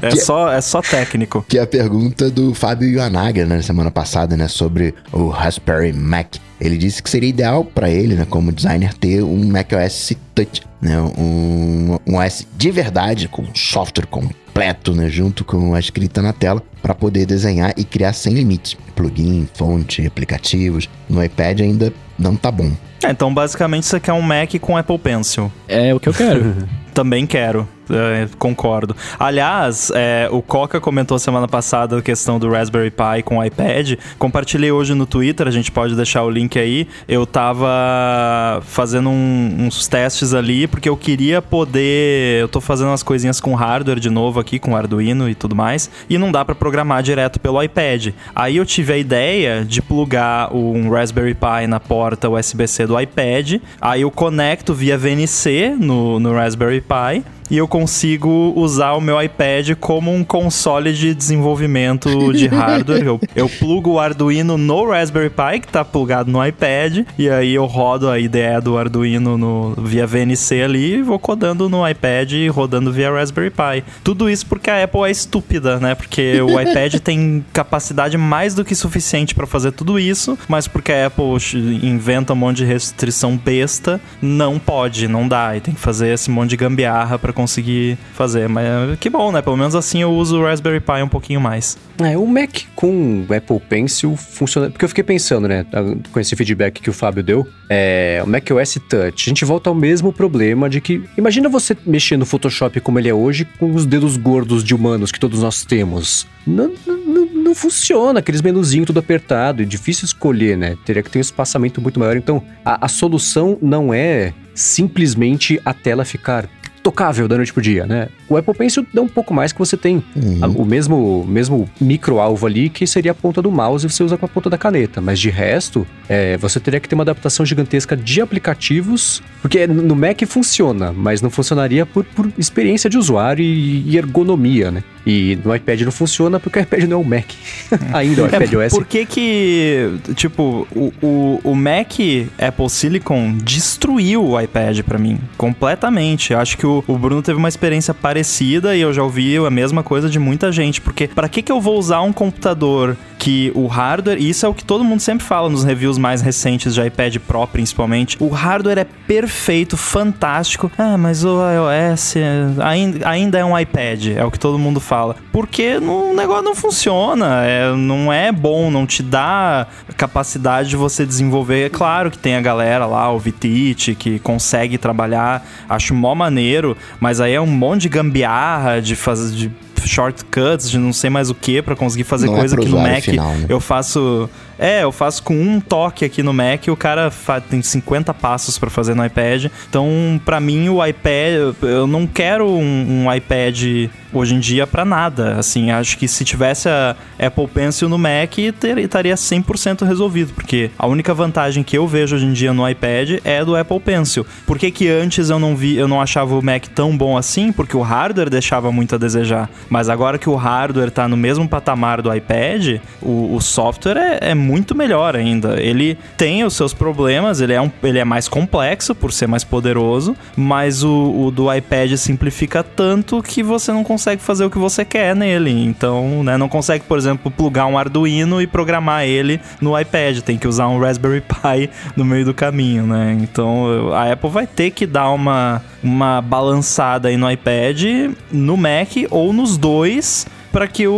[0.00, 1.44] É só, é só técnico.
[1.48, 6.36] Que é a pergunta do Fábio Yanaga, né, semana passada, né, sobre o Raspberry Mac.
[6.62, 10.96] Ele disse que seria ideal para ele, né, como designer, ter um macOS Touch, né,
[11.18, 16.62] um, um OS de verdade, com software completo, né, junto com a escrita na tela,
[16.80, 18.76] para poder desenhar e criar sem limites.
[18.94, 20.88] Plugin, fonte, aplicativos.
[21.08, 22.70] No iPad ainda não tá bom.
[23.02, 25.50] É, então, basicamente, você quer um Mac com Apple Pencil.
[25.66, 26.54] É o que eu quero.
[26.94, 28.96] Também quero, é, concordo.
[29.18, 33.94] Aliás, é, o Coca comentou semana passada a questão do Raspberry Pi com o iPad.
[34.18, 36.88] Compartilhei hoje no Twitter, a gente pode deixar o link aí.
[37.06, 42.40] Eu tava fazendo um- uns testes ali, porque eu queria poder.
[42.40, 45.90] Eu tô fazendo umas coisinhas com hardware de novo aqui, com Arduino e tudo mais.
[46.08, 48.08] E não dá pra programar direto pelo iPad.
[48.34, 53.56] Aí eu tive a ideia de plugar um Raspberry Pi na porta USB-C do iPad.
[53.80, 57.22] Aí eu conecto via VNC no, no Raspberry Pi.
[57.52, 63.04] E eu consigo usar o meu iPad como um console de desenvolvimento de hardware.
[63.04, 67.52] eu, eu plugo o Arduino no Raspberry Pi, que tá plugado no iPad, e aí
[67.52, 72.32] eu rodo a ideia do Arduino no, via VNC ali e vou codando no iPad
[72.32, 73.84] e rodando via Raspberry Pi.
[74.02, 75.94] Tudo isso porque a Apple é estúpida, né?
[75.94, 80.90] Porque o iPad tem capacidade mais do que suficiente para fazer tudo isso, mas porque
[80.90, 81.36] a Apple
[81.82, 85.54] inventa um monte de restrição besta, não pode, não dá.
[85.54, 88.48] E tem que fazer esse monte de gambiarra para conseguir fazer.
[88.48, 89.42] Mas que bom, né?
[89.42, 91.76] Pelo menos assim eu uso o Raspberry Pi um pouquinho mais.
[91.98, 94.70] É, o Mac com Apple Pencil funciona.
[94.70, 95.66] Porque eu fiquei pensando, né?
[96.12, 99.68] Com esse feedback que o Fábio deu, é, o Mac OS Touch, a gente volta
[99.70, 101.02] ao mesmo problema de que.
[101.16, 105.12] Imagina você mexer no Photoshop como ele é hoje, com os dedos gordos de humanos
[105.12, 106.26] que todos nós temos.
[106.46, 110.74] Não, não, não- funciona, aqueles menuzinhos tudo apertado, é difícil escolher, né?
[110.86, 112.16] Teria que ter um espaçamento muito maior.
[112.16, 116.48] Então, a, a solução não é simplesmente a tela ficar
[116.82, 118.08] tocável da noite pro dia, né?
[118.28, 120.02] O Apple Pencil dá um pouco mais que você tem
[120.40, 124.16] a- o mesmo, mesmo micro-alvo ali, que seria a ponta do mouse e você usa
[124.16, 125.00] com a ponta da caneta.
[125.00, 129.94] Mas de resto, é, você teria que ter uma adaptação gigantesca de aplicativos, porque no
[129.96, 134.82] Mac funciona, mas não funcionaria por, por experiência de usuário e, e ergonomia, né?
[135.04, 137.24] E no iPad não funciona porque o iPad não é o Mac.
[137.92, 138.72] Ainda o iPad OS.
[138.72, 141.92] Por que que, tipo, o, o, o Mac
[142.38, 146.32] Apple Silicon destruiu o iPad pra mim, completamente.
[146.32, 149.50] Eu acho que o, o Bruno teve uma experiência parecida e eu já ouvi a
[149.50, 153.52] mesma coisa de muita gente, porque pra que que eu vou usar um computador que
[153.54, 156.74] o hardware, e isso é o que todo mundo sempre fala nos reviews mais recentes
[156.74, 160.70] de iPad Pro, principalmente, o hardware é perfeito, fantástico.
[160.76, 162.14] Ah, mas o iOS
[162.60, 165.14] ainda, ainda é um iPad, é o que todo mundo fala.
[165.30, 171.06] Porque o negócio não funciona, é, não é bom, não te dá capacidade de você
[171.06, 171.66] desenvolver.
[171.66, 176.61] É claro que tem a galera lá, o Vitite, que consegue trabalhar, acho mó maneiro,
[177.00, 179.34] mas aí é um monte de gambiarra de fazer.
[179.34, 179.50] De
[179.84, 182.70] shortcuts, de não sei mais o que pra conseguir fazer Não é coisa pro que
[182.70, 183.46] no Mac final, né?
[183.48, 184.30] eu faço.
[184.62, 187.10] É, eu faço com um toque aqui no Mac, o cara
[187.50, 189.46] tem 50 passos pra fazer no iPad.
[189.68, 194.84] Então, pra mim, o iPad, eu não quero um, um iPad hoje em dia pra
[194.84, 195.34] nada.
[195.38, 200.70] Assim, acho que se tivesse a Apple Pencil no Mac, ter- estaria 100% resolvido, porque
[200.78, 204.24] a única vantagem que eu vejo hoje em dia no iPad é do Apple Pencil.
[204.46, 207.50] Por que que antes eu não vi, eu não achava o Mac tão bom assim?
[207.50, 209.50] Porque o hardware deixava muito a desejar.
[209.68, 214.30] Mas agora que o hardware tá no mesmo patamar do iPad, o, o software é,
[214.30, 215.60] é muito melhor ainda.
[215.60, 219.44] Ele tem os seus problemas, ele é, um, ele é mais complexo por ser mais
[219.44, 224.58] poderoso, mas o, o do iPad simplifica tanto que você não consegue fazer o que
[224.58, 225.50] você quer nele.
[225.50, 230.20] Então, né, não consegue, por exemplo, plugar um Arduino e programar ele no iPad.
[230.20, 233.16] Tem que usar um Raspberry Pi no meio do caminho, né?
[233.20, 237.82] Então, a Apple vai ter que dar uma, uma balançada aí no iPad,
[238.30, 240.92] no Mac ou nos dois para que o,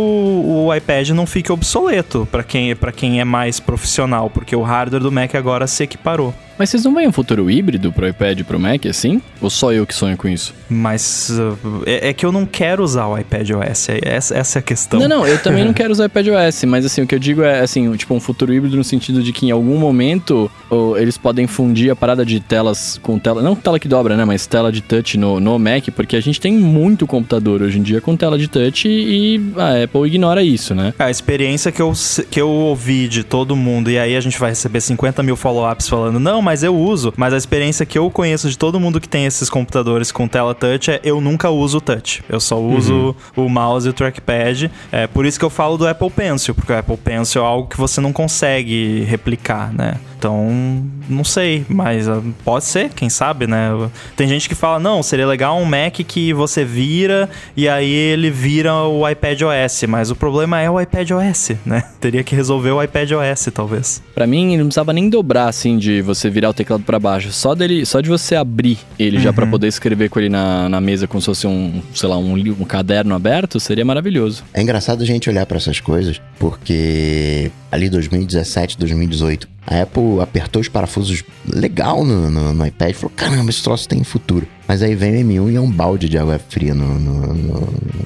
[0.67, 5.11] o iPad não fique obsoleto para quem, quem é mais profissional, porque o hardware do
[5.11, 6.33] Mac agora se equiparou.
[6.57, 9.21] Mas vocês não veem um futuro híbrido pro iPad e pro Mac assim?
[9.41, 10.53] Ou só eu que sonho com isso?
[10.69, 14.59] Mas uh, é, é que eu não quero usar o iPad OS, é- essa, essa
[14.59, 14.99] é a questão.
[14.99, 17.43] Não, não, eu também não quero usar iPad OS, mas assim, o que eu digo
[17.43, 21.17] é assim, tipo um futuro híbrido no sentido de que em algum momento ou, eles
[21.17, 24.71] podem fundir a parada de telas com tela, não tela que dobra, né, mas tela
[24.71, 28.15] de touch no, no Mac, porque a gente tem muito computador hoje em dia com
[28.15, 30.93] tela de touch e a Apple ignora isso, né?
[30.97, 31.91] A experiência que eu,
[32.29, 35.87] que eu ouvi de todo mundo, e aí a gente vai receber 50 mil follow-ups
[35.87, 37.13] falando, não, mas eu uso.
[37.17, 40.53] Mas a experiência que eu conheço de todo mundo que tem esses computadores com tela
[40.53, 42.23] touch é eu nunca uso o touch.
[42.29, 44.71] Eu só uso o mouse e o trackpad.
[44.91, 47.67] É por isso que eu falo do Apple Pencil, porque o Apple Pencil é algo
[47.67, 49.95] que você não consegue replicar, né?
[50.25, 53.69] Então, não sei, mas uh, pode ser, quem sabe, né?
[54.15, 58.31] Tem gente que fala, não, seria legal um Mac que você vira e aí ele
[58.31, 61.83] vira o iPad OS, mas o problema é o iPad OS, né?
[62.01, 64.01] Teria que resolver o iPad OS, talvez.
[64.15, 67.31] Pra mim, não precisava nem dobrar, assim, de você virar o teclado pra baixo.
[67.31, 70.81] Só dele, só de você abrir ele já pra poder escrever com ele na, na
[70.81, 74.43] mesa como se fosse um, sei lá, um, um caderno aberto, seria maravilhoso.
[74.55, 80.61] É engraçado a gente olhar pra essas coisas, porque ali 2017, 2018, a Apple apertou
[80.61, 84.47] os parafusos legal no, no, no iPad e falou: caramba, esse troço tem futuro.
[84.67, 87.33] Mas aí vem o M1 e é um balde de água fria no, no,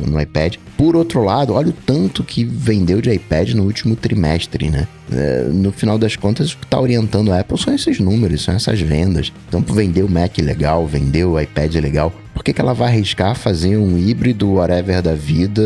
[0.08, 0.56] no- iPad.
[0.78, 4.86] Por outro lado, olha o tanto que vendeu de iPad no último trimestre, né?
[5.12, 8.54] É, no final das contas, o que tá orientando a Apple são esses números, são
[8.54, 9.32] essas vendas.
[9.48, 12.14] Então, vendeu o Mac legal, vendeu o iPad legal.
[12.40, 15.62] Por que, que ela vai arriscar fazer um híbrido whatever da vida?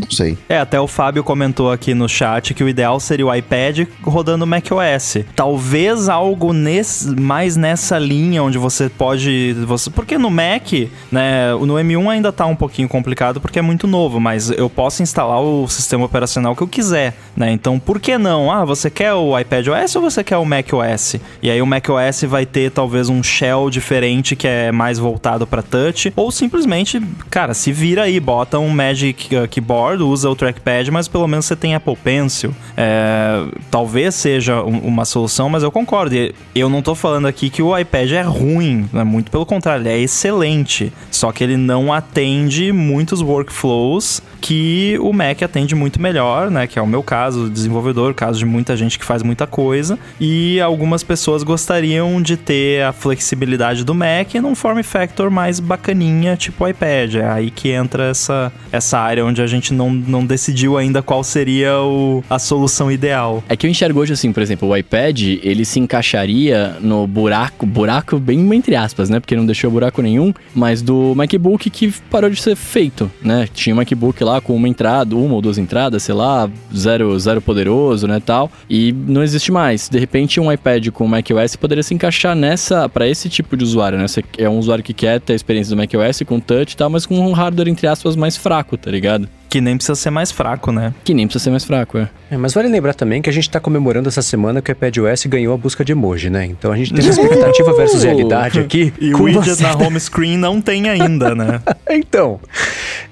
[0.00, 0.38] Não sei.
[0.48, 4.46] É, até o Fábio comentou aqui no chat que o ideal seria o iPad rodando
[4.46, 5.16] macOS.
[5.34, 9.54] Talvez algo nesse, mais nessa linha onde você pode.
[9.66, 10.70] Você, porque no Mac,
[11.10, 11.52] né?
[11.54, 15.40] No M1 ainda tá um pouquinho complicado porque é muito novo, mas eu posso instalar
[15.40, 17.50] o sistema operacional que eu quiser, né?
[17.50, 18.52] Então por que não?
[18.52, 21.16] Ah, você quer o iPad OS ou você quer o Mac OS?
[21.42, 25.39] E aí o Mac OS vai ter talvez um shell diferente que é mais voltado
[25.46, 30.36] para touch, ou simplesmente, cara, se vira aí, bota um Magic uh, Keyboard, usa o
[30.36, 32.54] trackpad, mas pelo menos você tem Apple Pencil.
[32.76, 36.14] É, talvez seja um- uma solução, mas eu concordo.
[36.54, 39.04] Eu não tô falando aqui que o iPad é ruim, né?
[39.04, 40.92] muito pelo contrário, ele é excelente.
[41.10, 46.66] Só que ele não atende muitos workflows que o Mac atende muito melhor, né?
[46.66, 49.98] Que é o meu caso, desenvolvedor, caso de muita gente que faz muita coisa.
[50.18, 56.36] E algumas pessoas gostariam de ter a flexibilidade do Mac num form factor mais bacaninha,
[56.36, 57.16] tipo iPad.
[57.16, 61.22] É aí que entra essa, essa área onde a gente não, não decidiu ainda qual
[61.24, 63.42] seria o, a solução ideal.
[63.48, 67.64] É que eu enxergo hoje assim, por exemplo, o iPad, ele se encaixaria no buraco,
[67.64, 69.20] buraco bem entre aspas, né?
[69.20, 73.48] Porque não deixou buraco nenhum, mas do MacBook que parou de ser feito, né?
[73.52, 77.40] Tinha um MacBook lá com uma entrada, uma ou duas entradas, sei lá, zero, zero
[77.40, 79.88] poderoso, né, tal, e não existe mais.
[79.88, 83.98] De repente, um iPad com macOS poderia se encaixar nessa, para esse tipo de usuário,
[83.98, 84.06] né?
[84.06, 86.90] Você é um usuário que quer ter a experiência do macOS com touch e tal,
[86.90, 89.28] mas com um hardware, entre aspas, mais fraco, tá ligado?
[89.50, 90.94] Que nem precisa ser mais fraco, né?
[91.02, 92.08] Que nem precisa ser mais fraco, é.
[92.30, 95.26] É, mas vale lembrar também que a gente está comemorando essa semana que o iPadOS
[95.26, 96.46] ganhou a busca de emoji, né?
[96.46, 98.92] Então a gente tem uma expectativa versus realidade aqui.
[99.00, 101.60] E o widget na home screen não tem ainda, né?
[101.92, 102.38] Então,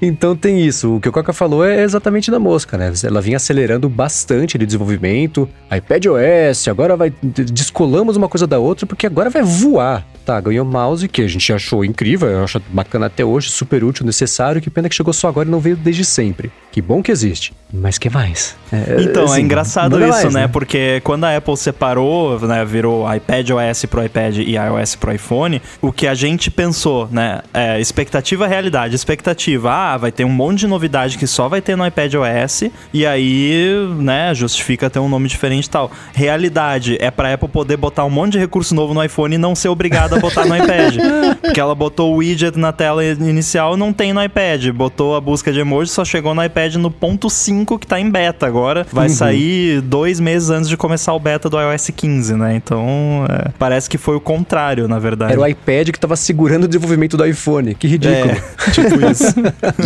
[0.01, 0.95] então tem isso.
[0.97, 2.93] O que o Coca falou é exatamente da mosca, né?
[3.03, 5.49] Ela vinha acelerando bastante de desenvolvimento.
[5.77, 10.07] iPadOS, agora vai descolamos uma coisa da outra porque agora vai voar.
[10.25, 14.05] Tá, ganhou mouse que a gente achou incrível, eu acho bacana até hoje, super útil,
[14.05, 14.61] necessário.
[14.61, 16.28] Que pena que chegou só agora e não veio desde sempre.
[16.71, 17.53] Que bom que existe.
[17.73, 18.57] Mas que mais?
[18.73, 20.49] É, Então, é assim, engraçado manda isso, mais, né?
[20.49, 25.61] Porque quando a Apple separou, né, virou iPad OS pro iPad e iOS pro iPhone,
[25.83, 27.41] o que a gente pensou, né?
[27.53, 28.95] É, expectativa realidade.
[28.95, 32.65] Expectativa, ah, vai ter um monte de novidade que só vai ter no iPad OS,
[32.93, 35.91] e aí, né, justifica ter um nome diferente e tal.
[36.15, 39.55] Realidade é pra Apple poder botar um monte de recurso novo no iPhone e não
[39.55, 40.97] ser obrigada a botar no iPad.
[41.43, 44.69] Porque ela botou o widget na tela inicial não tem no iPad.
[44.71, 48.11] Botou a busca de emoji, só chegou no iPad no ponto 5 que tá em
[48.11, 48.87] beta agora.
[48.93, 52.55] Vai sair dois meses antes de começar o beta do iOS 15, né?
[52.57, 55.33] Então, é, parece que foi o contrário, na verdade.
[55.33, 57.75] Era o iPad que tava segurando o desenvolvimento do iPhone.
[57.75, 58.31] Que ridículo.
[58.33, 58.41] É,
[58.71, 59.35] tipo isso.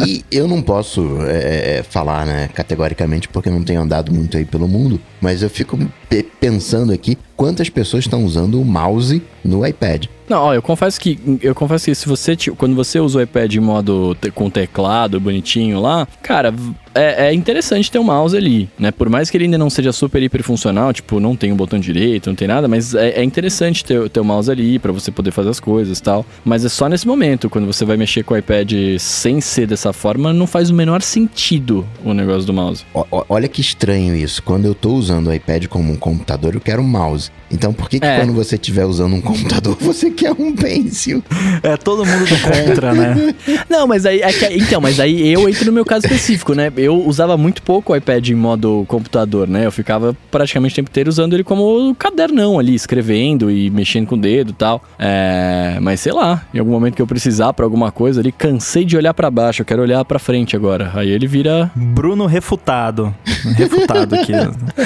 [0.07, 4.45] E eu não posso é, falar, né, categoricamente, porque eu não tenho andado muito aí
[4.45, 5.79] pelo mundo, mas eu fico
[6.09, 10.07] pe- pensando aqui quantas pessoas estão usando o mouse no iPad.
[10.29, 13.55] Não, ó, eu confesso que eu confesso que se você quando você usa o iPad
[13.55, 16.55] em modo te- com teclado bonitinho lá, cara,
[16.95, 18.91] é, é interessante ter um mouse ali, né?
[18.91, 21.79] Por mais que ele ainda não seja super hiper funcional, tipo, não tem um botão
[21.79, 25.11] direito, não tem nada, mas é, é interessante ter, ter o mouse ali pra você
[25.11, 26.25] poder fazer as coisas e tal.
[26.45, 29.93] Mas é só nesse momento, quando você vai mexer com o iPad sem ser dessa
[29.93, 32.85] forma, não faz o menor sentido o negócio do mouse.
[32.93, 34.43] O- o- olha que estranho isso.
[34.43, 37.31] Quando eu tô usando o iPad como um computador, eu quero um mouse.
[37.51, 38.19] Então por que, que É.
[38.19, 41.23] quando você estiver usando um computador, você quer um pencil?
[41.63, 43.35] É todo mundo do contra, né?
[43.69, 44.21] Não, mas aí.
[44.23, 46.73] é que- então, mas aí eu entro no meu caso específico, né?
[46.83, 49.67] Eu usava muito pouco o iPad em modo computador, né?
[49.67, 54.15] Eu ficava praticamente o tempo inteiro usando ele como cadernão ali, escrevendo e mexendo com
[54.15, 54.83] o dedo e tal.
[54.99, 58.85] É, mas sei lá, em algum momento que eu precisar pra alguma coisa ali, cansei
[58.85, 60.91] de olhar pra baixo, eu quero olhar pra frente agora.
[60.95, 61.71] Aí ele vira.
[61.75, 63.15] Bruno refutado.
[63.57, 64.33] Refutado aqui.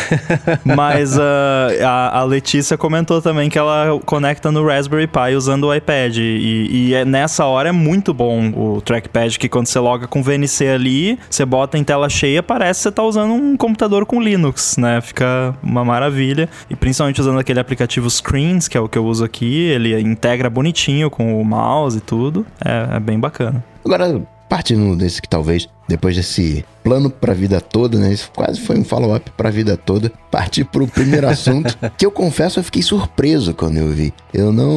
[0.65, 5.75] Mas ah, a, a Letícia comentou também que ela conecta no Raspberry Pi usando o
[5.75, 6.17] iPad.
[6.19, 10.23] E, e é- nessa hora é muito bom o trackpad, que quando você loga com
[10.23, 14.21] VNC ali, você bota em tela cheia, parece que você tá usando um computador com
[14.21, 15.01] Linux, né?
[15.01, 16.49] Fica uma maravilha.
[16.69, 20.51] E principalmente usando aquele aplicativo Screens, que é o que eu uso aqui, ele integra
[20.51, 22.45] bonitinho com o mouse e tudo.
[22.63, 23.65] É, é bem bacana.
[23.85, 28.13] Agora, partindo desse que talvez, depois desse plano pra vida toda, né?
[28.13, 30.11] Isso quase foi um follow-up pra vida toda.
[30.31, 34.13] Partir pro primeiro assunto, que eu confesso, eu fiquei surpreso quando eu vi.
[34.33, 34.77] Eu não,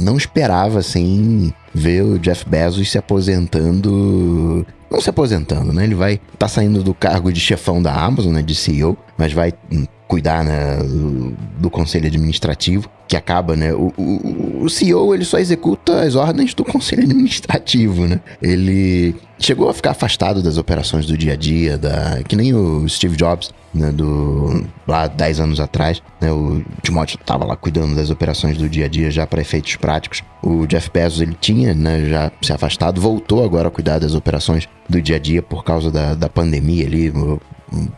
[0.00, 4.66] não esperava, assim, ver o Jeff Bezos se aposentando.
[4.90, 5.84] Não se aposentando, né?
[5.84, 8.42] Ele vai tá saindo do cargo de chefão da Amazon, né?
[8.42, 10.76] De CEO, mas vai hum, cuidar, né?
[10.78, 13.74] Do, do conselho administrativo, que acaba, né?
[13.74, 18.20] O, o, o CEO, ele só executa as ordens do conselho administrativo, né?
[18.40, 22.88] Ele chegou a ficar afastado das operações do dia a dia, da, que nem o
[22.88, 28.10] Steve Jobs, né, do, lá 10 anos atrás, né, o Timóteo estava lá cuidando das
[28.10, 30.22] operações do dia a dia já para efeitos práticos.
[30.42, 34.68] O Jeff Bezos, ele tinha né, já se afastado, voltou agora a cuidar das operações
[34.88, 37.12] do dia a dia por causa da, da pandemia ali,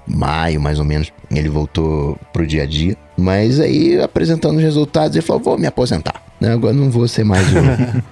[0.06, 2.96] maio mais ou menos, ele voltou pro dia a dia.
[3.22, 6.20] Mas aí, apresentando os resultados, ele falou: vou me aposentar.
[6.40, 6.52] Né?
[6.52, 7.46] Agora não vou ser mais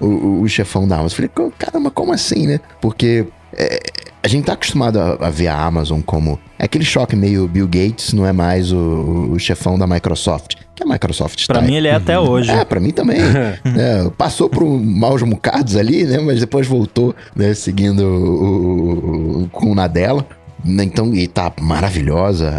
[0.00, 1.20] o, o, o chefão da Amazon.
[1.24, 2.60] Eu Falei, caramba, como assim, né?
[2.80, 3.80] Porque é,
[4.22, 7.66] a gente tá acostumado a, a ver a Amazon como é aquele choque meio Bill
[7.66, 10.54] Gates, não é mais o, o chefão da Microsoft.
[10.76, 12.50] Que a Microsoft Pra tá mim ele é até hoje.
[12.50, 13.18] é, pra mim também.
[13.76, 16.18] É, passou por maus bocados ali, né?
[16.18, 17.52] Mas depois voltou, né?
[17.54, 20.24] Seguindo o, o- o- com o na dela.
[20.64, 22.50] Né, Então, e tá maravilhosa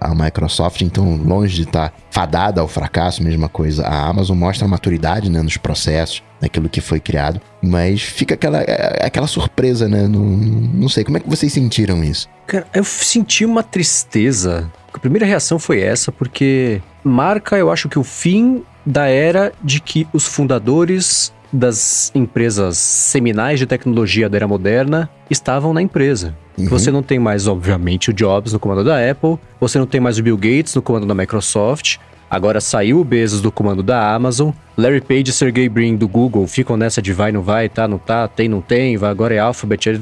[0.00, 3.86] a, a Microsoft, então longe de estar fadada ao fracasso, mesma coisa.
[3.86, 8.62] A Amazon mostra a maturidade né, nos processos, naquilo que foi criado, mas fica aquela,
[8.62, 10.08] é- aquela surpresa, né?
[10.08, 12.28] Não, não sei, como é que vocês sentiram isso?
[12.46, 14.70] Cara, eu senti uma tristeza.
[14.92, 19.80] A primeira reação foi essa, porque marca, eu acho que o fim da era de
[19.80, 26.34] que os fundadores das empresas seminais de tecnologia da era moderna estavam na empresa.
[26.56, 26.66] Uhum.
[26.66, 30.18] Você não tem mais, obviamente, o Jobs no comando da Apple, você não tem mais
[30.18, 31.96] o Bill Gates no comando da Microsoft,
[32.30, 36.46] agora saiu o Bezos do comando da Amazon, Larry Page e Sergey Brin do Google
[36.46, 39.38] ficam nessa de vai, não vai, tá, não tá, tem, não tem, vai, agora é
[39.38, 39.98] Alphabet, é-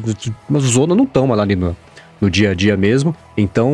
[0.49, 1.77] mas os não estão ali no,
[2.21, 3.15] no dia a dia mesmo.
[3.41, 3.73] Então,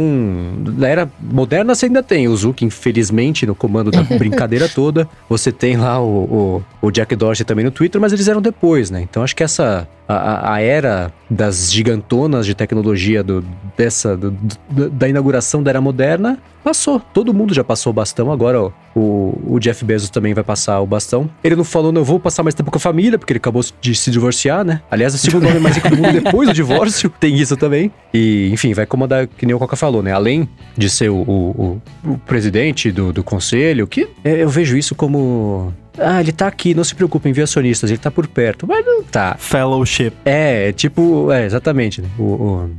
[0.76, 5.08] na era moderna você ainda tem o Zuck, infelizmente, no comando da brincadeira toda.
[5.28, 8.90] Você tem lá o, o, o Jack Dorsey também no Twitter, mas eles eram depois,
[8.90, 9.00] né?
[9.00, 9.88] Então acho que essa.
[10.06, 13.42] A, a- era das gigantonas de tecnologia do,
[13.74, 14.32] dessa, do-
[14.70, 17.00] do- da inauguração da era moderna passou.
[17.00, 20.78] Todo mundo já passou o bastão, agora ó, o, o Jeff Bezos também vai passar
[20.80, 21.28] o bastão.
[21.42, 23.94] Ele não falou, não, vou passar mais tempo com a família, porque ele acabou de
[23.94, 24.80] se divorciar, né?
[24.90, 27.90] Aliás, o segundo homem mais rico do mundo depois do divórcio, tem isso também.
[28.12, 30.12] E, enfim, vai comandar, que nem o Coca falou, né?
[30.12, 34.94] Além de ser o, o, o- presidente do, do conselho, que é, eu vejo isso
[34.94, 35.72] como.
[35.98, 38.66] Ah, ele tá aqui, não se preocupe, acionistas, ele tá por perto.
[38.66, 39.36] Mas não tá.
[39.38, 40.12] Fellowship.
[40.24, 41.30] É, é tipo.
[41.30, 42.02] É, exatamente.
[42.02, 42.08] né?
[42.18, 42.70] O, o-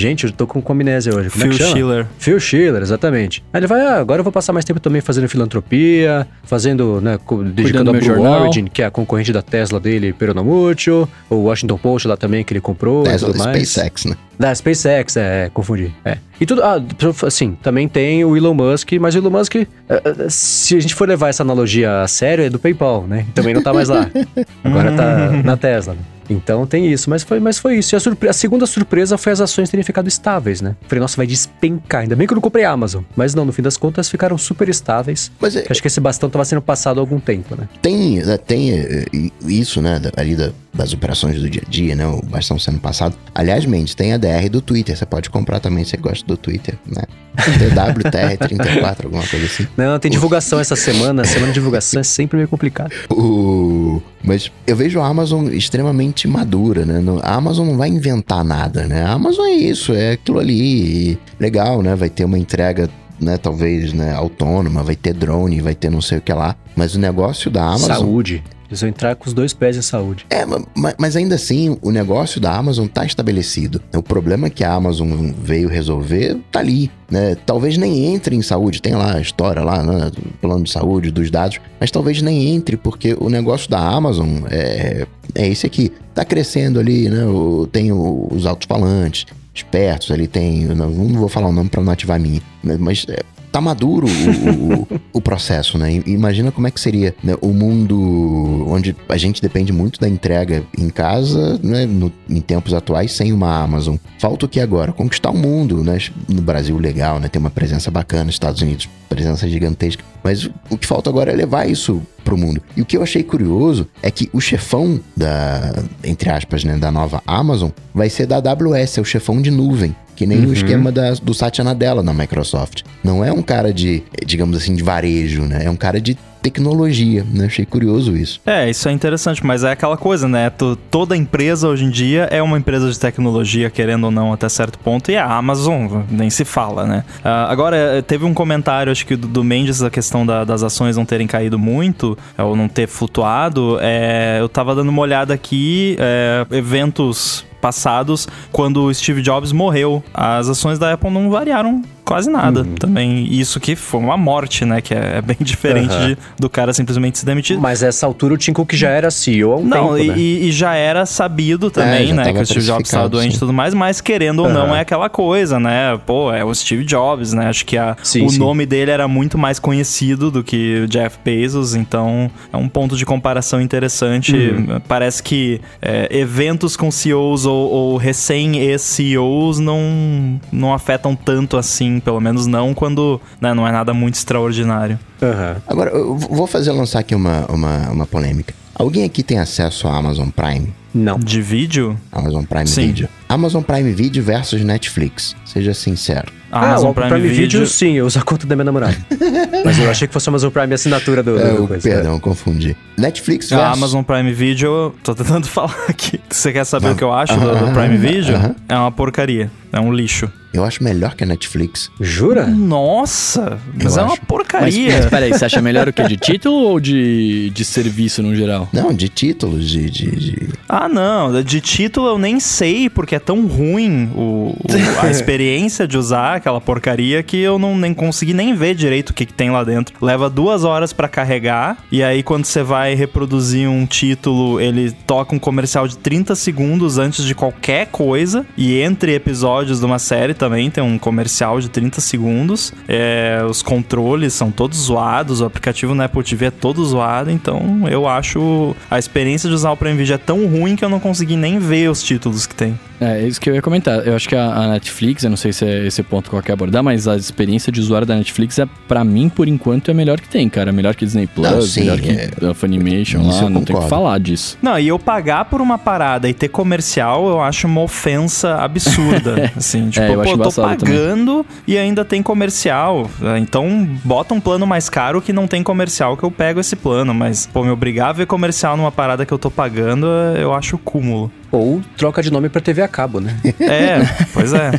[0.00, 1.28] Gente, eu tô com, com amnésia hoje.
[1.28, 1.76] Como é Phil que chama?
[1.76, 2.06] Schiller.
[2.18, 3.44] Phil Schiller, exatamente.
[3.52, 7.18] Aí ele vai, ah, agora eu vou passar mais tempo também fazendo filantropia, fazendo, né,
[7.52, 8.42] dedicando a Blue jornal.
[8.44, 12.54] Origin, que é a concorrente da Tesla dele, Peronomútil, o Washington Post lá também, que
[12.54, 13.68] ele comprou e Tesla, tudo mais.
[13.68, 14.16] SpaceX, né?
[14.38, 15.92] Da SpaceX, é, é, confundi.
[16.02, 16.16] É.
[16.40, 16.82] E tudo, ah,
[17.26, 20.94] assim, também tem o Elon Musk, mas o Elon Musk, eh, eh, se a gente
[20.94, 23.26] for levar essa analogia a sério, é do PayPal, né?
[23.34, 24.10] Também não tá mais lá.
[24.64, 25.92] Agora tá na Tesla.
[25.92, 26.00] né?
[26.30, 27.94] Então tem isso, mas foi, mas foi isso.
[27.94, 30.76] E a, surpre- a segunda surpresa foi as ações terem ficado estáveis, né?
[30.86, 32.02] Falei, nossa, vai despencar.
[32.02, 33.02] Ainda bem que eu não comprei a Amazon.
[33.16, 35.30] Mas não, no fim das contas ficaram super estáveis.
[35.40, 37.68] Mas é, Que Acho que esse bastão tava sendo passado há algum tempo, né?
[37.82, 41.96] tem, né, tem eh, i- isso, né, ali da- das operações do dia a dia,
[41.96, 43.16] né, o bastão sendo passado.
[43.34, 46.36] Aliás, Mendes, tem a DR do Twitter, você pode comprar também se você gosta do
[46.36, 47.02] Twitter, né?
[47.40, 49.66] TWTR34, alguma coisa assim.
[49.76, 51.24] Não, tem divulgação essa semana.
[51.24, 52.92] Semana de divulgação é sempre meio complicado.
[53.10, 54.00] O...
[54.22, 57.02] Mas eu vejo a Amazon extremamente madura, né?
[57.22, 59.02] A Amazon não vai inventar nada, né?
[59.02, 61.18] A Amazon é isso, é aquilo ali.
[61.38, 61.94] Legal, né?
[61.94, 62.88] Vai ter uma entrega,
[63.20, 63.36] né?
[63.36, 64.12] Talvez, né?
[64.14, 66.54] Autônoma, vai ter drone, vai ter não sei o que lá.
[66.76, 67.88] Mas o negócio da Amazon...
[67.88, 68.42] Saúde.
[68.70, 70.24] Eles vão entrar com os dois pés em saúde.
[70.30, 73.82] É, ma- mas ainda assim, o negócio da Amazon tá estabelecido.
[73.94, 76.88] O problema que a Amazon veio resolver tá ali.
[77.10, 77.34] Né?
[77.44, 80.12] Talvez nem entre em saúde, tem lá a história lá, né?
[80.40, 85.04] plano de saúde, dos dados, mas talvez nem entre, porque o negócio da Amazon é,
[85.34, 85.90] é esse aqui.
[86.14, 87.24] Tá crescendo ali, né?
[87.26, 90.66] O- tem o- os alto-falantes, espertos, ali tem.
[90.66, 92.76] Não, não vou falar o nome pra não ativar a minha, né?
[92.78, 93.18] mas é,
[93.50, 96.02] tá maduro o, o- o processo, né?
[96.06, 100.62] Imagina como é que seria né, o mundo onde a gente depende muito da entrega
[100.78, 101.86] em casa, né?
[101.86, 103.96] no- em tempos atuais, sem uma Amazon.
[104.18, 104.92] Falta o que agora?
[104.92, 105.98] Conquistar o mundo, né?
[106.28, 107.28] No Brasil, legal, né?
[107.28, 110.02] Tem uma presença bacana, nos Estados Unidos, presença gigantesca.
[110.22, 112.60] Mas o que falta agora é levar isso pro mundo.
[112.76, 115.72] E o que eu achei curioso é que o chefão da,
[116.04, 119.94] entre aspas, né, da nova Amazon vai ser da AWS, é o chefão de nuvem.
[120.16, 122.82] Que nem o esquema da- do Satya Nadella na Microsoft.
[123.02, 125.64] Não é um cara de, digamos assim, de varejo, né?
[125.64, 127.46] É um cara de tecnologia, né?
[127.46, 128.40] Achei curioso isso.
[128.46, 130.50] É, isso é interessante, mas é aquela coisa, né?
[130.50, 134.48] To- Toda empresa hoje em dia é uma empresa de tecnologia, querendo ou não, até
[134.48, 137.04] certo ponto, e a Amazon nem se fala, né?
[137.24, 140.62] Ah, agora, eh, teve um comentário, acho que do, do Mendes, da questão da- das
[140.62, 143.78] ações não terem caído muito, eh, ou não ter flutuado.
[143.80, 150.02] É, eu tava dando uma olhada aqui, é, eventos passados, quando o Steve Jobs morreu,
[150.14, 152.66] as ações da Apple não variaram quase nada.
[152.78, 154.80] Também isso que foi uma morte, né?
[154.80, 156.08] Que é, é bem diferente Aham.
[156.08, 157.56] de- do cara simplesmente se demitir.
[157.56, 160.18] Mas essa altura o Tim Cook já era CEO há um Não, tempo, e, né?
[160.18, 162.32] e- já era sabido também, já né?
[162.32, 165.08] Que o Steve Jobs estava doente e tudo mais, mas querendo ou não, é aquela
[165.08, 165.96] coisa, né?
[166.04, 167.46] Pô, é o Steve Jobs, né?
[167.46, 168.38] Acho que a, Sim, o sim.
[168.40, 172.96] nome dele era muito mais conhecido do que o Jeff Bezos, então é um ponto
[172.96, 174.34] de comparação interessante.
[174.34, 174.80] Uhum.
[174.88, 182.20] Parece que é, eventos com CEOs ou, ou recém-ex-CEOs não, não afetam tanto assim, pelo
[182.20, 184.98] menos não quando né, não é nada muito extraordinário.
[185.22, 185.56] Aham.
[185.66, 188.54] Agora, eu vou fazer lançar aqui uma, uma, uma polêmica.
[188.74, 190.72] Alguém aqui tem acesso à Amazon Prime?
[190.94, 191.18] Não.
[191.18, 192.86] De vídeo, Amazon Prime Sim.
[192.86, 193.08] Video.
[193.28, 195.36] Amazon Prime Video versus Netflix.
[195.44, 196.32] Seja sincero.
[196.50, 198.96] a ah, Amazon o Prime, Video, sim, eu uso a conta da minha namorada.
[199.64, 201.88] Mas eu achei que fosse Amazon Prime assinatura do, É, do coisa.
[201.88, 202.76] perdão, confundi.
[202.96, 203.66] Netflix versus...
[203.66, 206.18] A Amazon Prime Video, tô tentando falar aqui.
[206.28, 206.94] Você quer saber Vai.
[206.94, 208.34] o que eu acho do, do Aham, Prime Video?
[208.34, 208.56] aham.
[208.68, 209.50] É uma porcaria.
[209.72, 210.28] É um lixo.
[210.52, 211.90] Eu acho melhor que a Netflix.
[212.00, 212.46] Jura?
[212.46, 213.58] Nossa!
[213.74, 214.20] Mas Eu é uma acho.
[214.20, 214.92] Mas, porcaria.
[214.96, 216.02] mas peraí, você acha melhor o que?
[216.02, 218.68] De título ou de, de serviço no geral?
[218.72, 219.88] Não, de títulos, de...
[219.90, 221.42] de, de- Ah, não.
[221.42, 226.36] De título eu nem sei, porque é tão ruim o, o- a experiência de usar
[226.36, 229.62] aquela porcaria que eu não nem consegui nem ver direito o que, que tem lá
[229.64, 229.94] dentro.
[230.04, 235.34] Leva duas horas pra carregar, e aí quando você vai reproduzir um título, ele toca
[235.34, 240.34] um comercial de 30 segundos antes de qualquer coisa, e entre episódios de uma série
[240.40, 242.72] também tem um comercial de 30 segundos.
[242.88, 247.86] É, os controles são todos zoados, o aplicativo na Apple TV é todo zoado, então
[247.90, 250.98] eu acho a experiência de usar o Prime Video é tão ruim que eu não
[250.98, 252.78] consegui nem ver os títulos que tem.
[253.00, 254.06] É, isso que eu ia comentar.
[254.06, 256.42] Eu acho que a, a Netflix, eu não sei se é esse ponto que eu
[256.42, 259.94] quero abordar, mas a experiência de usuário da Netflix, é, pra mim, por enquanto, é
[259.94, 260.70] melhor que tem, cara.
[260.70, 262.30] Melhor que Disney Plus, Não, sim, melhor que é.
[262.50, 264.58] a Funimation lá, eu não tem o que falar disso.
[264.60, 269.50] Não, e eu pagar por uma parada e ter comercial, eu acho uma ofensa absurda.
[269.56, 270.94] assim, tipo, eu acho pô, eu tô embaçado também.
[270.94, 273.10] pagando e ainda tem comercial.
[273.22, 276.76] É, Então, bota um plano mais caro que não tem comercial, que eu pego esse
[276.76, 277.14] plano.
[277.14, 280.76] Mas, pô, me obrigar a ver comercial numa parada que eu tô pagando, eu acho
[280.78, 281.30] cúmulo.
[281.52, 283.36] Ou troca de nome pra TV a cabo, né?
[283.60, 284.00] É,
[284.32, 284.78] pois é.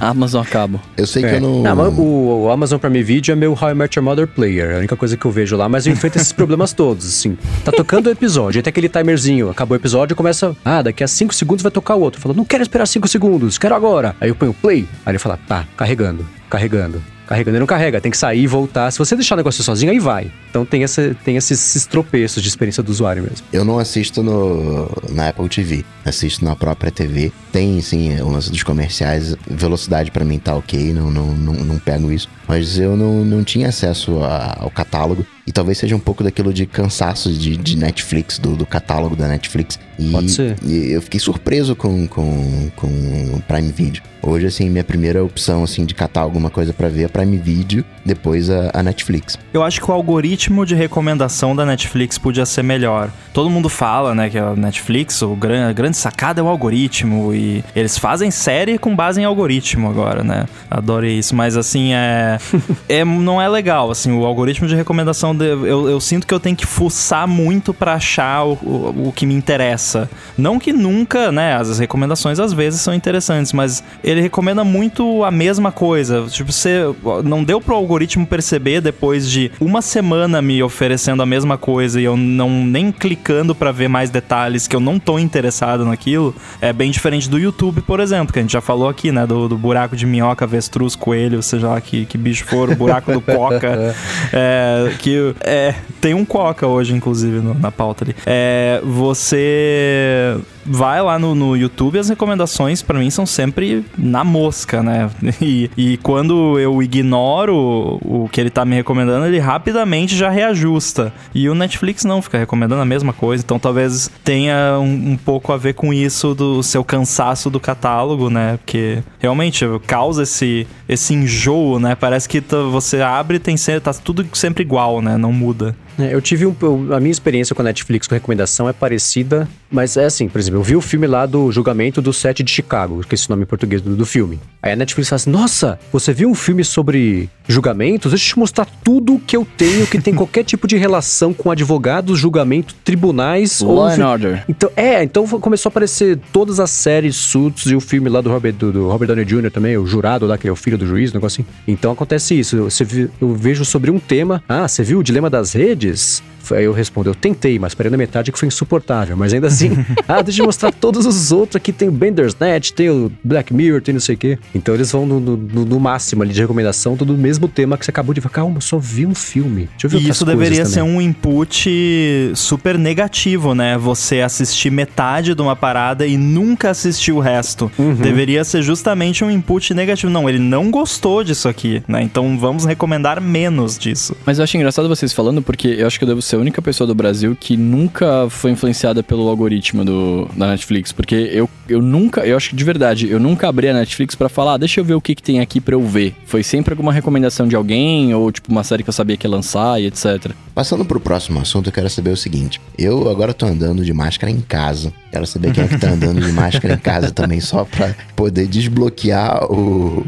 [0.00, 0.80] Amazon acabo.
[0.96, 1.36] Eu sei que É.
[1.36, 1.62] eu não...
[1.62, 2.02] Não, mas o,
[2.44, 4.70] o Amazon Prime Video é meu How I Met Your Mother player.
[4.70, 7.36] É a única coisa que eu vejo lá, mas eu enfrento esses problemas todos, assim.
[7.64, 9.50] Tá tocando o episódio, tem aquele timerzinho.
[9.50, 10.56] Acabou o episódio, começa...
[10.64, 12.20] Ah, daqui a 5 segundos vai tocar o outro.
[12.20, 14.14] Fala, não quero esperar 5 segundos, quero agora.
[14.20, 14.88] Aí eu ponho play.
[15.04, 17.02] Aí ele fala, tá, carregando, carregando.
[17.28, 18.90] Carregando não carrega, tem que sair e voltar.
[18.90, 20.30] Se você deixar o negócio sozinho, aí vai.
[20.50, 23.46] Então tem, essa, tem esses, esses tropeços de experiência do usuário mesmo.
[23.52, 27.30] Eu não assisto no, na Apple TV, assisto na própria TV.
[27.52, 31.78] Tem, sim, o lance dos comerciais, velocidade pra mim tá ok, não, não, não, não
[31.78, 32.28] pego isso.
[32.46, 35.26] Mas eu não, não tinha acesso a- ao catálogo.
[35.48, 39.26] E talvez seja um pouco daquilo de cansaço de, de Netflix, do, do catálogo da
[39.26, 39.80] Netflix.
[39.98, 40.58] E, Pode ser.
[40.62, 44.02] e eu fiquei surpreso com, com, com o Prime Video.
[44.20, 47.84] Hoje, assim, minha primeira opção, assim, de catar alguma coisa pra ver é Prime Video,
[48.04, 49.38] depois a, a Netflix.
[49.54, 53.10] Eu acho que o algoritmo de recomendação da Netflix podia ser melhor.
[53.32, 57.32] Todo mundo fala, né, que a Netflix, o gran, a grande sacada é o algoritmo
[57.32, 60.46] e eles fazem série com base em algoritmo agora, né?
[60.70, 62.38] Adorei isso, mas assim, é,
[62.88, 66.56] é não é legal, assim, o algoritmo de recomendação eu, eu sinto que eu tenho
[66.56, 70.08] que fuçar muito para achar o, o, o, que me interessa.
[70.36, 71.54] Não que nunca, né?
[71.54, 76.26] As recomendações às vezes são interessantes, mas ele recomenda muito a mesma coisa.
[76.28, 76.82] Tipo, você
[77.24, 82.04] não deu pro algoritmo perceber depois de uma semana me oferecendo a mesma coisa e
[82.04, 86.34] eu não nem clicando para ver mais detalhes que eu não tô interessado naquilo.
[86.60, 89.26] É bem diferente do YouTube, por exemplo, que a gente já falou aqui, né?
[89.26, 93.12] Do, do buraco de minhoca, avestruz, coelho, seja lá que, que bicho for, o buraco
[93.12, 93.94] do coca.
[94.32, 98.14] é, que é, tem um coca hoje, inclusive, no, na pauta ali.
[98.26, 104.82] É, você vai lá no, no YouTube, as recomendações para mim são sempre na mosca,
[104.82, 105.10] né?
[105.40, 107.54] E, e quando eu ignoro
[108.02, 111.12] o, o que ele tá me recomendando, ele rapidamente já reajusta.
[111.32, 113.42] E o Netflix não, fica recomendando a mesma coisa.
[113.44, 118.28] Então talvez tenha um, um pouco a ver com isso do seu cansaço do catálogo,
[118.28, 118.58] né?
[118.58, 121.94] Porque realmente causa esse, esse enjoo, né?
[121.94, 125.16] Parece que você abre e tem tá tudo sempre igual, né?
[125.16, 125.76] Não muda.
[125.98, 126.54] É, eu tive um,
[126.92, 130.60] a minha experiência com a Netflix com recomendação é parecida, mas é assim, por exemplo,
[130.60, 133.42] eu vi o filme lá do julgamento do set de Chicago, que é esse nome
[133.42, 134.38] em português do, do filme.
[134.62, 138.12] Aí a Netflix fala assim: Nossa, você viu um filme sobre julgamentos?
[138.12, 141.50] Deixa eu te mostrar tudo que eu tenho que tem qualquer tipo de relação com
[141.50, 143.60] advogados, julgamento, tribunais.
[143.60, 144.44] Law ou and Order.
[144.48, 148.30] Então, é, então começou a aparecer todas as séries Suits e o filme lá do
[148.30, 149.50] Robert, do, do Robert Downey Jr.
[149.50, 151.50] também, o jurado lá, que é o filho do juiz, um negócio assim.
[151.66, 152.64] Então acontece isso.
[152.64, 154.42] Você, eu vejo sobre um tema.
[154.48, 155.87] Ah, você viu o dilema das redes?
[155.88, 156.22] changes
[156.52, 159.16] Aí eu respondo, eu tentei, mas parei na metade que foi insuportável.
[159.16, 159.70] Mas ainda assim,
[160.06, 161.72] ah, deixa eu mostrar todos os outros aqui.
[161.72, 164.38] Tem o Bandersnatch, tem o Black Mirror, tem não sei o quê.
[164.54, 167.84] Então eles vão no, no, no máximo ali de recomendação, tudo o mesmo tema que
[167.84, 168.28] você acabou de ver.
[168.30, 169.68] Calma, eu só vi um filme.
[169.72, 173.76] Deixa eu ver e isso deveria ser um input super negativo, né?
[173.78, 177.70] Você assistir metade de uma parada e nunca assistir o resto.
[177.78, 177.94] Uhum.
[177.94, 180.12] Deveria ser justamente um input negativo.
[180.12, 182.02] Não, ele não gostou disso aqui, né?
[182.02, 184.16] Então vamos recomendar menos disso.
[184.24, 186.62] Mas eu acho engraçado vocês falando, porque eu acho que eu devo ser a única
[186.62, 190.92] pessoa do Brasil que nunca foi influenciada pelo algoritmo do, da Netflix.
[190.92, 194.28] Porque eu, eu nunca, eu acho que de verdade, eu nunca abri a Netflix para
[194.28, 196.14] falar, ah, deixa eu ver o que, que tem aqui pra eu ver.
[196.26, 199.30] Foi sempre alguma recomendação de alguém, ou tipo uma série que eu sabia que ia
[199.30, 200.32] lançar e etc.
[200.54, 202.60] Passando pro próximo assunto, eu quero saber o seguinte.
[202.76, 204.92] Eu agora tô andando de máscara em casa.
[205.10, 208.46] Quero saber quem é que tá andando de máscara em casa também, só pra poder
[208.46, 210.04] desbloquear o,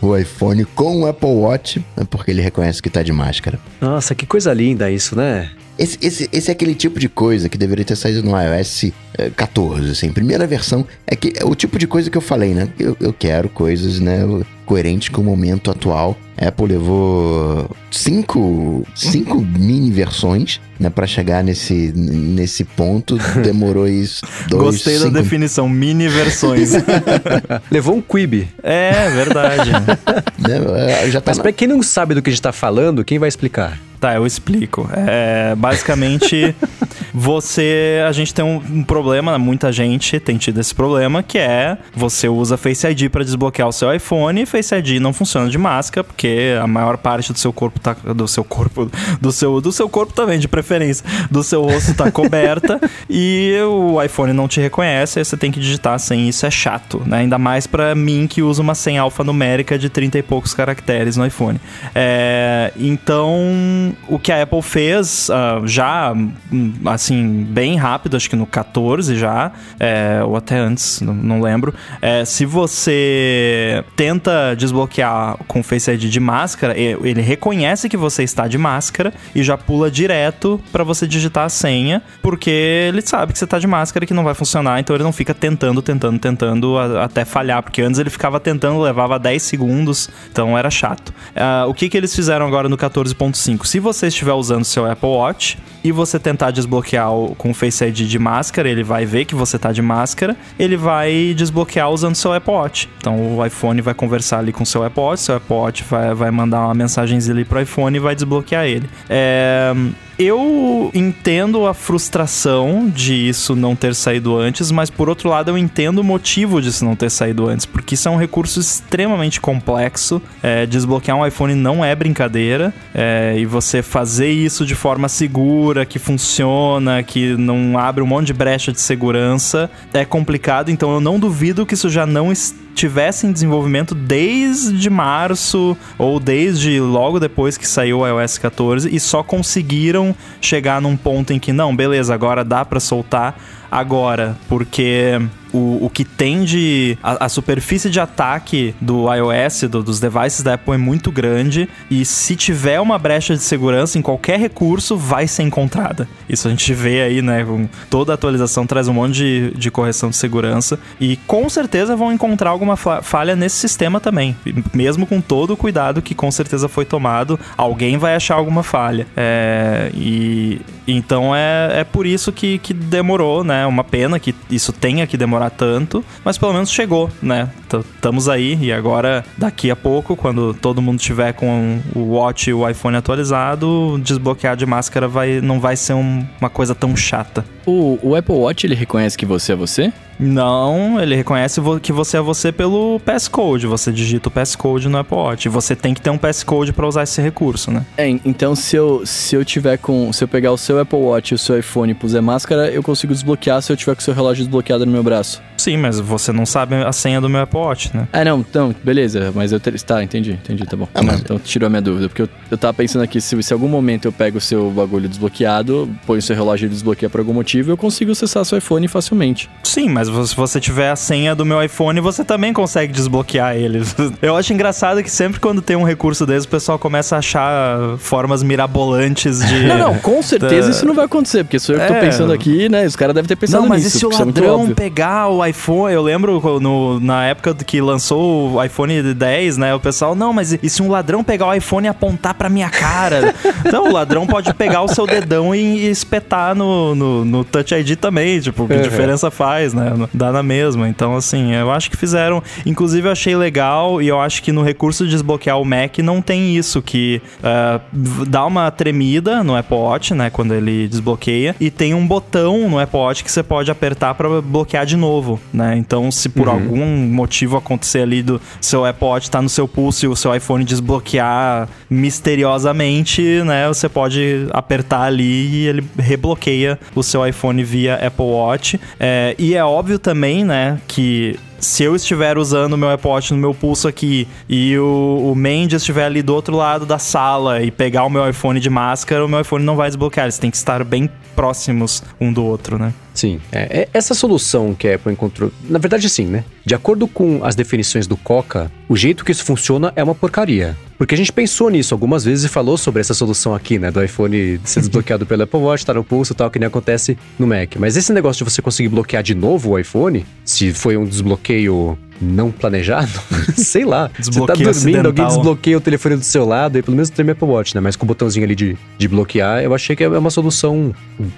[0.00, 3.58] o iPhone com o Apple Watch, né, porque ele reconhece que tá de máscara.
[3.80, 5.50] Nossa, que coisa linda isso, né?
[5.82, 8.92] Esse, esse, esse é aquele tipo de coisa que deveria ter saído no iOS
[9.34, 10.12] 14, assim.
[10.12, 12.68] Primeira versão é que é o tipo de coisa que eu falei, né?
[12.78, 14.20] Eu, eu quero coisas, né?
[14.64, 16.16] Coerentes com o momento atual.
[16.40, 20.88] A Apple levou cinco, cinco mini versões, né?
[20.88, 23.18] Pra chegar nesse, nesse ponto.
[23.42, 24.24] Demorou isso.
[24.48, 25.10] Dois, Gostei cinco...
[25.10, 26.74] da definição, mini versões.
[27.72, 28.46] levou um quib.
[28.62, 29.72] É, verdade.
[29.72, 31.10] né?
[31.10, 31.42] Já tá Mas na...
[31.42, 33.80] pra quem não sabe do que a gente tá falando, quem vai explicar?
[34.02, 34.90] Tá, eu explico.
[34.92, 36.56] É, basicamente,
[37.14, 38.02] você.
[38.04, 42.28] A gente tem um, um, problema, muita gente tem tido esse problema, que é você
[42.28, 46.02] usa Face ID para desbloquear o seu iPhone e Face ID não funciona de máscara,
[46.02, 47.94] porque a maior parte do seu corpo tá.
[48.12, 48.90] Do seu corpo.
[49.20, 51.06] Do seu, do seu corpo também, de preferência.
[51.30, 55.60] Do seu rosto tá coberta e o iPhone não te reconhece, aí você tem que
[55.60, 56.28] digitar senha.
[56.28, 57.18] Isso é chato, né?
[57.18, 61.24] Ainda mais para mim que usa uma senha alfanumérica de 30 e poucos caracteres no
[61.24, 61.60] iPhone.
[61.94, 68.36] É, então o que a Apple fez uh, já, hum, assim, bem rápido, acho que
[68.36, 71.74] no 14 já, é, ou até antes, não, lembro.
[72.00, 78.46] É, se você tenta desbloquear com Face ID de máscara, ele reconhece que você está
[78.46, 83.38] de máscara e já pula direto para você digitar a senha, porque ele sabe que
[83.38, 86.18] você está de máscara e que não vai funcionar, então ele não fica tentando, tentando,
[86.18, 91.10] tentando a, até falhar, porque antes ele ficava tentando, levava 10 segundos, então era chato.
[91.10, 93.64] Uh, o que, que eles fizeram agora no 14.5?
[93.66, 98.08] Se você estiver usando seu Apple Watch e você tentar desbloquear com o Face ID
[98.08, 102.32] de máscara, ele vai ver que você está de máscara, ele vai desbloquear usando seu
[102.32, 102.88] Apple Watch.
[102.98, 106.30] Então o iPhone vai conversar ali com seu Apple Watch, seu Apple Watch vai, vai
[106.30, 108.88] mandar uma mensagenzinha ali pro iPhone e vai desbloquear ele.
[109.10, 109.72] É
[110.18, 115.58] eu entendo a frustração de isso não ter saído antes, mas por outro lado eu
[115.58, 120.20] entendo o motivo disso não ter saído antes, porque isso é um recurso extremamente complexo.
[120.42, 125.84] É, desbloquear um iPhone não é brincadeira, é, e você fazer isso de forma segura,
[125.84, 130.70] que funciona, que não abre um monte de brecha de segurança, é complicado.
[130.70, 136.18] Então eu não duvido que isso já não esteja tivesse em desenvolvimento desde março ou
[136.18, 141.38] desde logo depois que saiu o iOS 14 e só conseguiram chegar num ponto em
[141.38, 143.38] que não, beleza, agora dá para soltar
[143.70, 145.20] agora, porque
[145.52, 146.96] o, o que tem de.
[147.02, 151.68] A, a superfície de ataque do iOS, do, dos devices da Apple, é muito grande.
[151.90, 156.08] E se tiver uma brecha de segurança em qualquer recurso, vai ser encontrada.
[156.28, 157.44] Isso a gente vê aí, né?
[157.90, 160.78] Toda atualização traz um monte de, de correção de segurança.
[161.00, 164.36] E com certeza vão encontrar alguma falha nesse sistema também.
[164.72, 169.06] Mesmo com todo o cuidado que com certeza foi tomado, alguém vai achar alguma falha.
[169.16, 173.66] É, e então é, é por isso que, que demorou, né?
[173.66, 177.50] Uma pena que isso tenha que demorar tanto, mas pelo menos chegou, né?
[177.94, 182.54] Estamos aí e agora, daqui a pouco, quando todo mundo tiver com o Watch e
[182.54, 187.44] o iPhone atualizado, desbloquear de máscara vai, não vai ser um, uma coisa tão chata.
[187.64, 189.92] O, o Apple Watch ele reconhece que você é você?
[190.22, 193.66] Não, ele reconhece que você é você pelo passcode.
[193.66, 195.48] Você digita o passcode no Apple Watch.
[195.48, 197.84] Você tem que ter um passcode para usar esse recurso, né?
[197.96, 200.12] É, então se eu, se eu tiver com.
[200.12, 202.82] Se eu pegar o seu Apple Watch e o seu iPhone e puser máscara, eu
[202.82, 205.42] consigo desbloquear se eu tiver com o seu relógio desbloqueado no meu braço.
[205.62, 208.08] Sim, mas você não sabe a senha do meu Apple Watch, né?
[208.12, 209.32] Ah, não, então, beleza.
[209.32, 209.60] Mas eu.
[209.60, 209.70] Te...
[209.84, 210.88] Tá, entendi, entendi, tá bom.
[210.92, 211.20] Ah, mas...
[211.20, 212.08] Então tirou a minha dúvida.
[212.08, 215.08] Porque eu, eu tava pensando aqui, se, se algum momento eu pego o seu bagulho
[215.08, 218.88] desbloqueado, põe o seu relógio e desbloqueia por algum motivo, eu consigo acessar seu iPhone
[218.88, 219.48] facilmente.
[219.62, 223.82] Sim, mas se você tiver a senha do meu iPhone, você também consegue desbloquear ele.
[224.20, 227.96] Eu acho engraçado que sempre quando tem um recurso desse, o pessoal começa a achar
[227.98, 229.66] formas mirabolantes de.
[229.66, 230.74] Não, não, com certeza da...
[230.74, 232.00] isso não vai acontecer, porque sou eu que tô é...
[232.00, 232.84] pensando aqui, né?
[232.84, 233.94] Os caras devem ter pensado não, mas nisso.
[233.94, 235.51] Mas e se o é ladrão é pegar o iPhone?
[235.90, 239.74] Eu lembro no, na época que lançou o iPhone 10, né?
[239.74, 242.68] O pessoal, não, mas e se um ladrão pegar o iPhone e apontar pra minha
[242.68, 243.34] cara?
[243.64, 247.96] então, o ladrão pode pegar o seu dedão e espetar no, no, no Touch ID
[247.96, 248.82] também, tipo, que uhum.
[248.82, 249.92] diferença faz, né?
[250.12, 250.88] Dá na mesma.
[250.88, 252.42] Então, assim, eu acho que fizeram.
[252.64, 256.20] Inclusive, eu achei legal e eu acho que no recurso de desbloquear o Mac não
[256.20, 257.80] tem isso, que uh,
[258.26, 260.30] dá uma tremida no Apple Watch, né?
[260.30, 261.54] Quando ele desbloqueia.
[261.60, 265.40] E tem um botão no Apple Watch que você pode apertar para bloquear de novo,
[265.52, 265.76] né?
[265.76, 266.54] Então, se por uhum.
[266.54, 270.16] algum motivo acontecer ali do seu Apple Watch estar tá no seu pulso e o
[270.16, 273.68] seu iPhone desbloquear misteriosamente, né?
[273.68, 278.80] Você pode apertar ali e ele rebloqueia o seu iPhone via Apple Watch.
[278.98, 283.38] É, e é óbvio também, né, que se eu estiver usando o meu Watch no
[283.38, 287.70] meu pulso aqui e o, o Mendes estiver ali do outro lado da sala e
[287.70, 290.26] pegar o meu iPhone de máscara, o meu iPhone não vai desbloquear.
[290.26, 292.92] Eles têm que estar bem próximos um do outro, né?
[293.14, 293.40] Sim.
[293.52, 295.52] É, é essa solução que a Apple encontrou.
[295.68, 296.44] Na verdade, sim, né?
[296.64, 300.76] De acordo com as definições do Coca, o jeito que isso funciona é uma porcaria.
[301.02, 303.90] Porque a gente pensou nisso algumas vezes e falou sobre essa solução aqui, né?
[303.90, 307.18] Do iPhone ser desbloqueado pelo Apple Watch, tá no pulso e tal, que nem acontece
[307.36, 307.74] no Mac.
[307.76, 311.98] Mas esse negócio de você conseguir bloquear de novo o iPhone, se foi um desbloqueio
[312.20, 313.10] não planejado,
[313.56, 314.12] sei lá.
[314.16, 315.06] Você tá dormindo, acidental.
[315.06, 317.80] alguém desbloqueia o telefone do seu lado, e pelo menos tem Apple Watch, né?
[317.80, 320.94] Mas com o botãozinho ali de, de bloquear, eu achei que é uma solução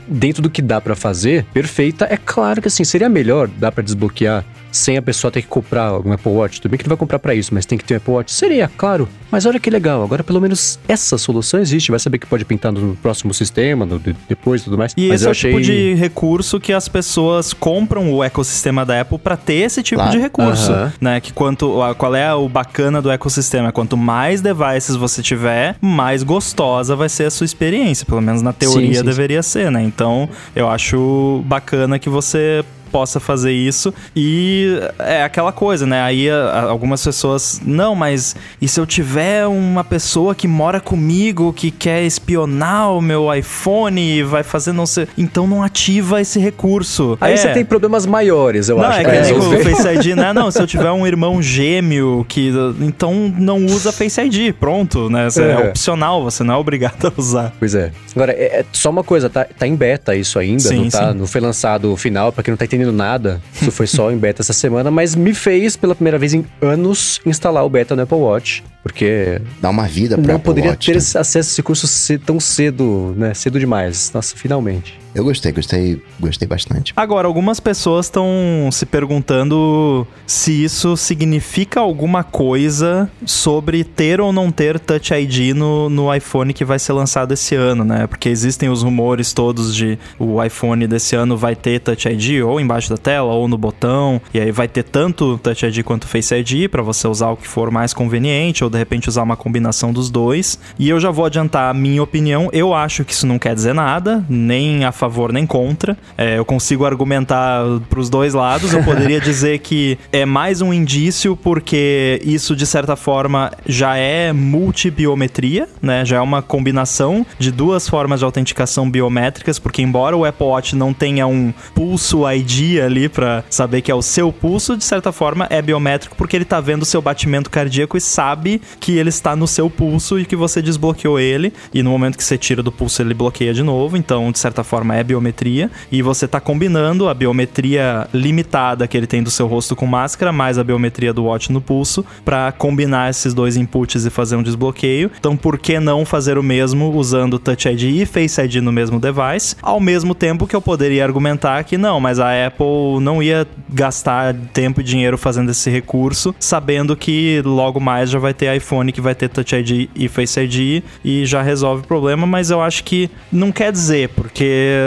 [0.07, 2.07] dentro do que dá para fazer, perfeita.
[2.11, 5.95] É claro que assim, seria melhor, dá para desbloquear sem a pessoa ter que comprar
[6.01, 6.61] um Apple Watch.
[6.61, 8.33] Tudo bem que não vai comprar para isso, mas tem que ter um Apple Watch.
[8.33, 9.09] Seria, claro.
[9.31, 11.91] Mas olha que legal, agora pelo menos essa solução existe.
[11.91, 14.93] Vai saber que pode pintar no próximo sistema, no, depois e tudo mais.
[14.97, 15.51] E mas esse é o achei...
[15.53, 20.01] tipo de recurso que as pessoas compram o ecossistema da Apple para ter esse tipo
[20.01, 20.13] claro.
[20.13, 20.73] de recurso.
[20.73, 20.93] Uh -huh.
[21.01, 21.21] Né?
[21.21, 21.75] Que quanto.
[21.97, 23.73] Qual é o bacana do ecossistema?
[23.73, 28.05] Quanto mais devices você tiver, mais gostosa vai ser a sua experiência.
[28.05, 29.51] Pelo menos na teoria sim, sim, deveria sim.
[29.51, 29.83] ser, né?
[29.83, 32.65] Então eu acho bacana que você
[32.95, 33.93] possa fazer isso.
[34.15, 36.01] E é aquela coisa, né?
[36.01, 41.73] Aí algumas pessoas, não, mas e se eu tiver uma pessoa que mora comigo que
[41.73, 45.09] quer espionar o meu iPhone e vai fazer não sei.
[45.19, 47.19] Então não ativa esse recurso.
[47.21, 47.37] Aí é.
[47.37, 49.01] você tem problemas maiores, eu não, acho.
[49.01, 50.33] É que é, o Face ID, né?
[50.33, 52.53] Não, se eu tiver um irmão gêmeo que.
[52.81, 55.27] Então não usa Face ID, pronto, né?
[55.37, 57.53] É, é opcional, você não é obrigado a usar.
[57.59, 57.91] Pois é.
[58.15, 61.11] Agora, é, é só uma coisa, tá, tá em beta isso ainda, sim, não tá?
[61.11, 61.19] Sim.
[61.19, 63.41] Não foi lançado o final, pra quem não tá entendendo nada.
[63.61, 67.21] Isso foi só em beta essa semana, mas me fez pela primeira vez em anos
[67.25, 68.65] instalar o beta no Apple Watch.
[68.83, 69.41] Porque.
[69.63, 70.99] Dá uma vida pra Não Apple poderia Watch, ter né?
[70.99, 73.33] acesso a esse curso tão cedo, né?
[73.33, 74.13] Cedo demais.
[74.13, 75.03] Nossa, finalmente.
[75.15, 76.93] Eu gostei, gostei, gostei bastante.
[76.97, 84.51] Agora, algumas pessoas estão se perguntando se isso significa alguma coisa sobre ter ou não
[84.51, 88.09] ter Touch ID no, no iPhone que vai ser lançado esse ano, né?
[88.09, 92.61] Porque existem os rumores todos de o iPhone desse ano vai ter Touch ID ou
[92.61, 96.35] embaixo da tela ou no botão, e aí vai ter tanto Touch ID quanto Face
[96.35, 99.93] ID para você usar o que for mais conveniente ou de repente usar uma combinação
[99.93, 100.59] dos dois.
[100.79, 102.49] E eu já vou adiantar a minha opinião.
[102.53, 105.97] Eu acho que isso não quer dizer nada, nem a favor nem contra.
[106.17, 108.73] É, eu consigo argumentar para os dois lados.
[108.73, 114.33] Eu poderia dizer que é mais um indício porque isso de certa forma já é
[114.33, 116.05] multibiometria, né?
[116.05, 120.77] Já é uma combinação de duas formas de autenticação biométricas, porque embora o Apple Watch
[120.77, 124.85] não tenha um pulso ID ID ali pra saber que é o seu pulso, de
[124.85, 128.97] certa forma é biométrico porque ele tá vendo o seu batimento cardíaco e sabe que
[128.97, 131.53] ele está no seu pulso e que você desbloqueou ele.
[131.73, 133.97] E no momento que você tira do pulso, ele bloqueia de novo.
[133.97, 135.71] Então, de certa forma, é biometria.
[135.91, 140.33] E você tá combinando a biometria limitada que ele tem do seu rosto com máscara,
[140.33, 144.43] mais a biometria do watch no pulso, para combinar esses dois inputs e fazer um
[144.43, 145.11] desbloqueio.
[145.19, 149.01] Então, por que não fazer o mesmo usando Touch ID e Face ID no mesmo
[149.01, 149.57] device?
[149.63, 154.35] Ao mesmo tempo que eu poderia argumentar que não, mas a Apple não ia gastar
[154.53, 159.01] tempo e dinheiro fazendo esse recurso, sabendo que logo mais já vai ter iPhone que
[159.01, 162.85] vai ter Touch ID e Face ID e já resolve o problema, mas eu acho
[162.85, 164.79] que não quer dizer, porque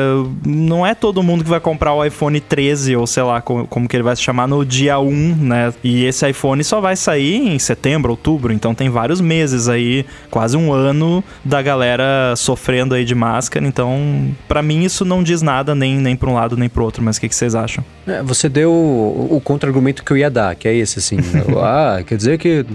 [0.46, 3.88] não é todo mundo que vai comprar o iPhone 13 ou sei lá como, como
[3.88, 5.74] que ele vai se chamar no dia 1, né?
[5.84, 10.56] E esse iPhone só vai sair em setembro, outubro, então tem vários meses aí, quase
[10.56, 15.76] um ano da galera sofrendo aí de máscara, então para mim isso não diz nada
[15.76, 17.84] nem, nem para um lado nem para outro, mas o que, que vocês acham?
[18.06, 21.18] É, você deu o, o contra-argumento que eu ia dar, que é esse, assim.
[21.62, 22.66] ah, quer dizer que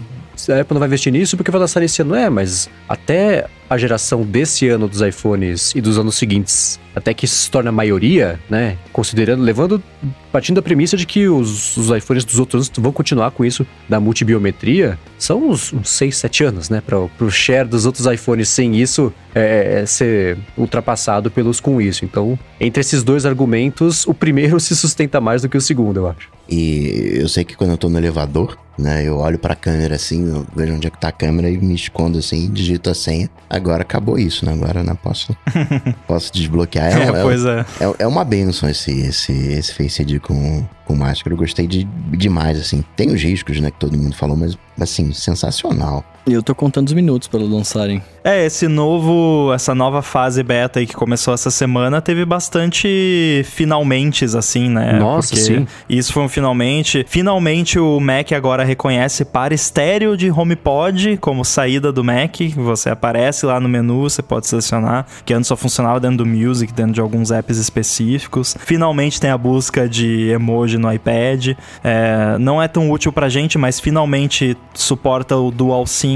[0.48, 2.14] a Apple não vai investir nisso porque vai lançar nesse ano.
[2.14, 7.24] É, mas até a geração desse ano dos iPhones e dos anos seguintes, até que
[7.24, 8.76] isso se torna a maioria, né?
[8.92, 9.82] Considerando, levando,
[10.30, 13.66] partindo da premissa de que os, os iPhones dos outros anos vão continuar com isso
[13.88, 16.82] da multibiometria, são uns, uns 6, 7 anos, né?
[16.84, 22.04] Para o share dos outros iPhones sem isso é, é, ser ultrapassado pelos com isso.
[22.04, 26.08] Então, entre esses dois argumentos, o primeiro se sustenta mais do que o segundo, eu
[26.08, 26.28] acho.
[26.52, 30.28] E eu sei que quando eu tô no elevador, né, eu olho pra câmera assim,
[30.28, 33.30] eu vejo onde é que tá a câmera e me escondo assim, digito a senha.
[33.48, 34.52] Agora acabou isso, né?
[34.52, 35.34] Agora não posso,
[36.06, 36.92] posso desbloquear.
[36.92, 37.64] É, É, pois é.
[37.80, 41.32] é, é uma benção esse, esse, esse Face ID com, com máscara.
[41.32, 42.84] Eu gostei de, demais, assim.
[42.96, 46.04] Tem os riscos, né, que todo mundo falou, mas, assim, sensacional.
[46.26, 48.02] E eu tô contando os minutos para lançarem.
[48.24, 54.24] É, esse novo, essa nova fase beta aí que começou essa semana teve bastante finalmente,
[54.24, 54.92] assim, né?
[54.92, 55.66] Nossa, Porque sim.
[55.88, 57.04] Isso foi um finalmente.
[57.08, 62.36] Finalmente o Mac agora reconhece para estéreo de HomePod como saída do Mac.
[62.54, 66.72] Você aparece lá no menu, você pode selecionar, que antes só funcionava dentro do Music,
[66.72, 68.56] dentro de alguns apps específicos.
[68.60, 71.56] Finalmente tem a busca de emoji no iPad.
[71.82, 75.50] É, não é tão útil pra gente, mas finalmente suporta o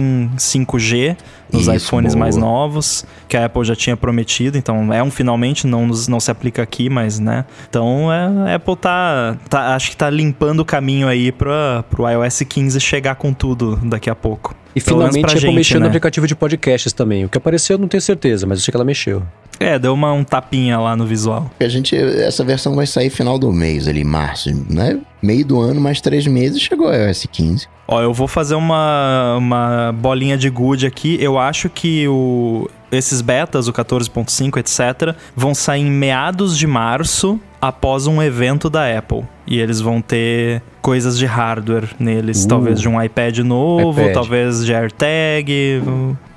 [0.00, 1.16] DualSim 5G
[1.52, 2.24] nos Isso, iPhones boa.
[2.24, 6.18] mais novos, que a Apple já tinha prometido, então é um finalmente, não, nos- não
[6.18, 7.44] se aplica aqui, mas né.
[7.68, 12.08] Então é, a Apple tá, tá- Acho que tá limpando o caminho aí pra, pro
[12.08, 14.54] iOS 15 chegar com tudo daqui a pouco.
[14.74, 15.88] E Pelo finalmente a Apple gente, mexeu no né?
[15.88, 17.24] aplicativo de podcasts também.
[17.24, 19.22] O que apareceu eu não tenho certeza, mas eu sei que ela mexeu.
[19.58, 21.50] É, deu uma, um tapinha lá no visual.
[21.58, 24.98] A gente, essa versão vai sair final do mês ali, março, né?
[25.22, 27.66] Meio do ano, mais três meses, chegou a iOS 15.
[27.88, 31.16] Ó, eu vou fazer uma, uma bolinha de good aqui.
[31.20, 37.40] Eu acho que o, esses betas, o 14.5, etc., vão sair em meados de março
[37.60, 39.24] após um evento da Apple.
[39.46, 42.44] E eles vão ter coisas de hardware neles.
[42.44, 42.48] Uh.
[42.48, 44.14] Talvez de um iPad novo, iPad.
[44.14, 45.82] talvez de AirTag.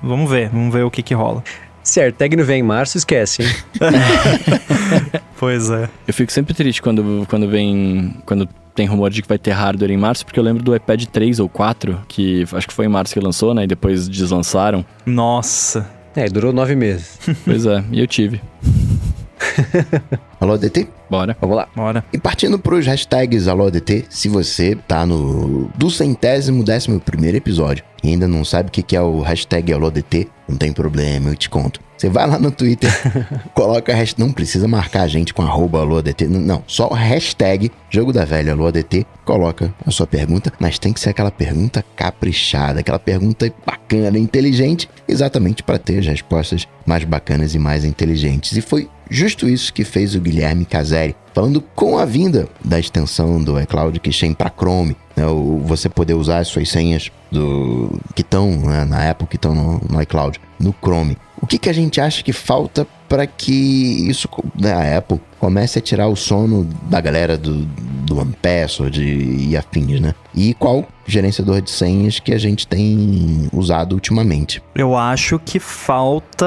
[0.02, 1.44] Vamos ver, vamos ver o que que rola.
[1.82, 3.50] Se a AirTag não vem em março, esquece, hein?
[5.40, 5.90] Pois é.
[6.06, 8.14] Eu fico sempre triste quando, quando vem.
[8.26, 8.48] Quando
[8.80, 11.42] tem rumor de que vai ter hardware em março, porque eu lembro do iPad 3
[11.42, 13.66] ou 4, que acho que foi em março que lançou, né?
[13.66, 14.86] E depois deslançaram.
[15.06, 15.86] Nossa.
[16.16, 17.20] É, durou nove meses.
[17.44, 18.42] Pois é, e eu tive.
[20.40, 20.88] Alô, DT?
[21.10, 21.36] Bora.
[21.42, 21.68] Vamos lá.
[21.76, 22.06] Bora.
[22.14, 27.84] E partindo pros hashtags Alô DT, se você tá no do centésimo décimo primeiro episódio
[28.02, 31.36] e ainda não sabe o que é o hashtag Alô DT, não tem problema, eu
[31.36, 31.82] te conto.
[31.98, 32.90] Você vai lá no Twitter,
[33.54, 36.88] coloca a hashtag, não precisa marcar a gente com arroba Alô DT, não, não, só
[36.88, 41.10] o hashtag Jogo da Velha Alô DT, coloca a sua pergunta, mas tem que ser
[41.10, 47.60] aquela pergunta caprichada, aquela pergunta bacana, inteligente, exatamente para ter as respostas mais bacanas e
[47.60, 48.56] mais inteligentes.
[48.56, 53.42] E foi justo isso que fez o Guilherme Caseri, falando com a vinda da extensão
[53.42, 55.24] do iCloud Keychain para Chrome, né,
[55.64, 59.82] você poder usar as suas senhas do que estão né, na Apple, que estão no,
[59.90, 61.18] no iCloud, no Chrome.
[61.42, 64.30] O que, que a gente acha que falta para que isso,
[64.60, 67.66] né, a Apple, comece a tirar o sono da galera do,
[68.06, 70.14] do OnePassword e afins, né?
[70.36, 74.62] E qual gerenciador de senhas que a gente tem usado ultimamente?
[74.76, 76.46] Eu acho que falta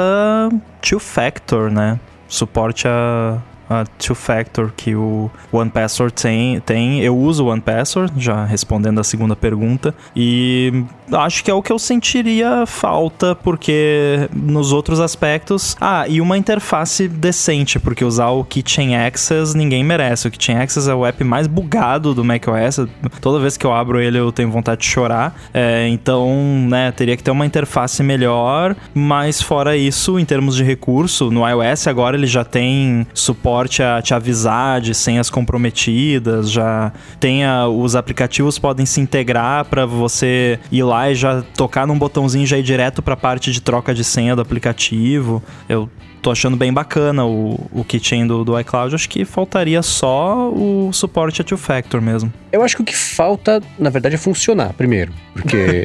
[0.80, 1.98] Two Factor, né?
[2.28, 3.42] Suporte a,
[3.72, 7.00] a Two Factor que o OnePassword tem, tem.
[7.00, 9.94] Eu uso o OnePassword, já respondendo a segunda pergunta.
[10.14, 15.76] E acho que é o que eu sentiria falta, porque nos outros aspectos.
[15.80, 20.28] Ah, e uma interface decente, porque usar o Kitchen Access ninguém merece.
[20.28, 22.86] O Kitchen Access é o app mais bugado do macOS.
[23.20, 25.34] Toda vez que eu abro ele eu tenho vontade de chorar.
[25.52, 26.30] É, então,
[26.68, 28.76] né, teria que ter uma interface melhor.
[28.94, 34.00] Mas fora isso, em termos de recurso, no iOS agora ele já tem suporte a
[34.02, 40.82] te avisar de senhas comprometidas, já tenha os aplicativos podem se integrar para você ir
[40.82, 44.04] lá e já tocar num botãozinho já ir direto para a parte de troca de
[44.04, 45.42] senha do aplicativo.
[45.68, 45.88] Eu
[46.22, 48.94] tô achando bem bacana o, o keychain do, do iCloud.
[48.94, 52.32] Acho que faltaria só o suporte a two-factor mesmo.
[52.52, 55.12] Eu acho que o que falta, na verdade, é funcionar primeiro.
[55.34, 55.84] Porque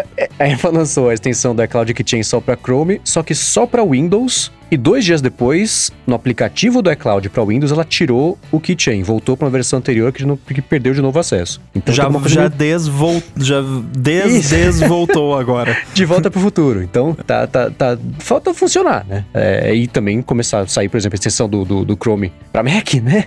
[0.38, 3.84] a Apple lançou a extensão do iCloud Keychain só para Chrome, só que só para
[3.84, 4.50] Windows.
[4.70, 9.36] E dois dias depois, no aplicativo do iCloud para Windows, ela tirou o keychain, voltou
[9.36, 11.60] para uma versão anterior que, não, que perdeu de novo acesso.
[11.74, 12.50] Então já já meio...
[12.50, 13.22] desvol...
[13.36, 13.62] já
[13.96, 15.76] des desvoltou agora.
[15.94, 16.82] De volta para o futuro.
[16.82, 19.24] Então tá, tá, tá falta funcionar, né?
[19.32, 22.62] É, e também começar a sair, por exemplo, a extensão do, do, do Chrome para
[22.62, 23.26] Mac, né?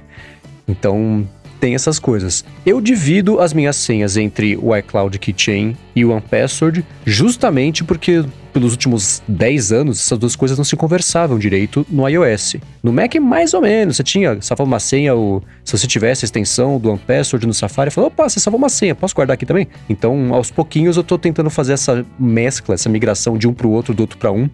[0.67, 1.27] Então
[1.59, 2.43] tem essas coisas.
[2.65, 8.23] Eu divido as minhas senhas entre o iCloud Keychain e o OnePassword justamente porque
[8.53, 12.55] pelos últimos 10 anos essas duas coisas não se conversavam direito no iOS.
[12.81, 16.27] No Mac mais ou menos, você tinha, salvava uma senha, o, se você tivesse a
[16.27, 19.67] extensão do OnePassword no Safari, falou, opa, você salvou uma senha, posso guardar aqui também?
[19.87, 23.71] Então, aos pouquinhos eu tô tentando fazer essa mescla, essa migração de um para o
[23.71, 24.49] outro, do outro para um,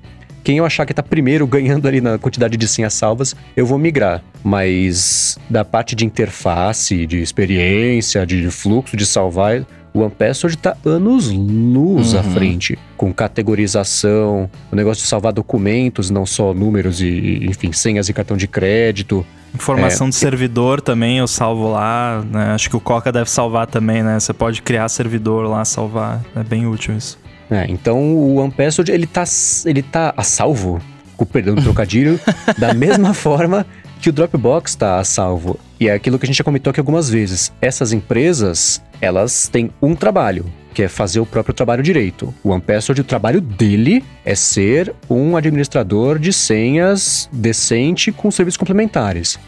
[0.46, 3.80] quem eu achar que tá primeiro ganhando ali na quantidade de senhas salvas, eu vou
[3.80, 4.24] migrar.
[4.44, 11.32] Mas da parte de interface, de experiência, de fluxo de salvar, o OnePassword está anos
[11.32, 12.20] luz uhum.
[12.20, 18.08] à frente, com categorização, o negócio de salvar documentos, não só números e, enfim, senhas
[18.08, 19.26] e cartão de crédito.
[19.52, 22.52] Informação é, de servidor também eu salvo lá, né?
[22.52, 24.20] Acho que o Coca deve salvar também, né?
[24.20, 26.24] Você pode criar servidor lá, salvar.
[26.36, 27.18] É bem útil isso.
[27.50, 29.24] É, então o OnePassword, ele tá,
[29.66, 30.82] ele tá a salvo,
[31.16, 32.20] com perdão do trocadilho,
[32.58, 33.66] da mesma forma
[34.02, 35.60] que o Dropbox está a salvo.
[35.80, 37.52] E é aquilo que a gente já comentou aqui algumas vezes.
[37.62, 42.34] Essas empresas, elas têm um trabalho, que é fazer o próprio trabalho direito.
[42.44, 49.40] O OnePassword, o trabalho dele é ser um administrador de senhas decente com serviços complementares.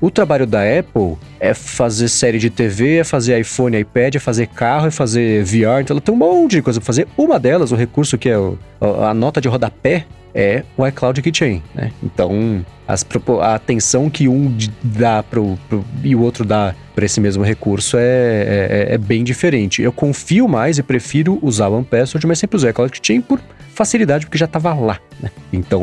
[0.00, 4.48] O trabalho da Apple é fazer série de TV, é fazer iPhone, iPad, é fazer
[4.48, 5.80] carro, é fazer VR.
[5.80, 7.08] Então ela tem um monte de coisa para fazer.
[7.16, 8.58] Uma delas, o recurso que é o,
[9.02, 10.04] a nota de rodapé,
[10.34, 11.92] é o iCloud Keychain, né?
[12.02, 13.06] Então, as,
[13.40, 17.96] a atenção que um dá pro, pro e o outro dá para esse mesmo recurso
[17.96, 19.80] é, é, é, bem diferente.
[19.80, 23.40] Eu confio mais e prefiro usar o OnePassword, mas sempre usei o iCloud Keychain por
[23.74, 25.30] facilidade, porque já estava lá, né?
[25.52, 25.82] Então.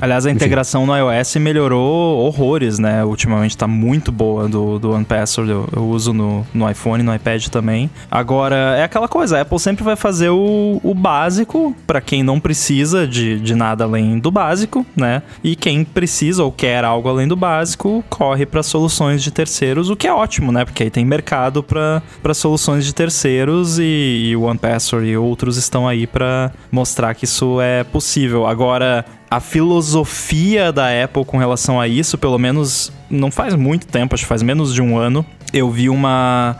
[0.00, 0.36] Aliás, a enfim.
[0.36, 3.04] integração no iOS melhorou horrores, né?
[3.04, 5.50] Ultimamente está muito boa do, do OnePassword.
[5.50, 7.90] Eu, eu uso no, no iPhone, no iPad também.
[8.10, 12.38] Agora, é aquela coisa, a Apple sempre vai fazer o, o básico para quem não
[12.40, 15.22] precisa de, de nada além do básico, né?
[15.42, 19.96] E quem precisa ou quer algo além do básico, corre para soluções de terceiros, o
[19.96, 20.64] que é ótimo, né?
[20.64, 22.02] Porque aí tem mercado para
[22.34, 27.60] soluções de terceiros e, e o OnePassword e outros estão aí para mostrar que isso
[27.60, 28.46] é possível.
[28.46, 34.14] Agora, a filosofia da Apple com relação a isso, pelo menos não faz muito tempo,
[34.14, 36.56] acho que faz menos de um ano, eu vi uma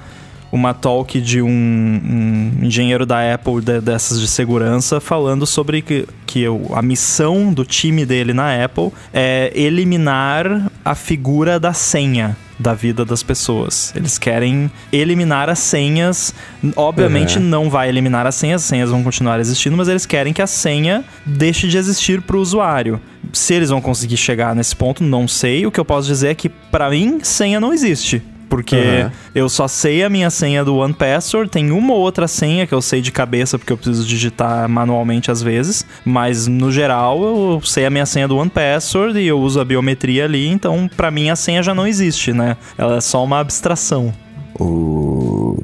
[0.51, 6.07] uma talk de um, um engenheiro da Apple de, dessas de segurança falando sobre que,
[6.27, 6.45] que
[6.75, 13.05] a missão do time dele na Apple é eliminar a figura da senha da vida
[13.05, 13.93] das pessoas.
[13.95, 16.33] Eles querem eliminar as senhas.
[16.77, 17.45] Obviamente uhum.
[17.45, 20.47] não vai eliminar as senhas, as senhas vão continuar existindo, mas eles querem que a
[20.47, 23.01] senha deixe de existir para o usuário.
[23.33, 25.67] Se eles vão conseguir chegar nesse ponto, não sei.
[25.67, 28.23] O que eu posso dizer é que para mim senha não existe
[28.53, 29.11] porque uhum.
[29.35, 32.75] eu só sei a minha senha do One Password, tem uma ou outra senha que
[32.75, 37.63] eu sei de cabeça porque eu preciso digitar manualmente às vezes, mas no geral eu
[37.65, 41.11] sei a minha senha do One Password e eu uso a biometria ali, então para
[41.11, 42.59] mim a senha já não existe, né?
[42.77, 44.13] Ela é só uma abstração.
[44.61, 45.57] O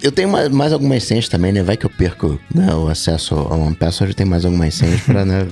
[0.00, 1.60] eu tenho mais, mais, algumas senhas também, né?
[1.64, 5.24] Vai que eu perco né, o acesso ao One Password, tem mais algumas senhas pra,
[5.24, 5.44] né?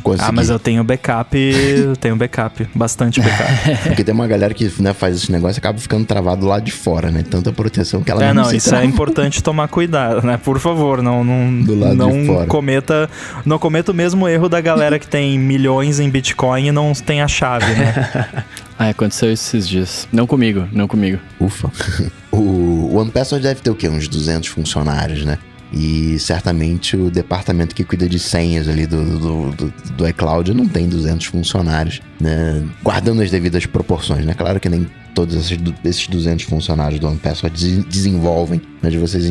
[0.00, 0.28] Conseguir.
[0.28, 3.50] Ah, mas eu tenho backup, eu tenho backup, bastante backup.
[3.88, 6.72] Porque tem uma galera que né, faz esse negócio e acaba ficando travado lá de
[6.72, 7.24] fora, né?
[7.28, 8.84] Tanta proteção que ela é, não, não isso trava.
[8.84, 10.36] é importante tomar cuidado, né?
[10.36, 12.46] Por favor, não não Do lado não de fora.
[12.46, 13.10] cometa
[13.44, 17.22] não cometa o mesmo erro da galera que tem milhões em Bitcoin e não tem
[17.22, 18.44] a chave, né?
[18.78, 20.08] ah, aconteceu esses dias.
[20.12, 21.18] Não comigo, não comigo.
[21.38, 21.70] Ufa.
[22.32, 23.88] o OnePassword deve ter o quê?
[23.88, 25.38] Uns 200 funcionários, né?
[25.72, 30.66] E certamente o departamento que cuida de senhas ali do, do, do, do iCloud não
[30.66, 32.62] tem 200 funcionários, né?
[32.82, 34.34] Guardando as devidas proporções, né?
[34.34, 39.26] Claro que nem todos esses, esses 200 funcionários do OnePassword desenvolvem, mas vocês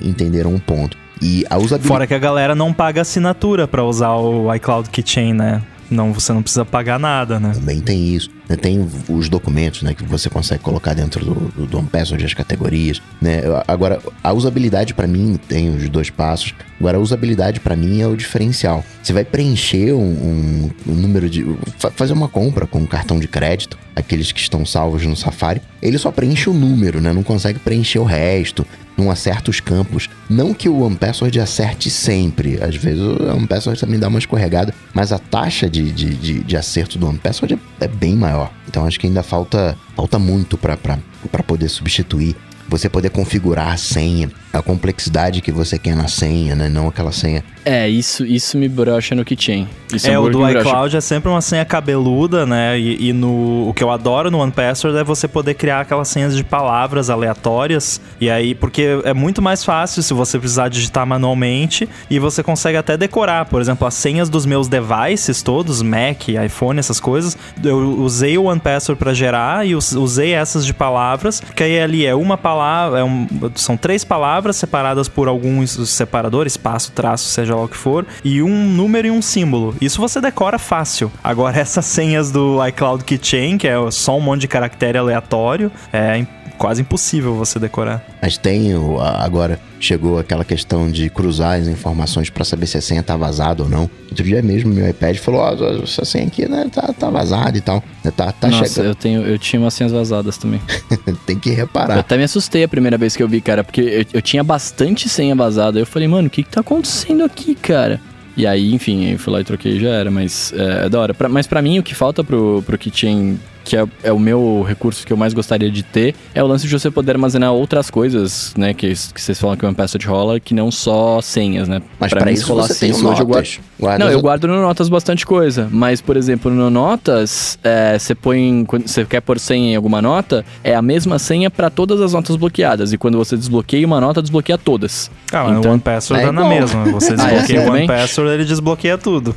[0.00, 0.96] entenderam um ponto.
[1.20, 1.88] E a usabilidade...
[1.88, 5.62] Fora que a galera não paga assinatura para usar o iCloud Keychain, né?
[5.90, 7.52] Não, você não precisa pagar nada, né?
[7.52, 8.30] Também tem isso.
[8.50, 8.56] Né?
[8.56, 9.94] Tem os documentos, né?
[9.94, 13.42] Que você consegue colocar dentro do, do, do OnePassword as categorias, né?
[13.68, 16.52] Agora, a usabilidade para mim tem os dois passos.
[16.80, 18.84] Agora, a usabilidade para mim é o diferencial.
[19.00, 21.46] Você vai preencher um, um, um número de...
[21.94, 25.96] Fazer uma compra com um cartão de crédito, aqueles que estão salvos no Safari, ele
[25.96, 27.12] só preenche o número, né?
[27.12, 28.66] Não consegue preencher o resto
[29.00, 30.08] não acerta os campos.
[30.28, 35.12] Não que o OnePassword acerte sempre, às vezes o OnePassword também dá uma escorregada, mas
[35.12, 38.50] a taxa de, de, de, de acerto do OnePassword é, é bem maior.
[38.68, 42.36] Então acho que ainda falta, falta muito para poder substituir
[42.70, 46.68] você poder configurar a senha, a complexidade que você quer na senha, né?
[46.68, 47.42] Não aquela senha.
[47.64, 49.68] É, isso, isso me brocha no Keychain.
[49.92, 52.78] Isso é, o do iCloud é sempre uma senha cabeluda, né?
[52.78, 56.36] E, e, no, o que eu adoro no OnePassword é você poder criar aquelas senhas
[56.36, 58.00] de palavras aleatórias.
[58.20, 62.78] E aí, porque é muito mais fácil se você precisar digitar manualmente e você consegue
[62.78, 63.46] até decorar.
[63.46, 67.36] Por exemplo, as senhas dos meus devices todos, Mac, iPhone, essas coisas.
[67.62, 72.14] Eu usei o OnePassword para gerar e usei essas de palavras, que aí ali é
[72.14, 77.49] uma palavra palavra, é um, são três palavras separadas por alguns separadores, espaço, traço, seja
[77.54, 79.74] lá o que for, e um número e um símbolo.
[79.80, 81.10] Isso você decora fácil.
[81.22, 86.24] Agora, essas senhas do iCloud Keychain, que é só um monte de caractere aleatório, é
[86.58, 88.04] quase impossível você decorar.
[88.20, 88.72] Mas tem
[89.18, 93.62] agora chegou aquela questão de cruzar as informações para saber se a senha tá vazada
[93.62, 93.90] ou não.
[94.08, 97.56] Outro dia mesmo meu iPad falou, ó, oh, essa senha aqui né, tá, tá vazada
[97.56, 97.82] e tal.
[98.16, 98.86] Tá, tá Nossa, chegando.
[98.86, 100.60] eu tenho eu tinha umas senhas vazadas também.
[101.26, 101.94] tem que reparar.
[101.94, 104.44] Eu até me assustei a primeira vez que eu vi, cara, porque eu, eu tinha
[104.44, 105.78] bastante senha vazada.
[105.78, 108.00] Eu falei, mano, o que que tá acontecendo aqui, cara?
[108.36, 111.00] E aí, enfim, eu fui lá e troquei e já era, mas é, é da
[111.00, 111.14] hora.
[111.14, 114.64] Pra, mas para mim, o que falta pro, pro Keychain que é, é, o meu
[114.66, 117.90] recurso que eu mais gostaria de ter, é o lance de você poder armazenar outras
[117.90, 118.74] coisas, né?
[118.74, 121.82] Que, que vocês falam que é uma peça de rola, que não só senhas, né?
[121.98, 123.98] Mas pra, pra isso rolar senhas, hoje eu guardo.
[123.98, 125.68] Não, eu guardo no Notas bastante coisa.
[125.70, 128.64] Mas, por exemplo, no Notas, é, você põe.
[128.66, 132.12] Quando você quer pôr senha em alguma nota, é a mesma senha para todas as
[132.12, 132.92] notas bloqueadas.
[132.92, 135.10] E quando você desbloqueia uma nota, desbloqueia todas.
[135.32, 136.84] Ah, mas então, o OnePassword é tá na mesma.
[136.90, 139.34] Você desbloqueia ah, é assim o OnePassword, ele desbloqueia tudo.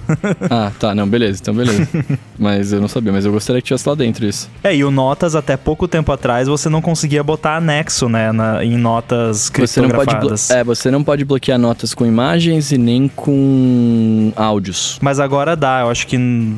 [0.50, 0.96] ah, tá.
[0.96, 1.40] Não, beleza.
[1.42, 1.88] Então, beleza.
[2.38, 4.50] mas eu não sabia, mas eu gostaria que tivesse lá dentro isso.
[4.64, 8.64] É, e o Notas, até pouco tempo atrás, você não conseguia botar anexo, né, na,
[8.64, 10.42] em notas criptografadas.
[10.42, 14.98] Você é, você não pode bloquear notas com imagens e nem com áudios.
[15.02, 16.18] Mas agora dá, eu acho que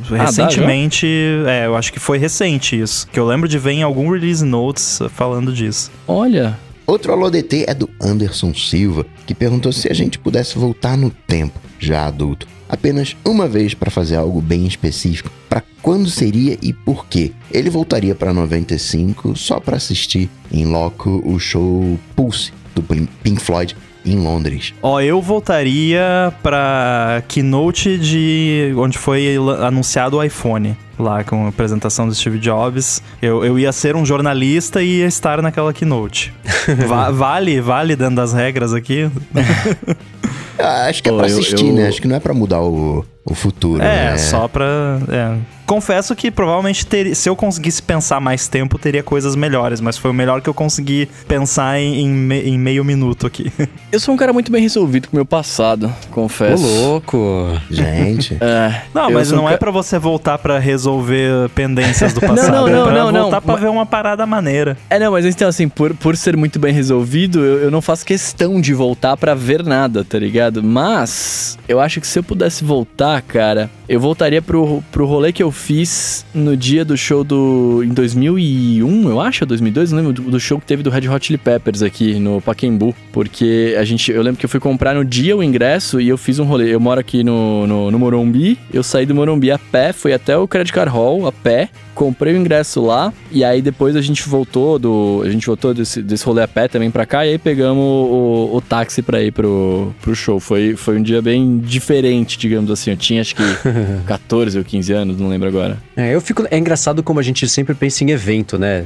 [0.09, 1.07] recentemente,
[1.45, 4.11] ah, é, eu acho que foi recente isso, que eu lembro de ver em algum
[4.11, 5.91] release notes falando disso.
[6.07, 6.57] Olha,
[6.87, 11.09] Outro alô DT é do Anderson Silva, que perguntou se a gente pudesse voltar no
[11.09, 16.73] tempo, já adulto, apenas uma vez para fazer algo bem específico, para quando seria e
[16.73, 17.31] por quê.
[17.51, 23.75] Ele voltaria para 95 só para assistir em loco o show Pulse do Pink Floyd
[24.05, 24.73] em Londres.
[24.81, 30.77] Ó, eu voltaria pra keynote de onde foi anunciado o iPhone.
[30.97, 33.01] Lá com a apresentação do Steve Jobs.
[33.21, 36.33] Eu, eu ia ser um jornalista e ia estar naquela keynote.
[36.87, 39.09] Va vale, vale dentro das regras aqui?
[40.57, 41.73] Acho que é Pô, pra assistir, eu, eu...
[41.73, 41.87] né?
[41.87, 43.81] Acho que não é pra mudar o, o futuro.
[43.81, 44.17] É, né?
[44.17, 44.99] só pra.
[45.09, 45.55] É.
[45.65, 50.11] Confesso que provavelmente ter, se eu conseguisse pensar mais tempo, teria coisas melhores, mas foi
[50.11, 53.51] o melhor que eu consegui pensar em, em, me, em meio minuto aqui.
[53.91, 56.63] Eu sou um cara muito bem resolvido com o meu passado, confesso.
[56.63, 57.47] Ô, louco!
[57.71, 58.37] Gente.
[58.43, 59.57] é, não, mas não um é ca...
[59.57, 62.51] para você voltar para resolver pendências do passado.
[62.51, 63.41] não, não, não, é pra não, voltar não.
[63.41, 63.61] pra mas...
[63.61, 64.77] ver uma parada maneira.
[64.89, 68.05] É, não, mas então assim, por, por ser muito bem resolvido, eu, eu não faço
[68.05, 70.61] questão de voltar para ver nada, tá ligado?
[70.61, 75.43] Mas eu acho que se eu pudesse voltar, cara, eu voltaria pro, pro rolê que
[75.43, 77.83] eu fiz no dia do show do.
[77.83, 81.25] em 2001, eu acho, 2002, não lembro, do, do show que teve do Red Hot
[81.25, 82.95] Chili Peppers aqui no Pacaembu.
[83.11, 84.11] Porque a gente.
[84.11, 86.73] Eu lembro que eu fui comprar no dia o ingresso e eu fiz um rolê.
[86.73, 90.37] Eu moro aqui no, no, no Morumbi, eu saí do Morumbi a pé, fui até
[90.37, 94.27] o Credit Card Hall a pé, comprei o ingresso lá e aí depois a gente
[94.27, 95.21] voltou do.
[95.23, 98.51] A gente voltou desse, desse rolê a pé também pra cá e aí pegamos o,
[98.51, 100.39] o, o táxi pra ir pro, pro show.
[100.39, 102.91] Foi, foi um dia bem diferente, digamos assim.
[102.91, 103.43] Eu tinha acho que
[104.07, 105.77] 14 ou 15 anos, não lembro agora.
[105.95, 106.45] É, eu fico.
[106.49, 108.83] É engraçado como a gente sempre pensa em evento, né?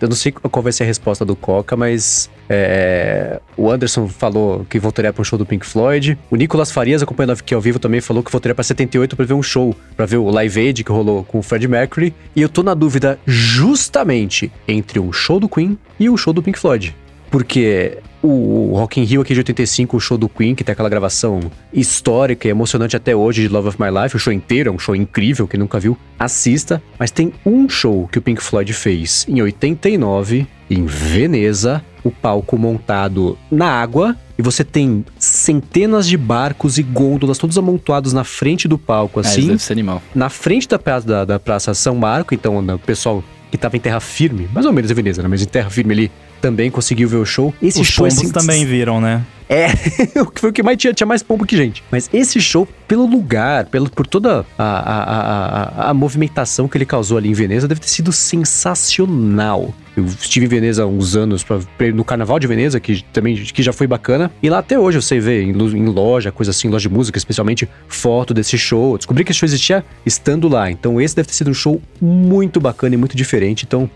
[0.00, 4.66] Eu não sei qual vai ser a resposta do Coca, mas é, o Anderson falou
[4.68, 6.18] que voltaria para um show do Pink Floyd.
[6.30, 9.34] O Nicolas Farias, acompanhando aqui ao vivo, também falou que voltaria para 78 para ver
[9.34, 12.14] um show, para ver o Live Aid que rolou com o Fred Mercury.
[12.36, 16.42] E eu tô na dúvida justamente entre um show do Queen e um show do
[16.42, 16.94] Pink Floyd.
[17.30, 20.88] Porque o Rock in Rio aqui de 85, o show do Queen, que tem aquela
[20.88, 21.40] gravação
[21.72, 24.78] histórica e emocionante até hoje de Love of My Life, o show inteiro, é um
[24.78, 26.82] show incrível, quem nunca viu, assista.
[26.98, 32.56] Mas tem um show que o Pink Floyd fez em 89, em Veneza, o palco
[32.56, 38.66] montado na água, e você tem centenas de barcos e gôndolas todos amontoados na frente
[38.66, 39.46] do palco, É, isso assim.
[39.48, 40.02] deve ser animal.
[40.14, 43.80] na frente da praça, da, da praça São Marco, então o pessoal que tava em
[43.80, 45.28] terra firme, mais ou menos em Veneza, né?
[45.28, 46.10] Mas em terra firme ali,
[46.44, 47.54] também conseguiu ver o show.
[47.62, 49.24] Esse Os show assim, também viram, né?
[49.48, 49.68] É,
[50.36, 51.82] foi o que mais tinha, tinha mais pombo que gente.
[51.90, 56.84] Mas esse show, pelo lugar, pelo, por toda a, a, a, a, movimentação que ele
[56.84, 59.72] causou ali em Veneza, deve ter sido sensacional.
[59.96, 61.60] Eu estive em Veneza há uns anos pra,
[61.94, 64.30] no Carnaval de Veneza, que também que já foi bacana.
[64.42, 67.66] E lá até hoje você vê em, em loja, coisa assim, loja de música, especialmente
[67.88, 68.92] foto desse show.
[68.92, 70.70] Eu descobri que esse show existia estando lá.
[70.70, 73.64] Então esse deve ter sido um show muito bacana e muito diferente.
[73.64, 73.88] Então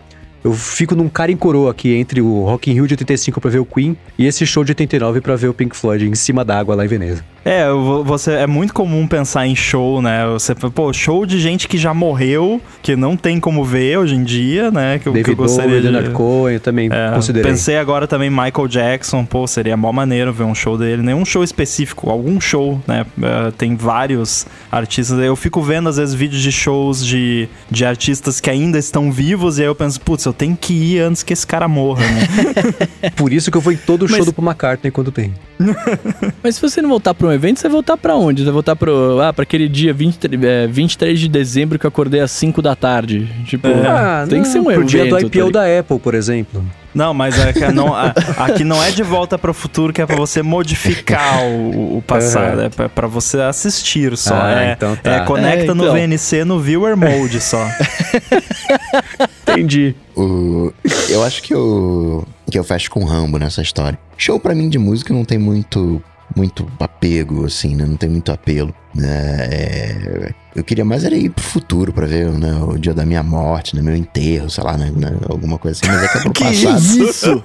[0.43, 3.51] eu fico num cara em coroa aqui entre o Rock in Rio de 85 pra
[3.51, 6.45] ver o Queen e esse show de 89 pra ver o Pink Floyd em cima
[6.45, 7.25] da água lá em Veneza.
[7.45, 10.27] É, vo- você é muito comum pensar em show, né?
[10.33, 14.23] Você, pô, show de gente que já morreu, que não tem como ver hoje em
[14.25, 14.99] dia, né?
[14.99, 17.51] Que, eu- que eu David gostaria Bowie, de Leonard Cohen, eu também É, considerei.
[17.51, 21.03] Pensei agora também Michael Jackson, pô, seria mó maneiro ver um show dele.
[21.03, 23.07] Nenhum show específico, algum show, né?
[23.23, 25.19] É, tem vários artistas.
[25.19, 29.59] Eu fico vendo, às vezes, vídeos de shows de, de artistas que ainda estão vivos,
[29.59, 33.11] e aí eu penso, putz, eu tenho que ir antes que esse cara morra, né?
[33.17, 35.33] Por isso que eu vou em todo o show Mas- do Paul McCartney quando tem.
[36.43, 38.41] Mas se você não voltar um evento, você vai voltar pra onde?
[38.43, 41.89] Você vai voltar pro, ah, pra aquele dia 23, é, 23 de dezembro que eu
[41.89, 43.29] acordei às 5 da tarde.
[43.47, 43.69] Tipo,
[44.29, 44.89] tem que ser um pro evento.
[44.89, 45.53] dia do tá IPO ligado?
[45.53, 46.65] da Apple, por exemplo.
[46.95, 50.07] Não, mas é que não, aqui não é de volta para o futuro que é
[50.07, 52.65] pra você modificar o, o passado, Uhum.
[52.65, 54.35] é pra- pra você assistir só.
[54.35, 55.11] Ah, é, então tá.
[55.17, 55.95] é, conecta É, no então.
[55.95, 57.65] VNC no viewer mode só.
[59.43, 59.95] Entendi.
[60.17, 60.73] O,
[61.09, 63.99] eu acho que eu, que eu fecho com Rambo nessa história.
[64.17, 66.03] Show pra mim de música não tem muito
[66.37, 67.85] muito apego, assim, né?
[67.85, 68.75] Não tem muito apelo.
[68.95, 69.09] Né?
[69.51, 73.23] É, eu queria mais era ir pro futuro pra ver né, o dia da minha
[73.23, 75.93] morte, né, meu enterro, sei lá, né, né, alguma coisa assim.
[75.93, 76.79] Mas é que é pro Que passado.
[76.81, 77.45] Isso!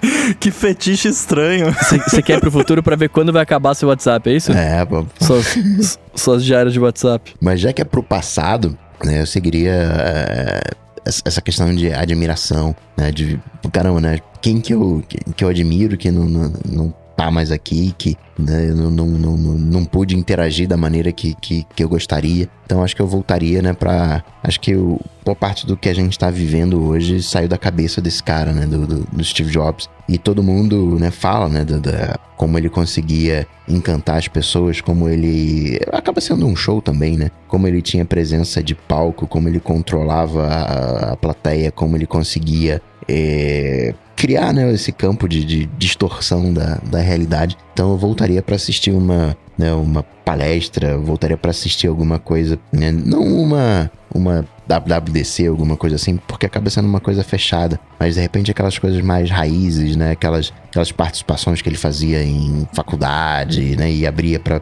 [0.40, 1.74] que fetiche estranho.
[2.08, 4.52] Você quer ir pro futuro pra ver quando vai acabar seu WhatsApp, é isso?
[4.52, 7.34] É, pô, Suas, suas diárias de WhatsApp.
[7.40, 10.60] Mas já que é pro passado, né, eu seguiria é,
[11.04, 13.10] essa- essa questão de admiração, né?
[13.12, 13.38] De,
[13.72, 14.18] caramba, né?
[14.40, 18.16] Quem que eu, que, que eu admiro, que não, não, não tá mais aqui, que
[18.38, 22.48] né, eu não, não, não, não, pude interagir da maneira que, que, que eu gostaria.
[22.64, 24.24] Então acho que eu voltaria, né, pra...
[24.42, 28.00] Acho que o, boa parte do que a gente tá vivendo hoje saiu da cabeça
[28.00, 29.86] desse cara, né, do, do, do Steve Jobs.
[30.08, 35.06] E todo mundo, né, fala, né, da, da- como ele conseguia encantar as pessoas, como
[35.06, 35.78] ele...
[35.92, 37.30] Acaba sendo um show também, né?
[37.46, 42.80] Como ele tinha presença de palco, como ele controlava a, a plateia, como ele conseguia...
[43.08, 47.56] é, criar né, esse campo de, de distorção da, da realidade.
[47.72, 52.58] Então eu voltaria para assistir uma, né, uma palestra, eu voltaria para assistir alguma coisa,
[52.72, 58.16] né, não uma uma WWDC, alguma coisa assim, porque acaba sendo uma coisa fechada, mas
[58.16, 63.76] de repente aquelas coisas mais raízes, né, aquelas, aquelas participações que ele fazia em faculdade,
[63.76, 64.60] né, e abria para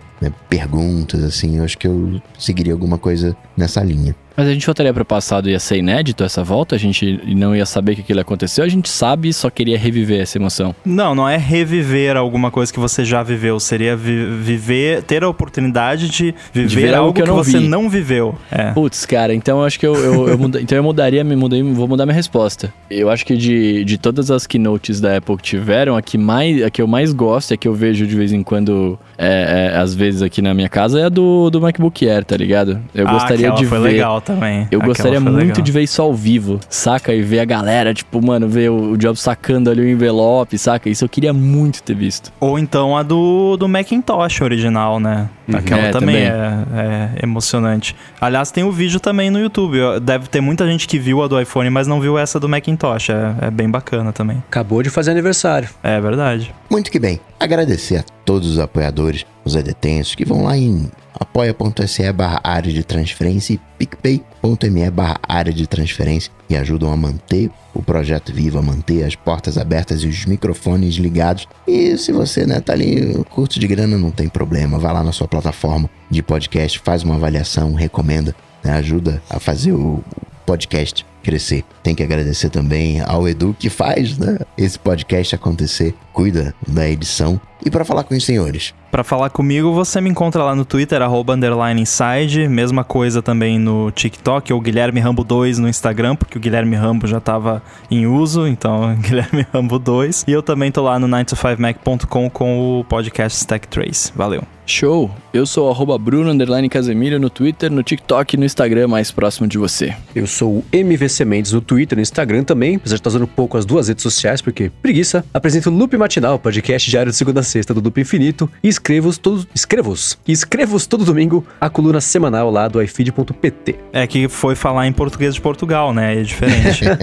[0.51, 4.15] perguntas assim, eu acho que eu seguiria alguma coisa nessa linha.
[4.36, 6.77] Mas a gente voltaria pro passado e ia ser inédito essa volta?
[6.77, 8.62] A gente não ia saber que aquilo aconteceu?
[8.65, 10.73] A gente sabe e só queria reviver essa emoção.
[10.85, 13.59] Não, não é reviver alguma coisa que você já viveu.
[13.59, 17.68] Seria vi- viver, ter a oportunidade de viver ver algo que não você vi.
[17.68, 18.35] não viveu.
[18.51, 18.72] É.
[18.72, 21.62] Putz, cara, então eu acho que eu, eu, eu muda- então eu mudaria, me mudei,
[21.62, 22.72] vou mudar minha resposta.
[22.90, 26.62] Eu acho que de, de todas as keynotes da Apple que tiveram, a que, mais,
[26.62, 29.70] a que eu mais gosto e a que eu vejo de vez em quando, é,
[29.74, 32.80] é, às vezes aqui na minha casa, é a do, do MacBook Air, tá ligado?
[32.94, 33.89] Eu Ah, gostaria de foi ver.
[33.89, 34.60] legal também.
[34.70, 35.62] Eu Aquela gostaria muito legal.
[35.62, 37.12] de ver isso ao vivo, saca?
[37.14, 40.89] E ver a galera, tipo, mano, ver o, o Jobs sacando ali o envelope, saca?
[40.89, 42.32] Isso eu queria muito ter visto.
[42.40, 45.28] Ou então a do, do Macintosh original, né?
[45.55, 46.41] Aquela É, também, também.
[46.77, 47.97] É, é emocionante.
[48.20, 49.79] Aliás, tem o vídeo também no YouTube.
[50.03, 53.11] Deve ter muita gente que viu a do iPhone, mas não viu essa do Macintosh.
[53.11, 54.43] É, é bem bacana também.
[54.49, 55.69] Acabou de fazer aniversário.
[55.83, 56.55] É verdade.
[56.70, 57.20] Muito que bem.
[57.41, 62.84] Agradecer a todos os apoiadores, os adetensos, que vão lá em apoia.se barra área de
[62.84, 68.62] transferência e picpay.me barra área de transferência e ajudam a manter o projeto vivo, a
[68.62, 71.48] manter as portas abertas e os microfones ligados.
[71.66, 74.78] E se você né, tá ali curto de grana, não tem problema.
[74.78, 79.72] Vai lá na sua plataforma de podcast, faz uma avaliação, recomenda, né, ajuda a fazer
[79.72, 80.05] o
[80.44, 81.62] podcast crescer.
[81.82, 87.38] Tem que agradecer também ao Edu que faz né, esse podcast acontecer, cuida da edição.
[87.64, 91.02] E para falar com os senhores, Pra falar comigo, você me encontra lá no Twitter,
[91.02, 92.48] arroba underline inside.
[92.48, 97.06] Mesma coisa também no TikTok, ou Guilherme Rambo 2 no Instagram, porque o Guilherme Rambo
[97.06, 100.24] já tava em uso, então Guilherme Rambo 2.
[100.26, 104.10] E eu também tô lá no 9to5mac.com com o podcast Stack Trace.
[104.16, 104.43] Valeu.
[104.64, 105.10] Show!
[105.32, 109.10] Eu sou o arroba Bruno underline Casemiro no Twitter, no TikTok e no Instagram mais
[109.10, 109.94] próximo de você.
[110.14, 113.56] Eu sou o MVC Mendes no Twitter, no Instagram também, apesar de estar usando pouco
[113.56, 115.24] as duas redes sociais, porque preguiça.
[115.32, 119.47] Apresento o Loop Matinal, podcast diário de segunda sexta do Duplo Infinito e escrevo-os todos.
[119.55, 120.19] Escrevo-os.
[120.27, 123.77] Escrevo-os todo domingo a coluna semanal lá do iFeed.pt.
[123.93, 126.20] É que foi falar em português de Portugal, né?
[126.20, 126.85] É diferente.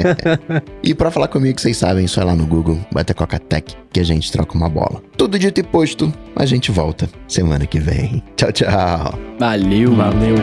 [0.84, 4.04] E pra falar comigo, vocês sabem, só ir lá no Google, bota Coca-Tech, que a
[4.04, 5.02] gente troca uma bola.
[5.18, 8.22] Tudo dito e posto, a gente volta semana que vem.
[8.36, 9.20] Tchau, tchau.
[9.40, 9.96] Valeu.
[9.96, 10.36] Valeu.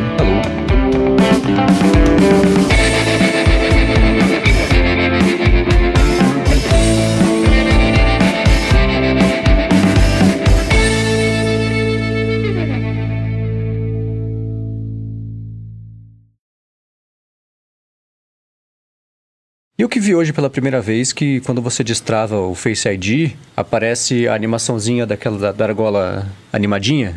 [19.83, 23.33] E eu que vi hoje pela primeira vez que quando você destrava o Face ID,
[23.57, 27.15] aparece a animaçãozinha daquela da, da argola animadinha.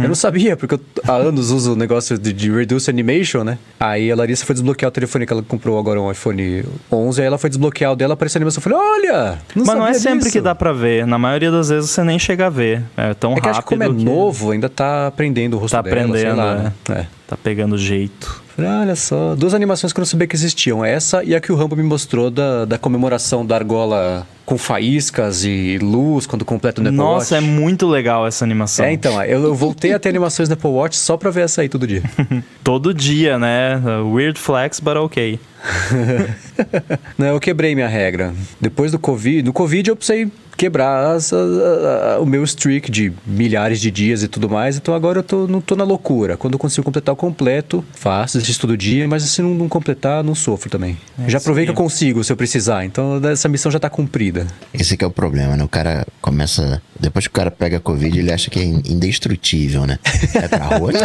[0.00, 3.58] Eu não sabia, porque eu há anos uso o negócio de, de Reduce Animation, né?
[3.80, 7.26] Aí a Larissa foi desbloquear o telefone que ela comprou agora um iPhone 11, aí
[7.26, 8.60] ela foi desbloquear o dela, apareceu a animação.
[8.60, 9.38] Eu falei, olha!
[9.52, 11.04] Não Mas não é sempre disso." que dá pra ver.
[11.08, 12.84] Na maioria das vezes você nem chega a ver.
[12.96, 15.58] É tão É que rápido acho que como é que novo, ainda tá aprendendo o
[15.58, 16.72] rosto Tá dela, sei aprendendo, lá, né?
[16.90, 17.06] É.
[17.26, 18.44] tá pegando jeito.
[18.54, 20.84] Falei, olha só, duas animações que eu não sabia que existiam.
[20.84, 25.44] Essa e a que o Rambo me mostrou da, da comemoração da argola com faíscas
[25.44, 27.50] e luz quando completa o Apple Nossa, é Watch.
[27.50, 28.84] muito legal essa animação.
[28.84, 31.62] É, então, eu, eu voltei a ter animações no Apple Watch só pra ver essa
[31.62, 32.02] aí todo dia.
[32.62, 33.80] Todo dia, né?
[34.04, 35.38] Weird flex, but ok.
[37.18, 38.32] Não, eu quebrei minha regra.
[38.60, 42.88] Depois do Covid, no Covid eu precisei quebrar as- a- a- a- o meu streak
[42.88, 44.76] de milhares de dias e tudo mais.
[44.76, 46.36] Então agora eu tô, não tô na loucura.
[46.36, 50.22] Quando eu consigo completar o completo, faço, exercício todo dia, mas se não, não completar,
[50.22, 50.96] não sofro também.
[51.26, 51.66] já isso provei aí.
[51.66, 52.84] que eu consigo se eu precisar.
[52.84, 54.46] Então essa missão já tá cumprida.
[54.72, 55.64] Esse que é o problema, né?
[55.64, 56.80] O cara começa.
[57.00, 59.98] Depois que o cara pega Covid, ele acha que é indestrutível, né?
[60.32, 60.92] Vai pra rua.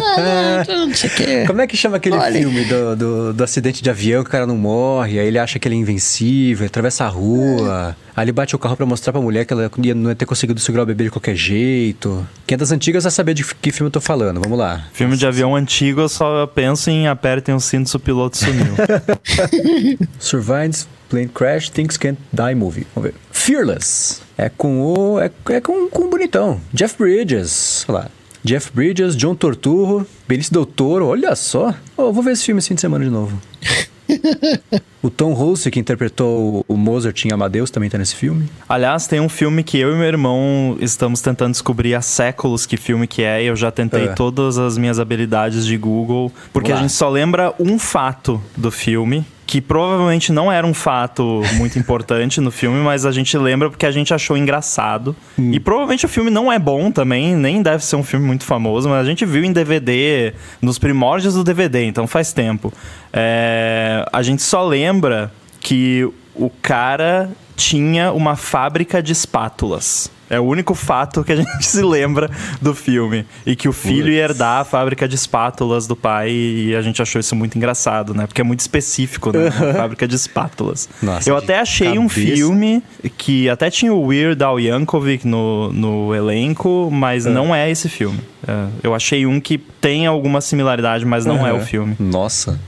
[0.69, 1.44] Não, não, não sei o quê.
[1.48, 2.40] Como é que chama aquele Olha.
[2.40, 5.58] filme do, do, do acidente de avião que o cara não morre, aí ele acha
[5.58, 9.22] que ele é invencível, atravessa a rua, aí ele bate o carro pra mostrar pra
[9.22, 12.28] mulher que ela ia- não ia ter conseguido segurar o bebê de qualquer jeito.
[12.46, 14.88] Quem é das antigas vai saber de que filme eu tô falando, vamos lá.
[14.92, 18.74] Filme de avião antigo, eu só penso em apertem os cintos, o piloto sumiu.
[20.20, 22.86] Survives Plane Crash, Things Can't Die Movie.
[22.96, 23.16] Vamos ver.
[23.32, 24.22] Fearless.
[24.38, 25.20] É com o.
[25.20, 26.60] É, é com, com o bonitão.
[26.74, 27.84] Jeff Bridges.
[27.88, 28.08] Olha lá.
[28.44, 31.74] Jeff Bridges, John Torturro, Benício Del Toro, olha só.
[31.98, 33.40] Oh, vou ver esse filme esse fim de semana de novo.
[35.02, 38.49] o Tom Hulce, que interpretou o Mozart em Amadeus, também tá nesse filme.
[38.68, 42.77] Aliás, tem um filme que eu e meu irmão estamos tentando descobrir há séculos que
[42.77, 43.44] filme que é.
[43.44, 44.14] E eu já tentei É.
[44.14, 46.31] todas as minhas habilidades de Google.
[46.52, 49.26] Porque a gente só lembra um fato do filme.
[49.50, 53.88] Que provavelmente não era um fato muito importante no filme, mas a gente lembra porque
[53.88, 55.16] a gente achou engraçado.
[55.40, 55.50] Hum.
[55.52, 58.88] E provavelmente o filme não é bom também, nem deve ser um filme muito famoso,
[58.88, 62.72] mas a gente viu em DVD, nos primórdios do DVD, então faz tempo.
[63.12, 70.12] É, a gente só lembra que o cara tinha uma fábrica de espátulas.
[70.30, 72.30] É o único fato que a gente se lembra
[72.62, 73.26] do filme.
[73.46, 77.02] E que o filho ia herdar a fábrica de espátulas do pai e a gente
[77.02, 78.28] achou isso muito engraçado, né?
[78.28, 79.50] Porque é muito específico, né?
[79.76, 80.88] Fábrica de espátulas.
[81.02, 82.36] Nossa, Eu de até achei um cabeça.
[82.36, 82.84] filme
[83.18, 88.20] que até tinha o Weird Al Yankovic no, no elenco, mas não é esse filme.
[88.48, 91.96] É, eu achei um que tem alguma similaridade, mas não é o filme.
[92.00, 92.60] Nossa.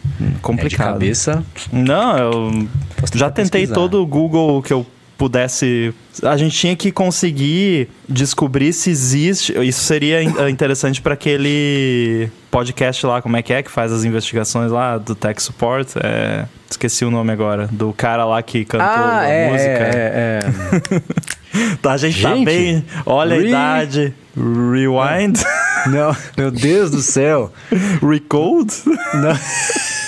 [0.41, 0.65] Complicado.
[0.65, 1.43] É de cabeça.
[1.71, 2.67] Não, eu
[2.97, 3.75] Posso já tentei pesquisar.
[3.75, 4.85] todo o Google que eu
[5.21, 5.93] pudesse.
[6.23, 9.53] A gente tinha que conseguir descobrir se existe.
[9.61, 14.03] Isso seria in- interessante para aquele podcast lá, como é que é, que faz as
[14.03, 15.89] investigações lá do Tech Support.
[16.03, 17.69] É, esqueci o nome agora.
[17.71, 19.69] Do cara lá que cantou Ah, a é, música.
[19.69, 20.39] é,
[20.95, 21.01] é.
[21.81, 22.85] Tá, a gente, tá Gente, bem.
[23.05, 24.13] Olha re- a idade.
[24.35, 25.37] Rewind?
[25.87, 27.51] Não, meu Deus do céu.
[28.01, 28.73] Recode?
[29.13, 29.37] Não.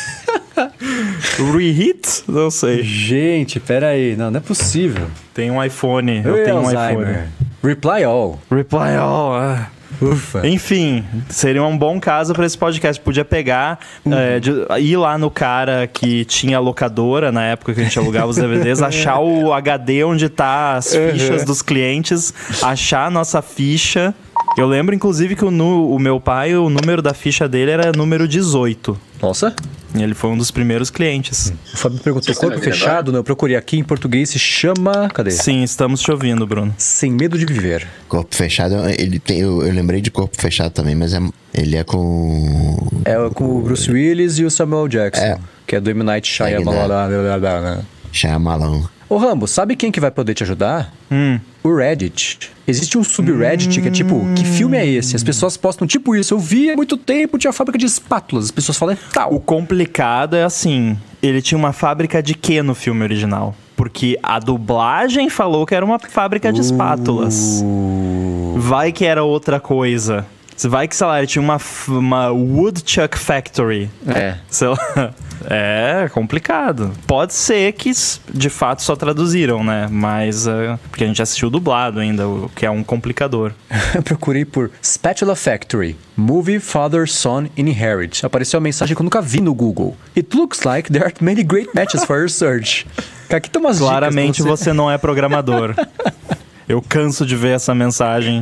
[1.54, 2.24] Reheat?
[2.28, 2.84] Não sei.
[2.84, 4.16] Gente, peraí.
[4.16, 5.08] Não, não é possível.
[5.34, 6.22] Tem um iPhone.
[6.24, 7.10] Eu Oi, tenho um Alzheimer.
[7.10, 7.28] iPhone.
[7.64, 8.40] Reply all.
[8.52, 9.34] Reply all.
[9.36, 9.68] ah.
[10.02, 10.46] Ufa.
[10.46, 13.00] Enfim, seria um bom caso para esse podcast.
[13.02, 13.80] Podia pegar,
[14.12, 18.28] é, de- ir lá no cara que tinha locadora na época que a gente alugava
[18.28, 24.14] os DVDs, achar o HD onde tá as fichas dos clientes, achar a nossa ficha.
[24.58, 27.92] Eu lembro, inclusive, que o, nu- o meu pai, o número da ficha dele era
[27.92, 28.96] número 18.
[29.22, 29.56] Nossa.
[29.96, 31.54] E ele foi um dos primeiros clientes.
[31.74, 33.12] O Fábio perguntou, corpo ouvindo fechado?
[33.12, 35.08] Não, eu procurei aqui em português, se chama...
[35.14, 35.32] Cadê?
[35.32, 36.74] Sim, estamos te ouvindo, Bruno.
[36.78, 37.88] Sem medo de viver.
[38.08, 39.40] Corpo fechado, ele tem.
[39.40, 41.20] Eu, eu lembrei de corpo fechado também, mas é,
[41.54, 42.78] ele é com.
[43.06, 45.24] É com o Bruce Willis e o Samuel Jackson.
[45.24, 45.38] É.
[45.66, 46.04] Que é do M.
[46.04, 47.84] Night Shyamalan.
[48.12, 48.84] Shyamalan.
[49.14, 50.92] Ô Rambo, sabe quem que vai poder te ajudar?
[51.12, 51.40] Hum.
[51.64, 52.50] O Reddit.
[52.68, 55.16] Existe um subreddit que é tipo, que filme é esse?
[55.16, 56.34] As pessoas postam tipo isso.
[56.34, 58.46] Eu vi há muito tempo, tinha fábrica de espátulas.
[58.46, 59.40] As pessoas falam, é O tal.
[59.40, 63.56] complicado é assim, ele tinha uma fábrica de quê no filme original?
[63.76, 67.62] Porque a dublagem falou que era uma fábrica de espátulas.
[67.64, 70.26] Uh, Vai que era outra coisa.
[70.70, 73.90] Vai que, sei lá, ele tinha uma, uma Woodchuck Factory.
[74.08, 74.36] É.
[74.50, 74.78] Sei lá.
[75.50, 76.92] É complicado.
[77.06, 77.92] Pode ser que
[78.34, 79.88] de fato só traduziram, né?
[79.92, 80.48] Mas.
[80.48, 83.52] é, porque a gente assistiu dublado ainda, o que é um complicador.
[83.94, 88.26] Eu procurei por Spatula Factory, Movie Father Son Inherit.
[88.26, 89.98] Apareceu uma mensagem que eu nunca vi no Google.
[90.16, 92.88] It looks like there are many great matches for your search.
[93.30, 95.76] Aqui tem umas Claramente você não é programador.
[96.68, 98.42] Eu canso de ver essa mensagem.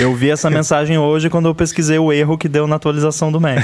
[0.00, 3.40] Eu vi essa mensagem hoje quando eu pesquisei o erro que deu na atualização do
[3.40, 3.58] Mac.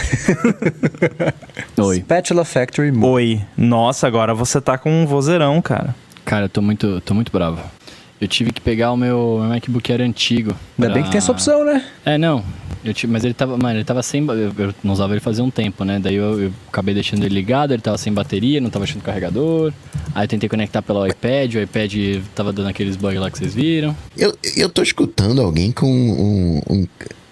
[1.78, 1.97] Oi.
[2.01, 2.93] Spatula Factory.
[2.97, 3.40] Oi.
[3.57, 5.94] Nossa, agora você tá com um vozeirão, cara.
[6.24, 7.61] Cara, eu tô muito, tô muito bravo.
[8.20, 10.51] Eu tive que pegar o meu, meu MacBook Air antigo.
[10.78, 11.85] Ainda pra- bem que tem essa opção, né?
[12.05, 12.44] É, não.
[12.85, 14.27] Eu tive, mas ele tava, mano, ele tava sem.
[14.27, 16.01] Eu, não usava ele fazia um tempo, né?
[16.01, 19.73] Daí eu, eu acabei deixando ele ligado, ele tava sem bateria, não tava achando carregador.
[20.15, 21.95] Aí eu tentei conectar pelo iPad, o iPad
[22.35, 23.97] tava dando aqueles bugs lá que vocês viram.
[24.19, 26.87] Eu, eu tô escutando alguém com um, um-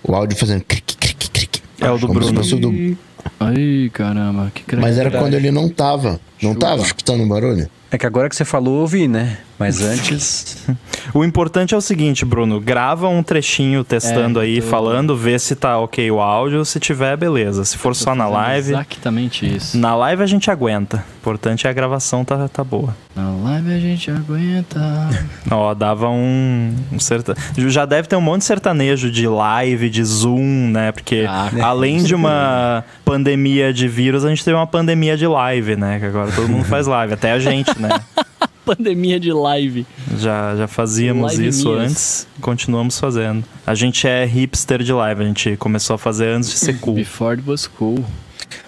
[0.05, 1.61] o áudio fazendo cric, cric, cric.
[1.81, 2.43] É o do Como Bruno.
[2.43, 2.97] do-
[3.39, 4.83] Ai, caramba, que craque.
[4.83, 6.21] Mas era quando ele não tava.
[6.43, 7.69] Não tava escutando o barulho?
[7.91, 9.39] É que agora que você falou, eu ouvi, né?
[9.61, 10.57] Mas antes.
[11.15, 15.39] O importante é o seguinte, Bruno, grava um trechinho testando É, aí, tô- falando, vê
[15.39, 17.65] se tá ok o áudio, se tiver, beleza.
[17.65, 19.77] Se for só na live, Exatamente isso.
[19.79, 20.99] na live a gente aguenta.
[20.99, 22.95] O importante é a gravação tá, tá boa.
[23.17, 24.79] Na live a gente aguenta.
[25.51, 27.35] Ó, dava um, um serta...
[27.57, 30.93] Já deve ter um monte de sertanejo de live, de Zoom, né?
[30.93, 35.75] Porque Ah, além de uma pandemia de vírus, a gente teve uma pandemia de live,
[35.77, 35.99] né?
[35.99, 37.89] Que agora todo mundo faz live, até a gente, né?
[38.65, 39.87] Pandemia de live.
[40.17, 41.91] Já, já fazíamos Live isso minhas.
[41.91, 43.45] antes, continuamos fazendo.
[43.67, 46.95] A gente é hipster de live, a gente começou a fazer antes de ser cool.
[46.95, 48.05] Before it was cool.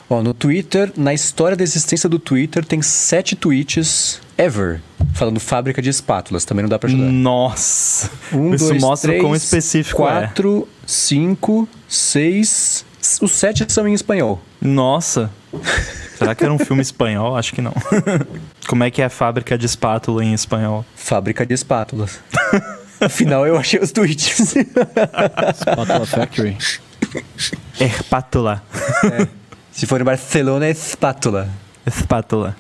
[0.09, 4.81] Ó, no Twitter, na história da existência do Twitter, tem sete tweets ever
[5.15, 6.45] falando fábrica de espátulas.
[6.45, 7.05] Também não dá pra ajudar.
[7.05, 8.11] Nossa!
[8.33, 10.21] Um, isso dois, mostra três, quão específico é.
[10.21, 12.85] quatro, cinco, seis.
[13.21, 14.41] Os sete são em espanhol.
[14.61, 15.31] Nossa!
[16.23, 17.37] Será que era um filme espanhol?
[17.37, 17.75] Acho que não.
[18.69, 20.85] Como é que é a fábrica de espátula em espanhol?
[20.95, 22.21] Fábrica de espátulas.
[23.01, 24.55] Afinal, eu achei os tweets.
[25.59, 26.57] Spatula Factory.
[27.81, 28.63] Espátula.
[29.73, 31.49] Se for em Barcelona, é espátula.
[31.85, 32.57] Espátula.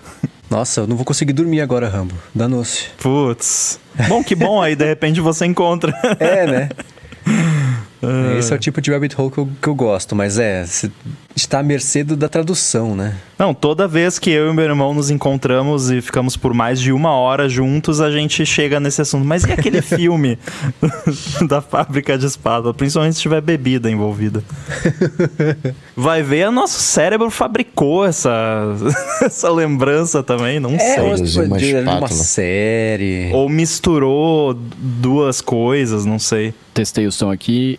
[0.51, 2.15] Nossa, eu não vou conseguir dormir agora, Rambo.
[2.35, 2.89] Danou-se.
[2.99, 3.79] Putz.
[4.09, 5.95] Bom, que bom, aí de repente você encontra.
[6.19, 6.69] É, né?
[8.37, 10.65] Esse é o tipo de rabbit hole que eu, que eu gosto, mas é,
[11.35, 13.17] está à mercê da tradução, né?
[13.39, 16.93] Não, toda vez que eu e meu irmão nos encontramos e ficamos por mais de
[16.93, 19.25] uma hora juntos, a gente chega nesse assunto.
[19.25, 20.39] Mas e aquele filme
[21.49, 22.73] da fábrica de espada?
[22.73, 24.45] Principalmente se tiver bebida envolvida.
[25.97, 28.65] Vai ver, nosso cérebro fabricou essa,
[29.23, 30.99] essa lembrança também, não sei.
[31.01, 33.31] ou- ou Produzir uma de- uma série.
[33.33, 36.55] Ou misturou duas coisas, não sei.
[36.73, 37.79] Testei o som aqui.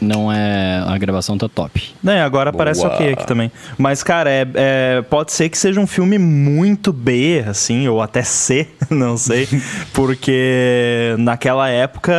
[0.00, 0.82] Não é.
[0.86, 1.94] A gravação tá top.
[2.02, 2.94] Né, agora parece Boa.
[2.94, 3.50] ok aqui também.
[3.76, 8.22] Mas, cara, é, é- pode ser que seja um filme muito B, assim, ou até
[8.22, 9.48] C, não sei.
[9.92, 12.12] porque naquela época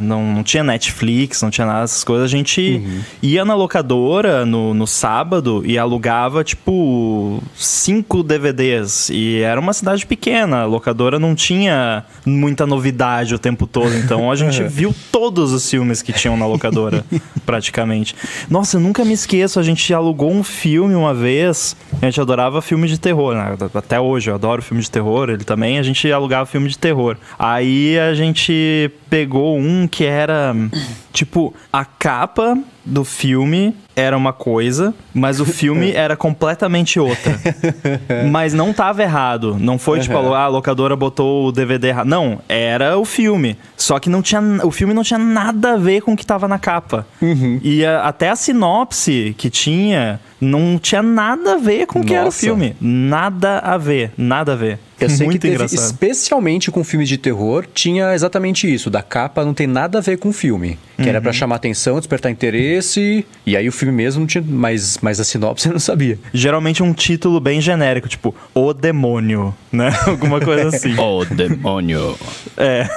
[0.00, 2.24] não, não tinha Netflix, não tinha nada dessas coisas.
[2.24, 2.82] A gente
[3.22, 9.10] ia na locadora no, no sábado e alugava, tipo, cinco DVDs.
[9.10, 13.94] E era uma cidade pequena, a locadora não tinha muita novidade o tempo todo.
[13.94, 16.73] Então a gente viu todos os filmes que tinham na locadora,
[17.44, 18.14] praticamente.
[18.48, 22.60] Nossa, eu nunca me esqueço, a gente alugou um filme uma vez, a gente adorava
[22.60, 23.56] filme de terror, né?
[23.74, 27.16] Até hoje eu adoro filme de terror, ele também, a gente alugava filme de terror.
[27.38, 30.54] Aí a gente pegou um que era,
[31.12, 37.38] tipo, a capa do filme era uma coisa, mas o filme era completamente outra.
[38.30, 39.56] mas não tava errado.
[39.58, 42.06] Não foi tipo, a a locadora botou o DVD errado.
[42.08, 43.56] Não, era o filme.
[43.76, 46.46] Só que não tinha, o filme não tinha nada a ver com o que tava
[46.48, 47.06] na capa.
[47.62, 52.14] E a- até a sinopse que tinha não tinha nada a ver com o que
[52.14, 52.76] era o filme.
[52.80, 54.78] Nada a ver, nada a ver.
[55.00, 55.78] Eu sei Muito que teve, engraçado.
[55.84, 58.88] especialmente com filmes de terror, tinha exatamente isso.
[58.88, 60.78] Da capa não tem nada a ver com o filme.
[60.96, 61.34] Que era pra Uhum.
[61.34, 63.26] chamar atenção, despertar interesse.
[63.44, 64.42] E aí o filme mesmo não tinha.
[64.46, 66.16] Mas, mas a sinopse eu não sabia.
[66.32, 69.90] Geralmente um título bem genérico, tipo O Demônio, né?
[70.06, 70.94] Alguma coisa assim.
[71.04, 72.16] Oh, demônio.
[72.56, 72.88] É.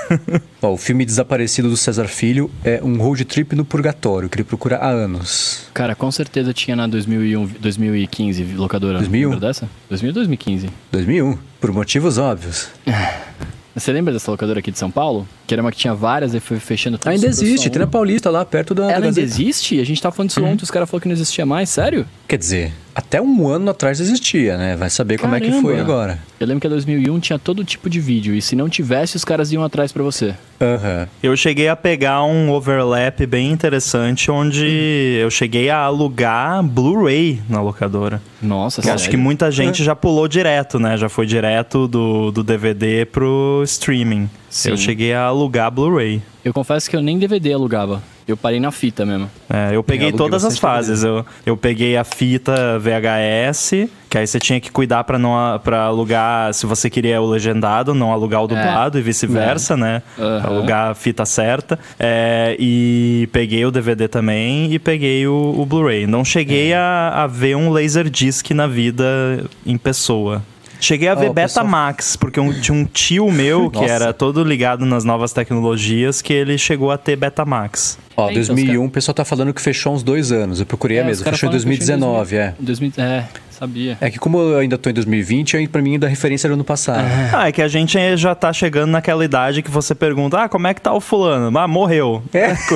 [0.62, 4.44] Ó, o filme Desaparecido do César Filho é um road trip no purgatório, que ele
[4.44, 5.68] procura há anos.
[5.74, 9.00] Cara, com certeza tinha na 2001, 2015 locadora.
[9.00, 9.30] 2001?
[9.30, 9.70] Lembra dessa?
[9.90, 10.70] 2000 ou 2015?
[10.92, 12.70] 2001, por motivos óbvios.
[13.76, 15.28] Você lembra dessa locadora aqui de São Paulo?
[15.48, 17.10] Que era uma que tinha várias, aí foi fechando tudo.
[17.10, 17.88] Ainda existe, tem na.
[17.88, 18.84] Paulista lá, perto da.
[18.88, 19.28] da Ela ainda Gazeta.
[19.28, 19.80] existe?
[19.80, 22.06] A gente tava falando disso ontem, os caras falaram que não existia mais, sério?
[22.28, 24.76] Quer dizer, até um ano atrás existia, né?
[24.76, 25.82] Vai saber como é que foi Caramba.
[25.82, 26.20] agora.
[26.38, 29.24] Eu lembro que em 2001 tinha todo tipo de vídeo, e se não tivesse, os
[29.24, 30.36] caras iam atrás pra você.
[30.60, 31.08] Aham.
[31.24, 37.62] Eu cheguei a pegar um overlap bem interessante, onde eu cheguei a alugar Blu-ray na
[37.62, 38.22] locadora.
[38.42, 38.96] Nossa, Que sério?
[39.00, 40.98] acho que muita gente já pulou direto, né?
[40.98, 44.30] Já foi direto do, do DVD pro streaming.
[44.58, 44.70] Sim.
[44.72, 46.22] Eu cheguei a alugar Blu-ray.
[46.44, 48.02] Eu confesso que eu nem DVD alugava.
[48.28, 49.30] Eu parei na fita mesmo.
[49.50, 51.04] É, eu peguei aluguei todas as fases.
[51.04, 55.60] Eu, eu peguei a fita VHS, que aí você tinha que cuidar pra não a-
[55.60, 60.02] pra alugar, se você queria o legendado, não alugar o dublado e vice-versa, né?
[60.20, 60.42] Aham.
[60.46, 61.80] Alugar a fita certa.
[62.00, 66.06] É, e peguei o DVD também e peguei o, o Blu-ray.
[66.08, 70.42] Não cheguei a, a ver um Laserdisc na vida em pessoa.
[70.80, 73.92] Cheguei a ver o pessoal- Betamax, porque um- tinha um tio meu que Nossa.
[73.94, 77.98] era todo ligado nas novas tecnologias que ele chegou a ter Betamax.
[78.16, 80.60] Ó, É, então, os 2001, o pessoal tá falando que fechou uns dois anos.
[80.60, 82.54] Eu procurei É, a Fechou em falam que fechou em 2019, é.
[82.60, 83.98] 2000 É, sabia.
[84.02, 86.54] É que como eu ainda tô em 2020, aí pra mim ainda a referência era
[86.54, 87.04] ano passado.
[87.34, 90.66] Ah, é que a gente já tá chegando naquela idade que você pergunta: ah, como
[90.68, 91.56] é que tá o fulano?
[91.58, 92.24] Ah, morreu.
[92.34, 92.56] É.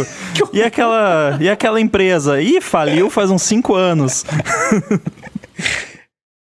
[0.53, 2.41] E aquela, e aquela empresa?
[2.41, 4.25] Ih, faliu faz uns cinco anos.